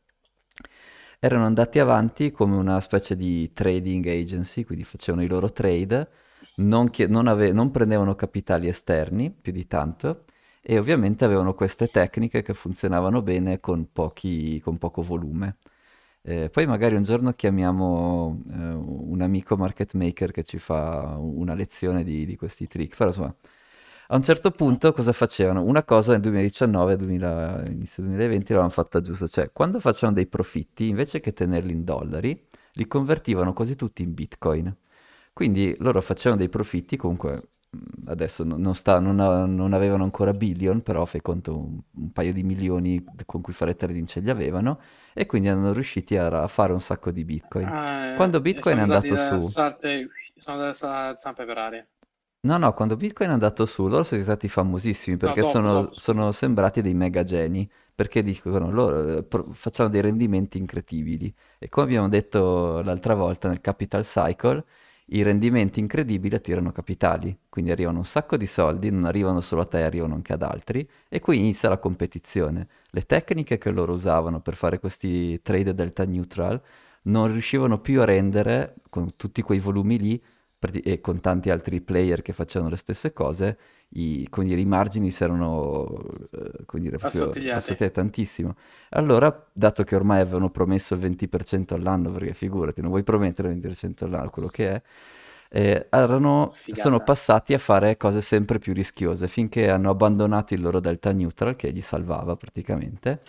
erano 1.19 1.45
andati 1.45 1.79
avanti 1.79 2.31
come 2.31 2.55
una 2.55 2.79
specie 2.79 3.15
di 3.15 3.51
trading 3.53 4.05
agency, 4.07 4.63
quindi 4.63 4.83
facevano 4.83 5.23
i 5.23 5.27
loro 5.27 5.51
trade, 5.51 6.09
non, 6.55 6.89
chie- 6.89 7.07
non 7.07 7.27
ave- 7.27 7.51
non 7.53 7.71
prendevano 7.71 8.15
capitali 8.15 8.67
esterni 8.67 9.31
più 9.31 9.51
di 9.51 9.67
tanto 9.67 10.25
e 10.61 10.77
ovviamente 10.77 11.25
avevano 11.25 11.53
queste 11.53 11.87
tecniche 11.89 12.41
che 12.41 12.53
funzionavano 12.53 13.21
bene 13.21 13.59
con 13.59 13.91
pochi- 13.91 14.59
con 14.59 14.77
poco 14.77 15.01
volume. 15.01 15.57
Eh, 16.29 16.49
poi 16.49 16.65
magari 16.65 16.95
un 16.95 17.03
giorno 17.03 17.31
chiamiamo 17.33 18.41
eh, 18.51 18.53
un 18.73 19.21
amico 19.21 19.55
market 19.55 19.93
maker 19.93 20.31
che 20.31 20.43
ci 20.43 20.59
fa 20.59 21.15
una 21.17 21.53
lezione 21.53 22.03
di, 22.03 22.25
di 22.25 22.35
questi 22.35 22.67
trick, 22.67 22.97
però 22.97 23.09
insomma, 23.11 23.33
a 24.09 24.15
un 24.17 24.23
certo 24.23 24.51
punto 24.51 24.91
cosa 24.91 25.13
facevano? 25.13 25.63
Una 25.63 25.83
cosa 25.83 26.11
nel 26.11 26.19
2019, 26.21 26.97
2000, 26.97 27.63
inizio 27.67 28.03
2020 28.03 28.47
l'avevano 28.51 28.69
fatta 28.73 28.99
giusta, 29.01 29.25
cioè 29.27 29.51
quando 29.53 29.79
facevano 29.79 30.15
dei 30.17 30.27
profitti, 30.27 30.89
invece 30.89 31.21
che 31.21 31.31
tenerli 31.33 31.71
in 31.71 31.83
dollari, 31.85 32.45
li 32.73 32.87
convertivano 32.87 33.53
quasi 33.53 33.75
tutti 33.77 34.01
in 34.03 34.13
Bitcoin. 34.13 34.75
Quindi 35.33 35.75
loro 35.79 36.01
facevano 36.01 36.39
dei 36.39 36.49
profitti, 36.49 36.97
comunque 36.97 37.49
mh, 37.69 38.09
adesso 38.09 38.43
non, 38.43 38.73
sta- 38.75 38.99
non 38.99 39.15
non 39.55 39.73
avevano 39.73 40.03
ancora 40.03 40.33
billion, 40.33 40.81
però 40.81 41.05
fai 41.05 41.21
conto 41.21 41.57
un, 41.57 41.79
un 41.95 42.11
paio 42.11 42.33
di 42.33 42.43
milioni 42.43 43.03
con 43.25 43.41
cui 43.41 43.53
fare 43.53 43.75
trading 43.75 44.07
ce 44.07 44.19
li 44.19 44.29
avevano 44.29 44.79
e 45.17 45.25
quindi 45.25 45.47
erano 45.49 45.73
riusciti 45.73 46.15
a, 46.17 46.27
a 46.43 46.47
fare 46.47 46.73
un 46.73 46.81
sacco 46.81 47.11
di 47.11 47.23
Bitcoin. 47.25 47.73
Ah, 47.73 48.05
Quando 48.13 48.39
eh, 48.49 48.59
e 48.59 48.63
Bitcoin 48.63 48.77
è 48.77 48.81
andato 48.81 49.15
da 49.15 49.41
su, 49.41 49.41
sarte, 49.41 50.09
sono 50.37 50.61
andati 50.61 51.19
zampe 51.19 51.45
per 51.45 51.57
aria. 51.57 51.87
no, 52.41 52.57
no, 52.57 52.73
quando 52.73 52.95
Bitcoin 52.95 53.29
è 53.29 53.33
andato 53.33 53.65
su, 53.65 53.87
loro 53.87 54.03
sono 54.03 54.21
stati 54.21 54.47
famosissimi 54.47 55.17
No, 55.19 55.35
perché 55.35 55.43
dopo, 55.43 55.67
sono, 55.69 55.89
dopo, 55.89 55.93
sono 55.93 56.31
sembrati 56.31 56.81
dei 56.81 56.93
mega 56.93 57.23
geni, 57.23 57.69
perché 57.93 58.21
dicono 58.23 58.71
loro 58.71 59.17
eh, 59.17 59.27
facciamo 59.53 59.89
dei 59.89 60.01
rendimenti 60.01 60.57
incredibili. 60.57 61.33
E 61.59 61.67
come 61.69 61.85
abbiamo 61.87 62.07
detto 62.07 62.81
l'altra 62.81 63.15
volta 63.15 63.49
nel 63.49 63.59
Capital 63.59 64.03
Cycle, 64.03 64.63
i 65.11 65.21
rendimenti 65.21 65.79
incredibili 65.79 66.35
attirano 66.35 66.71
capitali, 66.71 67.37
quindi 67.49 67.71
arrivano 67.71 67.99
un 67.99 68.05
sacco 68.05 68.35
di 68.35 68.45
soldi, 68.45 68.89
non 68.89 69.05
arrivano 69.05 69.39
solo 69.41 69.61
a 69.61 69.65
te, 69.65 69.83
arrivano 69.83 70.15
anche 70.15 70.33
ad 70.33 70.41
altri, 70.41 70.87
e 71.07 71.19
qui 71.19 71.37
inizia 71.37 71.69
la 71.69 71.77
competizione. 71.77 72.67
Le 72.89 73.01
tecniche 73.03 73.57
che 73.57 73.71
loro 73.71 73.93
usavano 73.93 74.41
per 74.41 74.55
fare 74.55 74.79
questi 74.79 75.41
trade 75.41 75.73
delta 75.73 76.03
neutral 76.05 76.61
non 77.03 77.31
riuscivano 77.31 77.79
più 77.79 78.01
a 78.01 78.05
rendere, 78.05 78.75
con 78.89 79.15
tutti 79.15 79.41
quei 79.41 79.59
volumi 79.59 79.97
lì, 79.97 80.21
e 80.59 80.99
con 81.01 81.19
tanti 81.21 81.49
altri 81.51 81.81
player 81.81 82.21
che 82.21 82.33
facevano 82.33 82.71
le 82.71 82.77
stesse 82.77 83.13
cose, 83.13 83.57
i, 83.89 84.27
dire, 84.43 84.59
i 84.61 84.65
margini 84.65 85.11
si 85.11 85.23
erano, 85.23 85.85
eh, 86.31 86.79
dire, 86.79 86.97
Assottigliati. 86.99 87.57
assottigliati 87.57 87.91
tantissimo. 87.91 88.55
Allora, 88.89 89.47
dato 89.53 89.83
che 89.83 89.95
ormai 89.95 90.19
avevano 90.21 90.49
promesso 90.49 90.93
il 90.95 90.99
20% 90.99 91.73
all'anno, 91.75 92.11
perché 92.11 92.33
figurati, 92.33 92.81
non 92.81 92.89
vuoi 92.89 93.03
promettere 93.03 93.47
il 93.49 93.53
20% 93.59 94.05
all'anno, 94.05 94.29
quello 94.29 94.47
che 94.47 94.69
è, 94.71 94.81
eh, 95.49 95.87
erano- 95.89 96.53
sono 96.71 96.99
passati 97.01 97.53
a 97.53 97.57
fare 97.59 97.95
cose 97.97 98.21
sempre 98.21 98.59
più 98.59 98.73
rischiose, 98.73 99.27
finché 99.27 99.69
hanno 99.69 99.89
abbandonato 99.91 100.53
il 100.53 100.61
loro 100.61 100.79
delta 100.79 101.11
neutral, 101.11 101.55
che 101.55 101.69
li 101.69 101.81
salvava 101.81 102.35
praticamente, 102.35 103.21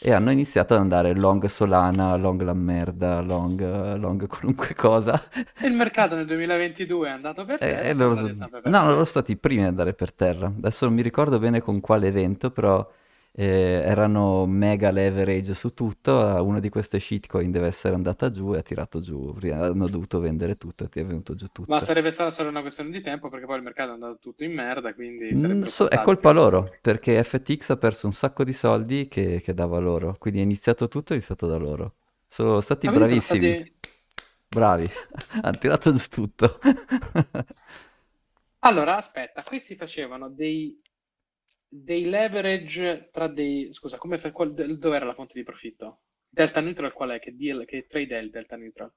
e 0.00 0.12
hanno 0.12 0.30
iniziato 0.30 0.74
ad 0.74 0.80
andare 0.80 1.14
long 1.14 1.44
Solana, 1.46 2.16
long 2.16 2.42
la 2.42 2.54
merda, 2.54 3.20
long, 3.20 3.60
eh, 3.60 3.96
long 3.96 4.26
qualunque 4.26 4.74
cosa. 4.74 5.20
Il 5.62 5.72
mercato 5.72 6.14
nel 6.14 6.26
2022 6.26 7.08
è 7.08 7.10
andato 7.10 7.44
per 7.44 7.54
E, 7.54 7.58
terra 7.58 7.82
e 7.82 7.88
e 7.88 7.94
sono 7.94 8.14
loro, 8.14 8.32
no, 8.64 8.80
loro 8.80 8.92
sono 8.92 9.04
stati 9.04 9.32
i 9.32 9.36
primi 9.36 9.62
ad 9.62 9.68
andare 9.68 9.94
per 9.94 10.12
terra. 10.12 10.46
Adesso 10.46 10.84
non 10.84 10.94
mi 10.94 11.02
ricordo 11.02 11.38
bene 11.38 11.60
con 11.60 11.80
quale 11.80 12.08
evento, 12.08 12.50
però 12.50 12.86
eh, 13.36 13.82
erano 13.84 14.46
mega 14.46 14.90
leverage 14.90 15.54
su 15.54 15.74
tutto. 15.74 16.12
Una 16.44 16.60
di 16.60 16.68
queste 16.68 16.98
shitcoin 17.00 17.50
deve 17.50 17.66
essere 17.68 17.94
andata 17.94 18.30
giù 18.30 18.54
e 18.54 18.58
ha 18.58 18.62
tirato 18.62 19.00
giù. 19.00 19.34
Hanno 19.50 19.88
dovuto 19.88 20.20
vendere 20.20 20.56
tutto 20.56 20.84
e 20.84 20.88
ti 20.88 21.00
è 21.00 21.04
venuto 21.06 21.34
giù 21.34 21.48
Ma 21.66 21.78
tutto. 21.78 21.82
sarebbe 21.82 22.10
stata 22.10 22.30
solo 22.30 22.48
una 22.48 22.62
questione 22.62 22.88
di 22.90 23.02
tempo 23.02 23.28
perché 23.28 23.44
poi 23.44 23.56
il 23.58 23.62
mercato 23.62 23.90
è 23.90 23.94
andato 23.94 24.18
tutto 24.18 24.44
in 24.44 24.54
merda, 24.54 24.94
quindi 24.94 25.34
Mm, 25.34 25.62
so- 25.62 25.88
è 25.88 26.00
colpa 26.00 26.30
o 26.30 26.32
loro, 26.32 26.78
perché 26.80 27.22
FTX 27.24 27.70
ha 27.70 27.76
perso 27.76 28.06
un 28.06 28.12
sacco 28.12 28.44
di 28.44 28.52
soldi 28.52 29.08
che, 29.08 29.40
che 29.42 29.54
dava 29.54 29.78
loro. 29.78 30.16
Quindi 30.18 30.40
è 30.40 30.42
iniziato 30.42 30.86
tutto, 30.88 31.12
è 31.12 31.16
iniziato 31.16 31.46
da 31.46 31.56
loro. 31.56 31.94
Sono 32.28 32.60
stati 32.60 32.86
Ma 32.86 32.92
quindi 32.92 33.08
sono 33.08 33.20
bravissimi. 33.20 33.20
stati... 33.20 33.74
Bravi. 34.48 34.86
Hanno 35.42 35.58
tirato 35.58 35.92
giù 35.94 36.08
tutto. 36.08 36.60
Allora, 38.60 38.96
aspetta, 38.96 39.42
questi 39.44 39.76
facevano 39.76 40.28
dei, 40.30 40.80
dei 41.82 42.04
leverage 42.04 43.08
tra 43.12 43.28
dei... 43.28 43.72
Scusa, 43.72 43.98
come 43.98 44.18
fa... 44.18 44.30
qual- 44.32 44.52
dove 44.54 44.96
era 44.96 45.04
la 45.06 45.14
fonte 45.14 45.34
di 45.34 45.42
profitto? 45.44 46.00
Delta 46.28 46.60
neutral 46.60 46.92
qual 46.92 47.10
è? 47.10 47.20
Che 47.20 47.34
deal, 47.36 47.64
che 47.64 47.86
trade 47.88 48.18
è 48.18 48.22
il 48.22 48.30
delta 48.30 48.56
neutral? 48.56 48.92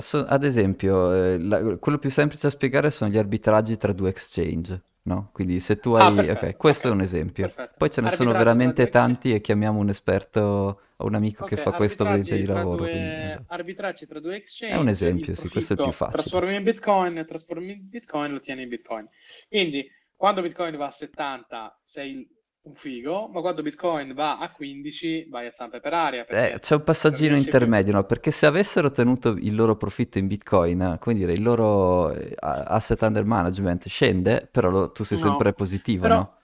So- 0.00 0.24
ad 0.26 0.44
esempio, 0.44 1.12
eh, 1.12 1.38
la- 1.38 1.76
quello 1.78 1.98
più 1.98 2.10
semplice 2.10 2.42
da 2.48 2.50
spiegare 2.50 2.90
sono 2.90 3.10
gli 3.10 3.18
arbitraggi 3.18 3.76
tra 3.76 3.92
due 3.92 4.10
exchange, 4.10 4.82
no? 5.02 5.30
Quindi 5.32 5.58
se 5.60 5.80
tu 5.80 5.94
Ah, 5.96 6.10
hai... 6.14 6.28
Ok, 6.30 6.56
perfetto, 6.56 6.56
questo 6.56 6.88
è 6.88 6.90
ok, 6.90 6.90
un 6.90 7.00
esempio. 7.00 7.52
perfetto. 7.52 7.76
Poi 7.76 7.90
ce 7.90 8.00
ne 8.02 8.10
sono 8.10 8.34
Arbitraggio 8.34 8.56
tra 8.58 8.70
veramente 8.74 8.88
exchange... 8.88 8.88
tanti 8.88 9.34
e 9.34 9.40
chiamiamo 9.40 9.78
un 9.80 9.88
esperto 9.88 10.80
o 10.96 11.06
un 11.06 11.14
amico 11.14 11.44
che 11.44 11.56
Ok, 11.56 11.56
fa 11.56 11.72
questo 11.72 12.04
arbitraggi 12.04 12.36
di 12.36 12.44
lavoro, 12.46 12.88
quindi 12.88 13.10
due, 13.10 13.42
esatto. 13.42 13.46
arbitraggi 13.46 14.06
tra 14.06 14.20
due 14.20 14.36
È 14.64 14.74
un 14.76 14.88
exchange, 14.88 14.88
esempio, 14.88 15.34
sì, 15.34 15.48
questo 15.50 15.74
è 15.74 15.78
più 15.78 15.92
facile. 15.92 16.34
trasformi 16.34 16.54
in 16.54 16.62
Bitcoin, 16.62 17.24
trasformi 17.26 17.72
in 17.72 17.88
Bitcoin, 17.88 18.32
lo 18.32 18.40
tieni 18.40 18.62
in 18.64 18.68
Bitcoin. 18.68 19.08
Quindi 19.48 19.90
quando 20.22 20.42
Bitcoin 20.42 20.76
va 20.76 20.86
a 20.86 20.90
70 20.90 21.80
sei 21.84 22.28
un 22.62 22.74
figo, 22.74 23.28
ma 23.28 23.40
quando 23.40 23.62
Bitcoin 23.62 24.12
va 24.14 24.38
a 24.38 24.52
15 24.52 25.26
vai 25.28 25.46
a 25.46 25.52
zampe 25.52 25.80
per 25.80 25.94
aria 25.94 26.24
Eh, 26.32 26.58
c'è 26.60 26.76
un 26.76 26.84
passaggino 26.84 27.34
più. 27.36 27.36
intermedio, 27.36 27.92
no? 27.92 28.04
Perché 28.04 28.30
se 28.30 28.46
avessero 28.46 28.92
tenuto 28.92 29.30
il 29.30 29.52
loro 29.54 29.76
profitto 29.76 30.18
in 30.18 30.28
Bitcoin, 30.28 30.96
come 31.00 31.16
dire, 31.16 31.32
il 31.32 31.42
loro 31.42 32.12
eh, 32.12 32.34
asset 32.38 33.02
under 33.02 33.24
management 33.24 33.88
scende, 33.88 34.46
però 34.48 34.68
lo- 34.70 34.92
tu 34.92 35.02
sei 35.02 35.18
sempre 35.18 35.52
No, 35.52 35.54
positivo, 35.54 36.06
però 36.06 36.08
no? 36.08 36.36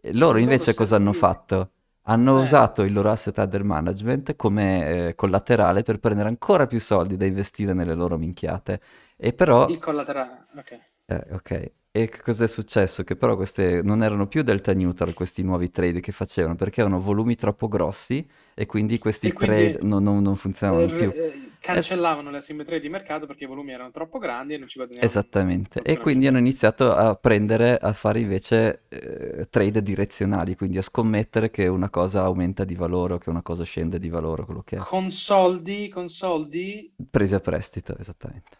E 0.00 0.12
loro 0.14 0.38
invece 0.38 0.74
cosa 0.74 0.96
hanno 0.96 1.12
servivano. 1.12 1.12
fatto? 1.12 1.72
hanno 2.08 2.38
Eh, 2.38 2.40
usato 2.40 2.82
il 2.84 2.92
loro 2.94 3.10
asset 3.10 3.36
under 3.36 3.62
management 3.64 4.34
come 4.34 5.08
eh, 5.08 5.14
collaterale 5.14 5.82
per 5.82 5.98
prendere 6.00 6.28
ancora 6.30 6.66
più 6.66 6.80
soldi 6.80 7.16
da 7.18 7.26
investire 7.26 7.74
nelle 7.74 7.92
loro 7.94 8.16
minchiate. 8.16 8.80
E 9.16 9.34
però 9.34 9.70
il 9.70 9.78
collaterale, 9.78 10.48
ok. 10.56 10.80
eh, 11.06 11.24
ok. 11.32 11.72
E 12.00 12.08
che 12.08 12.20
cos'è 12.22 12.46
successo? 12.46 13.02
Che 13.02 13.16
però 13.16 13.34
queste 13.36 13.82
non 13.82 14.02
erano 14.02 14.26
più 14.28 14.42
delta 14.42 14.72
neutral 14.72 15.14
questi 15.14 15.42
nuovi 15.42 15.70
trade 15.70 16.00
che 16.00 16.12
facevano 16.12 16.54
perché 16.54 16.80
avevano 16.82 17.02
volumi 17.02 17.34
troppo 17.34 17.66
grossi 17.68 18.28
e 18.54 18.66
quindi 18.66 18.98
questi 18.98 19.28
E 19.28 19.32
quindi 19.32 19.62
trade 19.66 19.78
non, 19.82 20.02
non- 20.04 20.22
non 20.22 20.36
funzionavano 20.36 20.90
eh, 20.90 20.92
più. 20.92 21.12
eh, 21.14 21.58
cancellavano 21.60 22.30
le 22.30 22.38
asimmetrie 22.38 22.80
di 22.80 22.88
mercato 22.88 23.26
perché 23.26 23.44
i 23.44 23.46
volumi 23.46 23.72
erano 23.72 23.90
troppo 23.90 24.18
grandi 24.18 24.54
e 24.54 24.58
non 24.58 24.68
ci 24.68 24.78
guadagnavano, 24.78 25.22
esattamente. 25.22 25.82
E 25.82 25.98
quindi 25.98 26.26
hanno 26.26 26.38
iniziato 26.38 26.92
a 26.94 27.14
prendere, 27.16 27.76
a 27.76 27.92
fare 27.92 28.20
invece 28.20 28.84
eh, 28.88 29.46
trade 29.48 29.82
direzionali, 29.82 30.56
quindi 30.56 30.78
a 30.78 30.82
scommettere 30.82 31.50
che 31.50 31.66
una 31.68 31.90
cosa 31.90 32.22
aumenta 32.24 32.64
di 32.64 32.74
valore 32.74 33.14
o 33.14 33.18
che 33.18 33.30
una 33.30 33.42
cosa 33.42 33.64
scende 33.64 33.98
di 33.98 34.08
valore, 34.08 34.44
quello 34.44 34.62
che 34.62 34.78
è. 34.78 34.86
Con 34.86 35.10
soldi, 35.10 35.88
con 35.90 36.08
soldi, 36.08 36.90
Presi 37.10 37.34
a 37.34 37.40
prestito, 37.40 37.96
esattamente. 37.98 38.56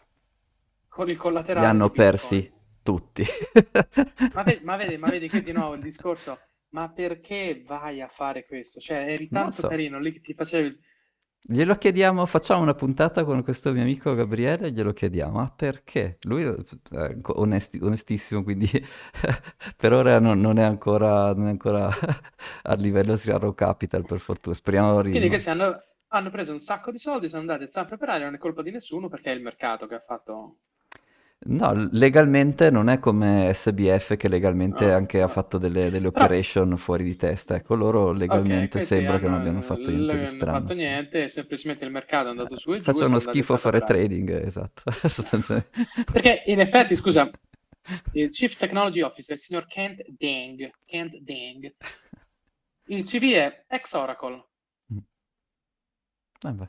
con 0.87 1.09
il 1.09 1.17
Li 1.53 1.63
collaterale 1.63 1.63
hanno 1.63 1.83
di 1.83 1.89
Bitcoin. 1.89 2.45
Tutti. 2.89 3.23
Ma, 4.33 4.41
ve- 4.43 4.61
ma 4.63 4.75
vedi, 4.77 4.97
ma 4.97 5.09
vedi 5.09 5.29
che 5.29 5.43
di 5.43 5.51
nuovo 5.51 5.75
il 5.75 5.81
discorso, 5.81 6.39
ma 6.69 6.89
perché 6.89 7.63
vai 7.65 8.01
a 8.01 8.07
fare 8.07 8.45
questo? 8.45 8.79
Cioè, 8.79 9.11
eri 9.11 9.29
tanto 9.29 9.61
so. 9.61 9.67
carino 9.67 9.99
lì 9.99 10.11
che 10.11 10.21
ti 10.21 10.33
facevi... 10.33 10.87
Glielo 11.41 11.75
chiediamo, 11.77 12.25
facciamo 12.25 12.61
una 12.61 12.73
puntata 12.73 13.23
con 13.23 13.43
questo 13.43 13.71
mio 13.71 13.83
amico 13.83 14.13
Gabriele 14.13 14.67
e 14.67 14.71
glielo 14.71 14.91
chiediamo, 14.91 15.37
ma 15.39 15.49
perché? 15.51 16.17
Lui 16.23 16.43
è 16.43 16.53
eh, 16.91 17.17
onesti- 17.35 17.79
onestissimo, 17.81 18.43
quindi 18.43 18.67
per 19.77 19.93
ora 19.93 20.19
non, 20.19 20.39
non 20.41 20.57
è 20.57 20.63
ancora, 20.63 21.33
non 21.33 21.47
è 21.47 21.49
ancora 21.51 21.89
a 22.63 22.73
livello 22.75 23.17
Triarro 23.17 23.53
Capital, 23.53 24.03
per 24.05 24.19
fortuna, 24.19 24.55
speriamo 24.55 24.99
Quindi 25.07 25.27
arrivi. 25.27 25.29
questi 25.29 25.49
hanno, 25.49 25.81
hanno 26.07 26.29
preso 26.29 26.51
un 26.53 26.59
sacco 26.59 26.91
di 26.91 26.97
soldi, 26.97 27.29
sono 27.29 27.41
andati 27.41 27.63
a 27.63 27.67
zampe 27.67 27.97
per 27.97 28.09
aria, 28.09 28.25
non 28.25 28.35
è 28.35 28.37
colpa 28.39 28.61
di 28.63 28.71
nessuno 28.71 29.07
perché 29.09 29.31
è 29.31 29.35
il 29.35 29.41
mercato 29.41 29.87
che 29.87 29.95
ha 29.95 30.03
fatto... 30.05 30.57
No, 31.41 31.87
legalmente 31.91 32.69
non 32.69 32.89
è 32.89 32.99
come 32.99 33.49
SBF 33.53 34.17
che 34.17 34.27
legalmente 34.27 34.91
Ah, 34.91 34.95
anche 34.95 35.21
ha 35.21 35.27
fatto 35.29 35.57
delle, 35.57 35.89
delle 35.89 36.07
operation 36.07 36.75
fuori 36.75 37.05
di 37.05 37.15
testa. 37.15 37.55
Ecco, 37.55 37.75
loro 37.75 38.11
legalmente 38.11 38.69
questi 38.69 38.95
sembra 38.95 39.19
che 39.19 39.23
non 39.23 39.35
hanno, 39.35 39.41
abbiano 39.41 39.61
fatto 39.61 39.89
niente 39.89 40.17
di 40.17 40.25
hanno 40.25 40.25
strano. 40.25 40.59
fatto 40.59 40.73
sì. 40.73 40.79
niente, 40.79 41.29
semplicemente 41.29 41.85
il 41.85 41.91
mercato 41.91 42.27
è 42.27 42.31
andato 42.31 42.57
su 42.57 42.73
e 42.73 42.81
giù 42.81 42.89
a 42.89 43.19
schifo 43.19 43.53
a 43.53 43.57
fare 43.57 43.79
trading, 43.79 44.45
esatto, 44.45 44.83
sostanzialmente. 45.07 45.69
Perché 46.11 46.43
in 46.47 46.59
effetti, 46.59 46.97
scusa, 46.97 47.29
il 48.13 48.29
Chief 48.31 48.55
Technology 48.57 49.01
Officer, 49.01 49.35
il 49.35 49.41
signor 49.41 49.65
Kent 49.65 50.03
Deng, 50.09 50.69
Kent 50.85 51.19
Deng, 51.21 51.73
il 52.87 53.03
CV 53.03 53.31
è 53.33 53.65
ex 53.69 53.93
Oracle 53.93 54.43
Mm. 54.91 54.99
Vabbè. 56.41 56.67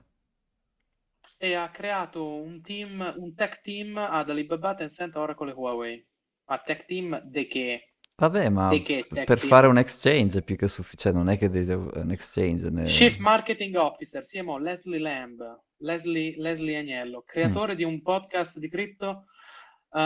E 1.43 1.55
ha 1.55 1.71
creato 1.71 2.23
un 2.43 2.61
team, 2.63 3.15
un 3.17 3.35
tech 3.35 3.61
team 3.63 3.97
ad 3.97 4.29
Alibaba, 4.31 4.75
Tencent, 4.75 5.17
Oracle 5.17 5.51
e 5.51 5.55
Huawei. 5.55 6.07
Ma 6.49 6.59
tech 6.59 6.85
team 6.87 7.21
di 7.25 7.47
che? 7.47 7.95
Vabbè, 8.17 8.49
ma 8.51 8.83
che 8.83 9.07
per 9.25 9.39
team? 9.39 9.49
fare 9.49 9.67
un 9.67 9.79
exchange 9.79 10.39
è 10.41 10.43
più 10.43 10.57
che 10.57 10.69
sufficiente, 10.69 11.17
non 11.19 11.29
è 11.31 11.39
che 11.39 11.49
devi 11.49 11.73
un 11.73 12.11
exchange. 12.11 12.69
ne- 12.71 12.85
Chief 12.85 13.17
Marketing 13.19 13.75
Officer, 13.77 14.25
si 14.25 14.33
chiama 14.35 14.59
Leslie 14.59 14.99
Lamb, 14.99 15.41
Leslie, 15.79 16.35
Leslie 16.37 16.77
Agnello, 16.79 17.25
Mm. 17.45 17.55
creatore 17.55 17.75
di 17.75 17.85
un 17.85 18.03
podcast 18.03 18.59
di 18.59 18.69
cripto 18.69 19.25
uh, 19.91 19.99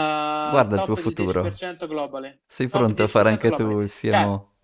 Guarda 0.47 0.75
il 0.77 0.81
tuo 0.83 0.95
futuro. 0.95 1.41
10% 1.41 1.87
globale. 1.87 2.43
Sei 2.47 2.67
Top 2.69 2.69
pronto 2.69 3.03
a 3.03 3.07
fare 3.07 3.29
10% 3.29 3.29
anche 3.29 3.51
tu 3.51 3.65
globale. 3.65 3.83
il 3.83 3.89
Cioè, 4.07 4.29
CMO? 4.29 4.57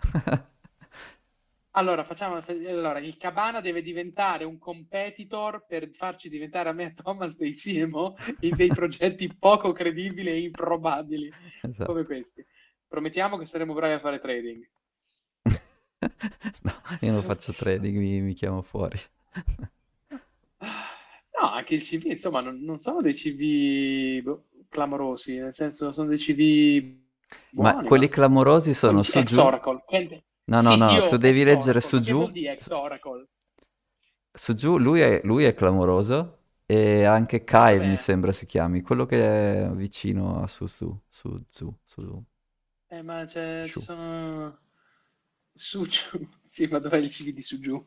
Allora, 1.71 2.03
facciamo, 2.03 2.43
allora, 2.67 2.99
il 2.99 3.15
Cabana 3.17 3.61
deve 3.61 3.81
diventare 3.81 4.43
un 4.43 4.57
competitor 4.57 5.65
per 5.65 5.89
farci 5.93 6.27
diventare 6.27 6.69
a 6.69 6.73
me 6.73 6.85
e 6.85 6.93
Thomas 6.93 7.37
dei 7.37 7.53
CMO 7.53 8.17
in 8.41 8.55
dei 8.55 8.67
progetti 8.67 9.33
poco 9.33 9.71
credibili 9.71 10.29
e 10.29 10.41
improbabili 10.41 11.31
Esatto. 11.61 11.85
come 11.85 12.03
questi. 12.03 12.45
Promettiamo 12.87 13.37
che 13.37 13.45
saremo 13.45 13.73
bravi 13.73 13.93
a 13.93 13.99
fare 13.99 14.19
trading. 14.19 14.69
No, 16.63 16.73
io 17.01 17.11
non 17.11 17.23
faccio 17.23 17.53
trading, 17.53 17.95
mi, 17.97 18.19
mi 18.21 18.33
chiamo 18.33 18.61
fuori. 18.61 18.99
No, 21.41 21.47
anche 21.49 21.73
il 21.73 21.81
CV, 21.81 22.05
insomma, 22.05 22.41
non, 22.41 22.59
non 22.61 22.79
sono 22.79 23.01
dei 23.01 23.13
CV 23.13 24.21
boh, 24.21 24.43
clamorosi, 24.69 25.39
nel 25.39 25.53
senso 25.55 25.91
sono 25.91 26.09
dei 26.09 26.19
CV 26.19 26.99
Ma 27.51 27.71
buoni, 27.71 27.87
quelli 27.87 28.05
ma 28.05 28.11
clamorosi 28.11 28.73
sono 28.73 29.01
su 29.03 29.17
ex 29.17 29.25
giù. 29.31 29.39
Oracle. 29.39 29.83
No, 30.53 30.61
no, 30.67 30.75
no, 30.81 31.01
tu 31.07 31.17
devi 31.17 31.43
leggere 31.43 31.81
Oracle, 31.81 31.89
su 31.89 31.99
giù. 31.99 32.19
vuol 32.19 32.31
dire 32.31 32.53
ex 32.53 32.69
Oracle? 32.71 33.27
Su 34.33 34.53
giù 34.55 34.77
lui 34.77 35.01
è, 35.01 35.21
lui 35.23 35.43
è 35.45 35.53
clamoroso 35.53 36.39
e 36.65 37.03
anche 37.05 37.43
Kyle 37.43 37.83
mi 37.85 37.95
Vabbè, 37.95 37.97
sembra 37.97 38.31
si 38.31 38.45
chiami, 38.45 38.81
quello 38.81 39.05
che 39.05 39.65
è 39.65 39.69
vicino 39.73 40.41
a 40.41 40.47
su 40.47 40.67
su 40.67 40.97
su 41.09 41.37
su 41.49 41.73
su 41.85 42.23
eh, 42.89 43.01
ma 43.01 43.25
c'è- 43.25 43.67
ci 43.67 43.79
su. 43.79 43.81
sono 43.81 44.59
su 45.53 45.83
giù. 45.85 46.27
Sì, 46.47 46.67
ma 46.67 46.79
dov'è 46.79 46.97
il 46.97 47.09
CV 47.09 47.29
di 47.31 47.41
su 47.41 47.59
giù? 47.59 47.83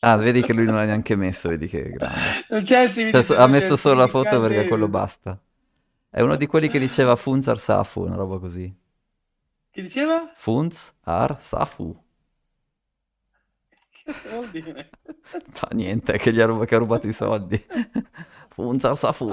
Ah, 0.00 0.16
vedi 0.16 0.42
che 0.42 0.52
lui 0.52 0.64
non 0.66 0.74
l'ha 0.76 0.84
neanche 0.84 1.16
messo, 1.16 1.48
vedi 1.48 1.66
che 1.66 1.84
è 1.84 1.90
grande. 1.90 2.38
Non 2.50 2.62
c'è 2.62 2.82
il 2.84 2.90
CV 2.92 3.10
Cioè, 3.10 3.22
di 3.22 3.22
su 3.22 3.32
ha 3.32 3.46
messo 3.46 3.76
solo 3.76 3.94
la 3.96 4.08
foto 4.08 4.40
perché 4.40 4.64
quello 4.64 4.88
basta. 4.88 5.40
È 6.10 6.20
uno 6.22 6.36
di 6.36 6.46
quelli 6.46 6.68
che 6.68 6.78
diceva 6.78 7.16
Funz 7.16 7.48
Ar 7.48 7.58
Safu, 7.58 8.02
una 8.02 8.16
roba 8.16 8.38
così. 8.38 8.74
Che 9.70 9.80
diceva? 9.80 10.28
Funz 10.42 10.92
Ar 11.04 11.36
Safu. 11.42 11.88
Vuol 14.30 14.50
dire? 14.50 14.90
Fa 15.52 15.68
niente, 15.72 16.18
che 16.18 16.32
gli 16.32 16.40
ha, 16.40 16.46
rub- 16.46 16.64
che 16.64 16.74
ha 16.74 16.78
rubato 16.78 17.08
i 17.08 17.12
soldi. 17.12 17.64
Funz 18.50 18.84
Ar 18.84 18.96
Safu. 18.96 19.28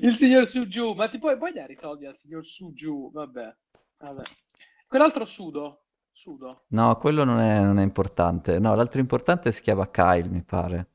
Il 0.00 0.14
signor 0.16 0.46
su 0.46 0.66
giù, 0.66 0.94
ma 0.94 1.08
ti 1.08 1.18
puoi, 1.18 1.36
puoi 1.36 1.52
dare 1.52 1.72
i 1.72 1.76
soldi 1.76 2.06
al 2.06 2.16
signor 2.16 2.44
su 2.44 2.72
giù? 2.72 3.10
Vabbè, 3.12 3.56
vabbè. 3.98 4.22
Quell'altro 4.86 5.24
sudo, 5.24 5.84
sudo. 6.12 6.64
No, 6.68 6.96
quello 6.96 7.24
non 7.24 7.38
è, 7.38 7.60
non 7.60 7.78
è 7.78 7.82
importante. 7.82 8.58
No, 8.58 8.74
l'altro 8.74 9.00
importante 9.00 9.52
si 9.52 9.62
chiama 9.62 9.88
Kyle, 9.90 10.28
mi 10.28 10.42
pare. 10.42 10.88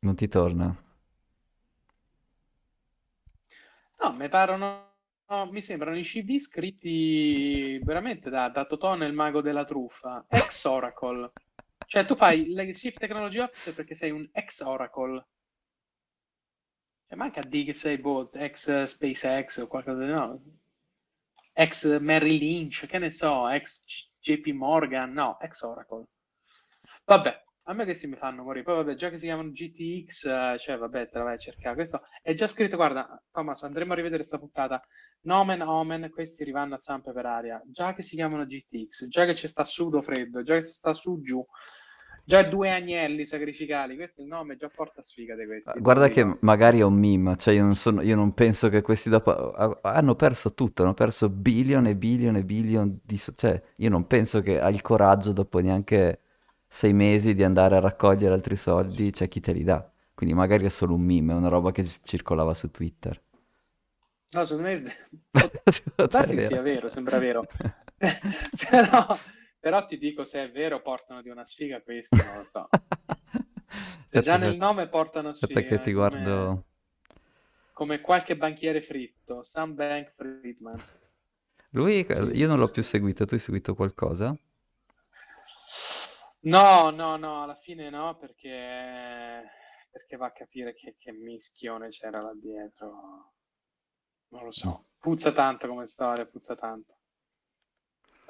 Non 0.00 0.16
ti 0.16 0.26
torna? 0.28 0.74
No, 4.00 4.12
mi 4.12 4.28
parono, 4.28 4.97
no, 5.28 5.46
mi 5.50 5.62
sembrano 5.62 5.96
i 5.98 6.02
CV 6.02 6.38
scritti 6.38 7.78
veramente 7.82 8.30
da, 8.30 8.48
da 8.48 8.64
Totò 8.64 8.94
nel 8.94 9.12
mago 9.12 9.40
della 9.40 9.64
truffa, 9.64 10.24
ex 10.28 10.64
Oracle. 10.64 11.32
Cioè 11.86 12.04
tu 12.04 12.16
fai 12.16 12.50
il 12.50 12.76
Chief 12.76 12.96
Technology 12.96 13.38
Officer 13.38 13.74
perché 13.74 13.94
sei 13.94 14.10
un 14.10 14.28
ex 14.32 14.60
Oracle. 14.60 15.26
Cioè 17.06 17.16
manca 17.16 17.42
di 17.42 17.64
che 17.64 17.72
sei 17.72 17.98
boh, 17.98 18.30
ex 18.32 18.84
SpaceX 18.84 19.58
o 19.58 19.66
qualcosa 19.66 20.04
di 20.04 20.10
no. 20.10 20.42
Ex 21.52 21.98
Merrill 21.98 22.38
Lynch, 22.38 22.86
che 22.86 22.98
ne 22.98 23.10
so, 23.10 23.48
ex 23.48 24.10
JP 24.20 24.48
Morgan, 24.48 25.12
no, 25.12 25.38
ex 25.40 25.60
Oracle. 25.62 26.06
Vabbè, 27.04 27.44
a 27.68 27.74
me 27.74 27.84
questi 27.84 28.06
mi 28.06 28.16
fanno 28.16 28.42
morire. 28.42 28.64
Poi 28.64 28.76
vabbè, 28.76 28.94
già 28.94 29.10
che 29.10 29.18
si 29.18 29.26
chiamano 29.26 29.50
GTX, 29.50 30.24
eh, 30.24 30.56
cioè 30.58 30.78
vabbè, 30.78 31.10
te 31.10 31.18
la 31.18 31.24
vai 31.24 31.34
a 31.34 31.38
cercare. 31.38 31.74
Questo 31.74 32.00
è 32.22 32.32
già 32.32 32.46
scritto, 32.46 32.76
guarda, 32.76 33.22
Thomas, 33.30 33.62
andremo 33.62 33.92
a 33.92 33.96
rivedere 33.96 34.20
questa 34.20 34.38
puntata. 34.38 34.82
Nomen 35.22 35.60
omen, 35.60 36.08
questi 36.10 36.44
rivanno 36.44 36.76
a 36.76 36.80
zampe 36.80 37.12
per 37.12 37.26
aria. 37.26 37.62
Già 37.66 37.92
che 37.92 38.02
si 38.02 38.16
chiamano 38.16 38.46
GTX, 38.46 39.08
già 39.08 39.26
che 39.26 39.34
c'è 39.34 39.46
sta 39.48 39.64
sudo 39.64 40.00
freddo, 40.00 40.42
già 40.42 40.54
che 40.54 40.62
sta 40.62 40.94
su 40.94 41.20
giù, 41.20 41.44
già 42.24 42.42
due 42.42 42.70
agnelli 42.70 43.26
sacrificali, 43.26 43.96
questo 43.96 44.22
è 44.22 44.24
il 44.24 44.30
nome 44.30 44.56
già 44.56 44.70
porta 44.74 45.02
sfiga 45.02 45.36
di 45.36 45.44
questi. 45.44 45.72
lo 45.74 45.82
Guarda 45.82 46.08
che 46.08 46.38
magari 46.40 46.78
è 46.78 46.84
un 46.84 46.94
meme, 46.94 47.36
cioè 47.36 47.52
io 47.52 47.64
non, 47.64 47.74
sono, 47.74 48.00
io 48.00 48.16
non 48.16 48.32
penso 48.32 48.70
che 48.70 48.80
questi 48.80 49.10
dopo... 49.10 49.52
ha- 49.52 49.78
Hanno 49.82 50.14
perso 50.14 50.54
tutto, 50.54 50.84
hanno 50.84 50.94
perso 50.94 51.28
billion 51.28 51.86
e 51.86 51.94
billion 51.94 52.36
e 52.36 52.44
billion 52.44 52.98
di... 53.04 53.18
Cioè, 53.18 53.62
io 53.76 53.90
non 53.90 54.06
penso 54.06 54.40
che 54.40 54.58
hai 54.58 54.72
il 54.72 54.80
coraggio 54.80 55.32
dopo 55.32 55.58
neanche 55.58 56.20
sei 56.68 56.92
mesi 56.92 57.34
di 57.34 57.42
andare 57.42 57.76
a 57.76 57.80
raccogliere 57.80 58.34
altri 58.34 58.56
soldi, 58.56 59.10
c'è 59.10 59.28
chi 59.28 59.40
te 59.40 59.52
li 59.52 59.64
dà. 59.64 59.90
Quindi 60.14 60.34
magari 60.34 60.64
è 60.66 60.68
solo 60.68 60.94
un 60.94 61.02
meme, 61.02 61.32
è 61.32 61.36
una 61.36 61.48
roba 61.48 61.72
che 61.72 61.84
ci- 61.84 61.98
circolava 62.02 62.54
su 62.54 62.70
Twitter. 62.70 63.20
No, 64.34 64.44
secondo 64.44 64.68
me 64.68 64.96
darsi 66.10 66.34
che 66.34 66.42
sia 66.42 66.60
vero, 66.60 66.88
sembra 66.88 67.18
vero. 67.18 67.46
però, 68.70 69.16
però 69.58 69.86
ti 69.86 69.98
dico 69.98 70.24
se 70.24 70.44
è 70.44 70.50
vero 70.50 70.82
portano 70.82 71.22
di 71.22 71.30
una 71.30 71.44
sfiga 71.44 71.80
questi, 71.80 72.16
non 72.16 72.36
lo 72.36 72.44
so. 72.44 72.68
Se 74.08 74.22
già 74.22 74.36
nel 74.36 74.56
nome 74.56 74.88
portano 74.88 75.32
Aspetta 75.32 75.60
che 75.60 75.68
sfiga, 75.68 75.80
ti 75.80 75.92
come, 75.92 75.94
guardo... 75.94 76.64
come 77.72 78.00
qualche 78.00 78.36
banchiere 78.36 78.82
fritto, 78.82 79.42
Sam 79.42 79.74
Bank 79.74 80.12
Friedman. 80.14 80.78
Lui, 81.70 82.06
io 82.34 82.46
non 82.46 82.58
l'ho 82.58 82.68
più 82.68 82.82
seguito, 82.82 83.24
tu 83.24 83.32
hai 83.34 83.40
seguito 83.40 83.74
qualcosa? 83.74 84.36
No, 86.42 86.90
no, 86.90 87.16
no, 87.16 87.42
alla 87.44 87.54
fine 87.54 87.90
no, 87.90 88.16
perché, 88.16 88.50
perché 89.90 90.16
va 90.16 90.26
a 90.26 90.32
capire 90.32 90.74
che, 90.74 90.96
che 90.98 91.12
mischione 91.12 91.88
c'era 91.90 92.20
là 92.20 92.32
dietro. 92.34 93.34
Non 94.30 94.44
lo 94.44 94.50
so. 94.50 94.86
Puzza 94.98 95.32
tanto 95.32 95.68
come 95.68 95.86
storia, 95.86 96.26
puzza 96.26 96.56
tanto. 96.56 96.96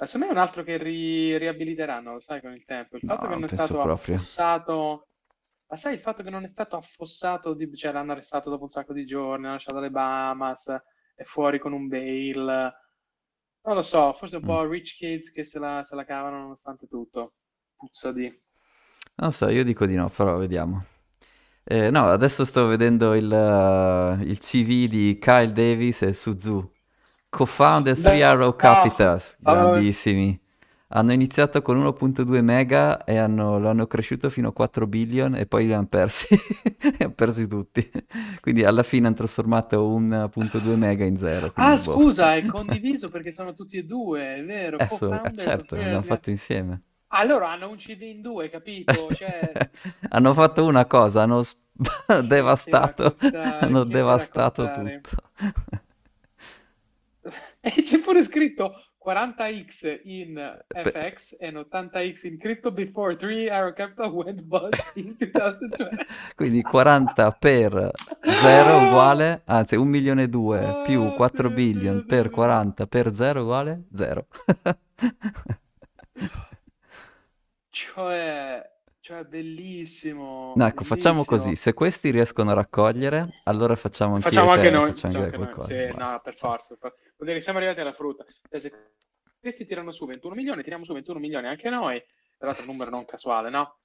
Secondo 0.01 0.25
me 0.27 0.31
è 0.31 0.35
un 0.35 0.41
altro 0.41 0.63
che 0.63 0.77
ri- 0.77 1.37
riabiliteranno, 1.37 2.13
lo 2.13 2.19
sai, 2.21 2.41
con 2.41 2.53
il 2.53 2.63
tempo. 2.65 2.95
Il 2.95 3.03
fatto 3.03 3.21
No, 3.23 3.27
che 3.27 3.35
non 3.35 3.43
è 3.43 3.47
stato 3.49 3.81
proprio. 3.81 4.15
affossato, 4.15 5.09
ma 5.67 5.77
sai, 5.77 5.93
il 5.95 5.99
fatto 5.99 6.23
che 6.23 6.29
non 6.29 6.43
è 6.45 6.47
stato 6.47 6.77
affossato, 6.77 7.53
di- 7.53 7.75
cioè 7.75 7.91
l'hanno 7.91 8.13
arrestato 8.13 8.49
dopo 8.49 8.63
un 8.63 8.69
sacco 8.69 8.93
di 8.93 9.05
giorni, 9.05 9.43
l'hanno 9.43 9.53
lasciato 9.55 9.77
alle 9.77 9.91
Bahamas, 9.91 10.69
è 11.15 11.23
fuori 11.23 11.59
con 11.59 11.73
un 11.73 11.87
bail. 11.87 12.73
Non 13.63 13.75
lo 13.75 13.81
so, 13.81 14.13
forse 14.13 14.37
un 14.37 14.43
Mm. 14.43 14.45
po' 14.45 14.65
rich 14.67 14.95
kids 14.97 15.31
che 15.31 15.43
se 15.43 15.59
la, 15.59 15.83
se 15.83 15.95
la 15.95 16.05
cavano 16.05 16.39
nonostante 16.39 16.87
tutto. 16.87 17.33
Puzza 17.79 18.11
di... 18.11 18.27
Non 19.15 19.31
so, 19.33 19.49
io 19.49 19.63
dico 19.63 19.85
di 19.85 19.95
no, 19.95 20.09
però 20.09 20.37
vediamo. 20.37 20.85
Eh, 21.63 21.91
no, 21.91 22.07
adesso 22.09 22.45
sto 22.45 22.67
vedendo 22.67 23.13
il, 23.15 23.31
eh, 23.31 24.23
il 24.25 24.37
CV 24.39 24.87
di 24.89 25.17
Kyle 25.21 25.51
Davis 25.51 26.01
e 26.03 26.13
Suzu, 26.13 26.71
co-founder 27.29 27.97
Beh, 27.97 27.99
3 27.99 28.23
Arrow 28.23 28.55
no, 28.61 28.75
Capitals, 28.83 29.35
fammelo 29.43 29.71
vedere. 29.73 29.97
grandissimi. 29.97 30.39
Hanno 30.93 31.11
iniziato 31.13 31.61
con 31.61 31.77
1.2 31.77 32.41
mega 32.41 33.03
e 33.03 33.17
hanno, 33.17 33.59
l'hanno 33.59 33.87
cresciuto 33.87 34.29
fino 34.31 34.49
a 34.49 34.53
4 34.53 34.87
billion 34.87 35.35
e 35.35 35.45
poi 35.45 35.65
li 35.67 35.73
hanno 35.73 35.87
persi, 35.87 36.35
li 36.81 36.97
hanno 36.99 37.13
persi 37.13 37.47
tutti. 37.47 37.89
Quindi 38.41 38.63
alla 38.65 38.83
fine 38.83 39.07
hanno 39.07 39.15
trasformato 39.17 39.87
1.2 39.87 40.75
mega 40.75 41.05
in 41.05 41.17
zero. 41.17 41.53
Ah, 41.55 41.77
boh. 41.83 42.01
scusa, 42.01 42.35
è 42.35 42.45
condiviso 42.45 43.09
perché 43.09 43.31
sono 43.33 43.53
tutti 43.53 43.77
e 43.77 43.83
due, 43.83 44.35
è 44.37 44.43
vero, 44.43 44.79
Eh, 44.79 44.89
so- 44.89 45.21
eh, 45.23 45.33
certo, 45.35 45.75
l'hanno 45.75 46.01
fatto 46.01 46.29
insieme. 46.31 46.81
Ah, 47.11 47.23
loro 47.23 47.45
hanno 47.45 47.69
un 47.69 47.77
CV 47.77 48.01
in 48.03 48.21
due, 48.21 48.49
capito? 48.49 49.13
Cioè, 49.13 49.51
Hanno 50.09 50.33
fatto 50.33 50.63
una 50.65 50.85
cosa, 50.85 51.23
hanno 51.23 51.41
s- 51.43 51.55
che 52.05 52.21
devastato, 52.27 53.15
hanno 53.33 53.83
devastato 53.83 54.69
tutto. 54.71 55.09
E 57.61 57.81
c'è 57.83 57.99
pure 57.99 58.23
scritto 58.23 58.73
40x 59.05 59.99
in 60.03 60.63
FX 60.67 61.35
and 61.41 61.57
80x 61.57 62.27
in 62.27 62.37
crypto 62.39 62.71
before 62.71 63.15
3 63.15 63.49
Arrow 63.49 63.73
Capital 63.73 64.09
went 64.11 64.41
bust 64.43 64.91
in 64.95 65.15
2020. 65.17 66.05
Quindi 66.35 66.61
40 66.61 67.31
per 67.33 67.91
0 68.21 68.77
uguale, 68.87 69.41
anzi 69.45 69.75
1 69.75 69.89
milione 69.89 70.23
e 70.23 70.29
2 70.29 70.79
più 70.85 71.01
Oh, 71.01 71.13
4 71.13 71.49
Dio, 71.49 71.55
billion 71.55 72.05
per 72.05 72.27
Dio. 72.27 72.31
40 72.31 72.87
per 72.87 73.13
0 73.13 73.41
uguale 73.41 73.83
0. 73.95 74.27
Cioè, 77.79 78.69
cioè, 78.99 79.23
bellissimo, 79.23 80.51
No, 80.55 80.65
ecco, 80.67 80.83
facciamo 80.83 81.23
così. 81.23 81.55
Se 81.55 81.73
questi 81.73 82.09
riescono 82.09 82.51
a 82.51 82.53
raccogliere, 82.53 83.29
allora 83.45 83.75
facciamo 83.75 84.15
anche 84.15 84.29
Facciamo 84.29 84.51
anche 84.51 84.69
noi, 84.69 84.91
facciamo 84.91 85.23
anche 85.23 85.37
noi. 85.37 85.45
qualcosa. 85.45 85.67
Sì, 85.73 85.97
no, 85.97 86.19
per 86.21 86.35
forza, 86.35 86.75
per 86.75 86.93
forza. 87.15 87.39
Siamo 87.39 87.59
arrivati 87.59 87.79
alla 87.79 87.93
frutta. 87.93 88.25
Cioè, 88.49 88.59
se 88.59 88.73
questi 89.39 89.65
tirano 89.65 89.91
su 89.91 90.05
21 90.05 90.35
milioni, 90.35 90.61
tiriamo 90.61 90.83
su 90.83 90.91
21 90.93 91.19
milioni 91.19 91.47
anche 91.47 91.69
noi. 91.69 92.03
Tra 92.37 92.47
l'altro, 92.47 92.65
numero 92.65 92.89
non 92.89 93.05
casuale, 93.05 93.49
no? 93.49 93.77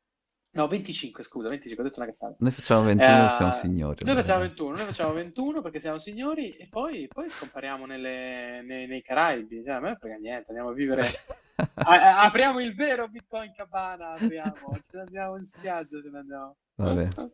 No, 0.57 0.67
25, 0.69 1.23
scusa, 1.25 1.49
25, 1.49 1.83
ho 1.83 1.87
detto 1.87 2.01
una 2.01 2.09
cazzata. 2.09 2.35
Noi 2.39 2.51
facciamo 2.53 2.83
21 2.85 3.27
e 3.27 3.29
siamo 3.31 3.51
Eh, 3.53 3.55
signori. 3.55 4.05
noi 4.05 4.15
facciamo 4.17 4.39
dai. 4.41 4.49
21, 4.49 4.77
noi 4.77 4.85
facciamo 4.87 5.13
21 5.13 5.63
perché 5.63 5.81
siamo 5.81 5.99
signori 5.99 6.51
e 6.57 6.67
poi, 6.69 7.09
poi 7.09 7.29
scompariamo 7.31 7.87
nelle- 7.87 8.63
nei, 8.63 8.87
nei 8.89 9.03
Caraibi. 9.03 9.63
Cioè, 9.65 9.75
a 9.75 9.81
me 9.81 9.89
non 9.89 9.97
frega 9.99 10.17
niente, 10.17 10.47
andiamo 10.49 10.71
a 10.71 10.73
vivere. 10.75 11.07
a- 11.87 12.23
apriamo 12.23 12.61
il 12.61 12.75
vero 12.75 13.09
Bitcoin 13.09 13.53
Cabana, 13.55 14.13
apriamo, 14.15 14.79
ce 14.81 14.97
ne 14.97 15.01
andiamo 15.03 15.37
in 15.37 15.45
spiaggia, 15.45 16.01
ce 16.03 16.11
ne 16.11 16.19
andiamo. 16.19 16.57
Vabbè. 16.77 17.09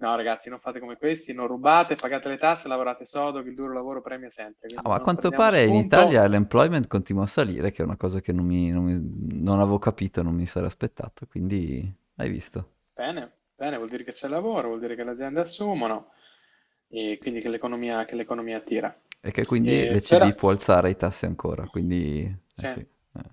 No, 0.00 0.16
ragazzi, 0.16 0.48
non 0.48 0.60
fate 0.60 0.80
come 0.80 0.96
questi, 0.96 1.34
non 1.34 1.46
rubate, 1.46 1.94
pagate 1.94 2.30
le 2.30 2.38
tasse, 2.38 2.68
lavorate 2.68 3.04
sodo, 3.04 3.42
che 3.42 3.50
il 3.50 3.54
duro 3.54 3.74
lavoro 3.74 4.00
premia 4.00 4.30
sempre. 4.30 4.70
Ah, 4.76 4.88
ma 4.88 4.94
a 4.94 5.00
quanto 5.00 5.30
pare 5.30 5.62
in 5.64 5.74
spunto. 5.74 5.84
Italia 5.84 6.26
l'employment 6.26 6.86
continua 6.86 7.24
a 7.24 7.26
salire, 7.26 7.70
che 7.70 7.82
è 7.82 7.84
una 7.84 7.96
cosa 7.98 8.20
che 8.20 8.32
non, 8.32 8.46
mi, 8.46 8.70
non, 8.70 8.84
mi- 8.84 9.42
non 9.42 9.60
avevo 9.60 9.78
capito, 9.78 10.22
non 10.22 10.34
mi 10.34 10.46
sarei 10.46 10.68
aspettato, 10.68 11.26
quindi 11.26 11.94
hai 12.16 12.30
visto. 12.30 12.70
Bene, 12.94 13.32
bene, 13.56 13.76
vuol 13.76 13.88
dire 13.88 14.04
che 14.04 14.12
c'è 14.12 14.28
lavoro, 14.28 14.68
vuol 14.68 14.80
dire 14.80 14.94
che 14.94 15.04
le 15.04 15.10
aziende 15.10 15.40
assumono 15.40 16.12
e 16.88 17.18
quindi 17.20 17.40
che 17.40 17.48
l'economia 17.48 18.04
che 18.04 18.14
l'economia 18.14 18.60
tira. 18.60 18.94
E 19.22 19.30
che 19.32 19.44
quindi 19.44 19.70
E 19.70 19.90
l'ECB 19.90 20.08
però- 20.08 20.34
può 20.34 20.50
alzare 20.50 20.90
i 20.90 20.96
tassi 20.96 21.26
ancora, 21.26 21.66
quindi... 21.66 22.22
eh 22.24 22.38
Sì. 22.50 22.66
sì, 22.66 22.78
eh. 22.80 23.30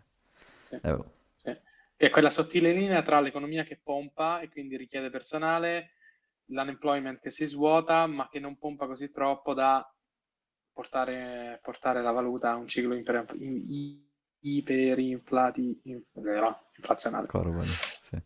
Sì. 0.61 0.75
Eh, 0.81 0.91
oh. 0.91 1.11
Sì. 1.33 1.55
È 1.95 2.09
quella 2.09 2.29
sottile 2.29 2.73
linea 2.73 3.01
tra 3.03 3.19
l'economia 3.19 3.63
che 3.63 3.79
pompa 3.81 4.39
e 4.41 4.49
quindi 4.49 4.77
richiede 4.77 5.09
personale, 5.09 5.91
l'unemployment 6.45 7.19
che 7.19 7.31
si 7.31 7.45
svuota, 7.47 8.05
ma 8.05 8.27
che 8.29 8.39
non 8.39 8.57
pompa 8.57 8.85
così 8.85 9.09
troppo 9.11 9.53
da 9.53 9.89
portare, 10.71 11.59
portare 11.63 12.01
la 12.01 12.11
valuta 12.11 12.51
a 12.51 12.55
un 12.55 12.67
ciclo 12.67 12.93
iper, 12.95 13.25
in- 13.39 14.05
iperinflati, 14.41 15.81
inf- 15.85 16.17
no, 16.17 16.67
inflazionale. 16.75 17.27
vale, 17.31 17.65
sì. 17.65 18.17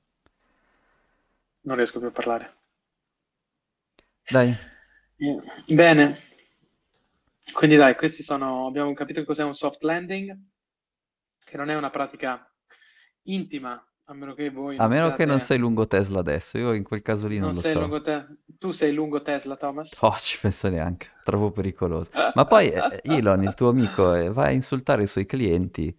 Non 1.64 1.76
riesco 1.76 1.98
più 1.98 2.10
a 2.10 2.12
parlare. 2.12 2.56
Dai, 4.32 4.56
Bene, 5.68 6.18
quindi 7.54 7.76
dai, 7.76 7.96
questi 7.96 8.24
sono, 8.24 8.68
abbiamo 8.68 8.94
capito 8.94 9.20
che 9.22 9.26
cos'è 9.26 9.44
un 9.44 9.56
soft 9.56 9.84
landing, 9.84 10.36
che 11.44 11.58
non 11.58 11.70
è 11.70 11.76
una 11.76 11.90
pratica 11.90 12.50
intima, 13.24 13.74
a 14.06 14.14
meno 14.14 14.34
che 14.34 14.50
voi 14.50 14.80
a 14.80 14.88
meno 14.90 15.14
che 15.14 15.26
non 15.26 15.40
sei 15.40 15.58
lungo 15.58 15.88
Tesla 15.88 16.20
adesso, 16.20 16.58
io 16.58 16.74
in 16.74 16.84
quel 16.84 17.02
caso 17.02 17.26
lì 17.28 17.40
non 17.40 17.54
Non 17.54 17.56
lo 17.56 17.62
sei 17.62 17.76
so. 17.76 17.80
lungo 17.80 18.00
te- 18.02 18.26
tu 18.58 18.72
sei 18.72 18.94
lungo 18.94 19.22
Tesla, 19.22 19.58
Thomas? 19.58 19.92
Oh, 20.02 20.16
ci 20.18 20.38
penso 20.40 20.70
neanche, 20.70 21.10
troppo 21.24 21.52
pericoloso. 21.52 22.10
Ma 22.34 22.46
poi 22.46 22.70
eh, 22.70 23.02
Elon, 23.04 23.44
il 23.44 23.54
tuo 23.54 23.70
amico, 23.70 24.14
eh, 24.14 24.30
va 24.32 24.46
a 24.46 24.52
insultare 24.52 25.04
i 25.04 25.08
suoi 25.08 25.26
clienti. 25.26 25.96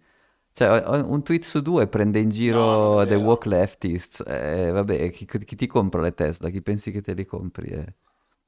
Cioè, 0.53 0.83
un 1.03 1.23
tweet 1.23 1.43
su 1.43 1.61
due 1.61 1.87
prende 1.87 2.19
in 2.19 2.29
No, 2.51 2.77
giro 2.77 3.05
non 3.05 3.07
è 3.07 3.07
the 3.07 3.15
woke 3.15 3.47
leftists. 3.49 4.23
Eh, 4.25 4.71
vabbè, 4.71 5.09
chi, 5.11 5.25
chi 5.27 5.55
ti 5.55 5.67
compra 5.67 6.01
le 6.01 6.13
Tesla? 6.13 6.49
Chi 6.49 6.61
pensi 6.61 6.91
che 6.91 7.01
te 7.01 7.13
li 7.13 7.25
compri? 7.25 7.69
eh? 7.71 7.93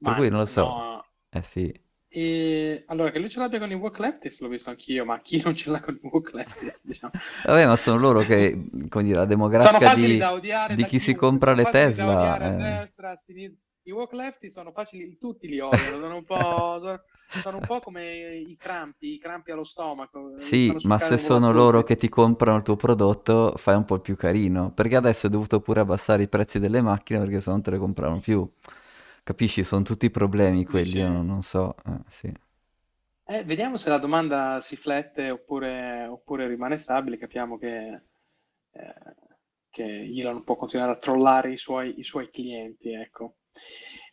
Per 0.00 0.12
Ma 0.12 0.14
cui 0.14 0.28
non 0.30 0.40
lo 0.40 0.46
so. 0.46 0.78
no. 0.78 1.04
Eh 1.30 1.42
sì. 1.42 1.72
E 2.18 2.82
allora 2.86 3.10
che 3.10 3.18
lui 3.18 3.28
ce 3.28 3.38
l'abbia 3.38 3.58
con 3.58 3.70
i 3.70 3.74
woke 3.74 4.00
leftists 4.00 4.40
l'ho 4.40 4.48
visto 4.48 4.70
anch'io, 4.70 5.04
ma 5.04 5.20
chi 5.20 5.42
non 5.44 5.54
ce 5.54 5.70
l'ha 5.70 5.80
con 5.80 5.98
i 6.02 6.08
woke 6.08 6.30
leftists, 6.32 6.86
diciamo. 6.86 7.12
Vabbè, 7.44 7.66
ma 7.66 7.76
sono 7.76 7.98
loro 7.98 8.20
che, 8.20 8.58
come 8.88 9.04
dire, 9.04 9.26
la 9.26 9.58
facili 9.58 10.14
di, 10.14 10.22
odiare 10.22 10.74
di 10.76 10.86
chi 10.86 10.98
si 10.98 11.14
compra 11.14 11.52
le 11.52 11.64
Tesla. 11.64 12.38
a 12.38 12.46
eh. 12.46 12.56
destra, 12.56 13.10
a 13.10 13.16
sinistra. 13.16 13.60
I 13.82 13.90
woke 13.90 14.16
lefty 14.16 14.48
sono 14.48 14.72
facili, 14.72 15.18
tutti 15.18 15.46
li 15.46 15.60
odiano, 15.60 15.98
sono 16.00 16.16
un 16.16 16.24
po', 16.24 16.36
sono, 16.80 17.00
sono 17.42 17.56
un 17.58 17.66
po' 17.66 17.80
come 17.80 18.34
i 18.34 18.56
crampi, 18.58 19.12
i 19.12 19.18
crampi 19.18 19.50
allo 19.50 19.64
stomaco, 19.64 20.36
eh, 20.36 20.40
Sì, 20.40 20.74
ma 20.84 20.98
se 20.98 21.18
sono 21.18 21.52
loro 21.52 21.82
che 21.82 21.96
ti 21.96 22.08
comprano 22.08 22.56
il 22.56 22.62
tuo 22.62 22.76
prodotto, 22.76 23.52
fai 23.56 23.76
un 23.76 23.84
po' 23.84 23.98
più 23.98 24.16
carino. 24.16 24.72
Perché 24.72 24.96
adesso 24.96 25.26
è 25.26 25.30
dovuto 25.30 25.60
pure 25.60 25.80
abbassare 25.80 26.22
i 26.22 26.28
prezzi 26.28 26.58
delle 26.58 26.80
macchine 26.80 27.18
perché 27.18 27.40
se 27.40 27.50
no 27.50 27.56
non 27.56 27.62
te 27.62 27.72
le 27.72 27.78
comprano 27.78 28.20
più. 28.20 28.50
Capisci? 29.26 29.64
Sono 29.64 29.82
tutti 29.82 30.08
problemi 30.10 30.64
quelli, 30.64 30.98
io 30.98 31.08
non, 31.08 31.26
non 31.26 31.42
so. 31.42 31.74
eh, 31.84 31.98
sì. 32.06 32.32
Eh, 33.28 33.42
vediamo 33.44 33.76
se 33.76 33.90
la 33.90 33.98
domanda 33.98 34.60
si 34.60 34.76
flette 34.76 35.30
oppure, 35.30 36.06
oppure 36.06 36.46
rimane 36.46 36.78
stabile, 36.78 37.18
capiamo 37.18 37.58
che, 37.58 38.02
eh, 38.70 38.94
che 39.68 39.84
Elon 40.16 40.44
può 40.44 40.54
continuare 40.56 40.92
a 40.92 40.96
trollare 40.98 41.52
i 41.52 41.56
suoi, 41.58 41.98
i 41.98 42.04
suoi 42.04 42.30
clienti, 42.30 42.90
ecco. 42.92 43.38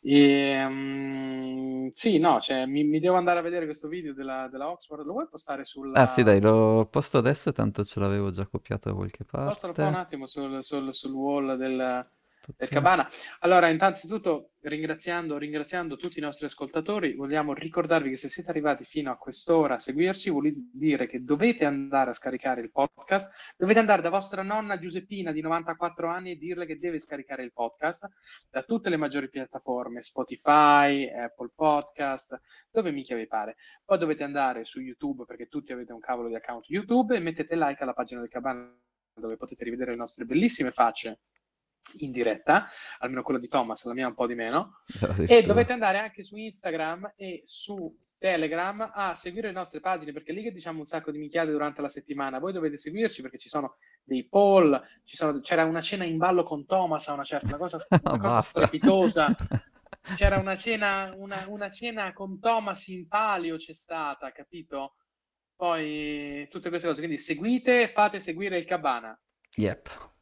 E, 0.02 0.66
mm, 0.68 1.90
sì, 1.92 2.18
no, 2.18 2.40
cioè, 2.42 2.66
mi, 2.66 2.84
mi 2.86 3.00
devo 3.00 3.16
andare 3.16 3.40
a 3.40 3.42
vedere 3.44 3.66
questo 3.66 3.88
video 3.88 4.14
della, 4.14 4.48
della 4.50 4.70
Oxford, 4.72 5.06
lo 5.06 5.14
vuoi 5.14 5.28
postare 5.30 5.66
sulla... 5.66 6.02
Ah 6.02 6.08
sì, 6.08 6.24
dai, 6.24 6.40
lo 6.42 6.88
posto 6.90 7.18
adesso, 7.20 7.52
tanto 7.52 7.84
ce 7.84 8.00
l'avevo 8.00 8.30
già 8.32 8.46
copiato 8.48 8.90
da 8.90 8.96
qualche 8.96 9.24
Postalo 9.42 9.76
qua 9.76 9.88
un 9.90 9.94
parte. 9.94 10.02
attimo 10.04 10.26
sul, 10.26 10.64
sul- 10.64 10.94
sul 10.94 11.12
wall 11.12 11.56
del, 11.56 12.10
del 12.46 12.68
Tutti- 12.68 12.74
Cabana. 12.74 13.10
Allora, 13.40 13.70
innanzitutto, 13.70 14.52
ringraziando, 14.62 15.38
ringraziando 15.38 15.96
tutti 15.96 16.20
i 16.20 16.22
nostri 16.22 16.46
ascoltatori, 16.46 17.16
vogliamo 17.16 17.54
ricordarvi 17.54 18.10
che 18.10 18.18
se 18.18 18.30
siete 18.30 18.50
arrivati 18.50 18.84
fino 18.84 19.12
a 19.12 19.18
quest'ora 19.18 19.76
a 19.76 19.80
seguirci, 19.80 20.30
vuol 20.30 20.52
dire 20.72 21.08
che 21.08 21.24
dovete 21.24 21.66
andare 21.66 22.10
a 22.10 22.14
scaricare 22.14 22.62
il 22.62 22.72
podcast, 22.72 23.54
dovete 23.58 23.80
andare 23.80 24.02
da 24.02 24.10
vostra 24.10 24.42
nonna 24.44 24.78
Giuseppina 24.78 25.32
di 25.32 25.42
94 25.42 26.08
anni 26.08 26.32
e 26.32 26.38
dirle 26.38 26.66
che 26.66 26.78
deve 26.78 27.00
scaricare 27.00 27.44
il 27.44 27.54
podcast 27.54 28.10
da 28.50 28.64
tutte 28.64 28.90
le 28.90 28.98
maggiori 28.98 29.30
piattaforme, 29.30 30.02
Spotify, 30.02 31.10
Apple 31.10 31.52
Podcast, 31.56 32.40
dove 32.70 32.92
mica 32.92 33.16
vi 33.16 33.28
pare. 33.28 33.56
Poi 33.86 33.98
dovete 33.98 34.24
andare 34.24 34.66
su 34.66 34.82
YouTube, 34.82 35.26
perché 35.26 35.48
tutti 35.48 35.72
avete 35.72 35.94
un 35.94 36.00
cavolo 36.00 36.28
di 36.28 36.36
account 36.36 36.68
YouTube, 36.68 37.16
e 37.16 37.20
mettete 37.20 37.56
like 37.56 37.82
alla 37.82 37.94
pagina 37.94 38.20
del 38.20 38.30
Cabana 38.30 38.76
dove 39.16 39.38
potete 39.38 39.64
rivedere 39.64 39.92
le 39.92 39.98
nostre 39.98 40.26
bellissime 40.26 40.72
facce 40.72 41.20
in 42.00 42.12
diretta, 42.12 42.68
almeno 43.00 43.24
quello 43.24 43.40
di 43.40 43.48
Thomas, 43.48 43.86
la 43.86 43.94
mia 43.94 44.08
un 44.08 44.14
po' 44.14 44.28
di 44.28 44.36
meno. 44.36 44.82
E 44.88 45.06
addirittura. 45.06 45.42
dovete 45.42 45.74
andare 45.74 46.00
anche 46.00 46.24
su 46.24 46.36
Instagram 46.38 47.14
e 47.16 47.44
su 47.46 47.96
Telegram 48.18 48.92
a 48.94 49.16
seguire 49.16 49.48
le 49.48 49.54
nostre 49.54 49.80
pagine, 49.80 50.14
perché 50.14 50.32
lì 50.32 50.44
che 50.44 50.52
diciamo 50.52 50.80
un 50.80 50.86
sacco 50.86 51.12
di 51.12 51.20
minchiate 51.20 51.52
durante 51.52 51.82
la 51.82 51.90
settimana. 51.90 52.40
Voi 52.40 52.54
dovete 52.54 52.78
seguirci 52.78 53.22
perché 53.22 53.38
ci 53.38 53.50
sono 53.50 53.76
dei 54.04 54.28
poll, 54.28 54.82
ci 55.04 55.16
sono- 55.16 55.40
c'era 55.40 55.66
una 55.66 55.82
cena 55.82 56.06
in 56.06 56.18
ballo 56.18 56.44
con 56.44 56.66
Thomas 56.66 57.08
a 57.10 57.14
una 57.14 57.26
certa, 57.26 57.48
una 57.48 57.58
cosa, 57.58 57.78
una 58.04 58.20
cosa 58.20 58.42
strepitosa. 58.42 59.36
C'era 60.18 60.38
una 60.38 60.58
cena, 60.58 61.14
una, 61.16 61.46
una 61.48 61.70
cena 61.70 62.12
con 62.12 62.38
Thomas 62.38 62.90
in 62.90 63.08
palio, 63.08 63.56
c'è 63.56 63.72
stata, 63.74 64.34
capito? 64.34 64.96
poi 65.56 66.46
tutte 66.50 66.68
queste 66.68 66.88
cose. 66.88 67.00
Quindi 67.00 67.18
seguite, 67.18 67.88
fate 67.88 68.20
seguire 68.20 68.58
il 68.58 68.66
Cabana. 68.66 69.18
Yep. 69.56 70.13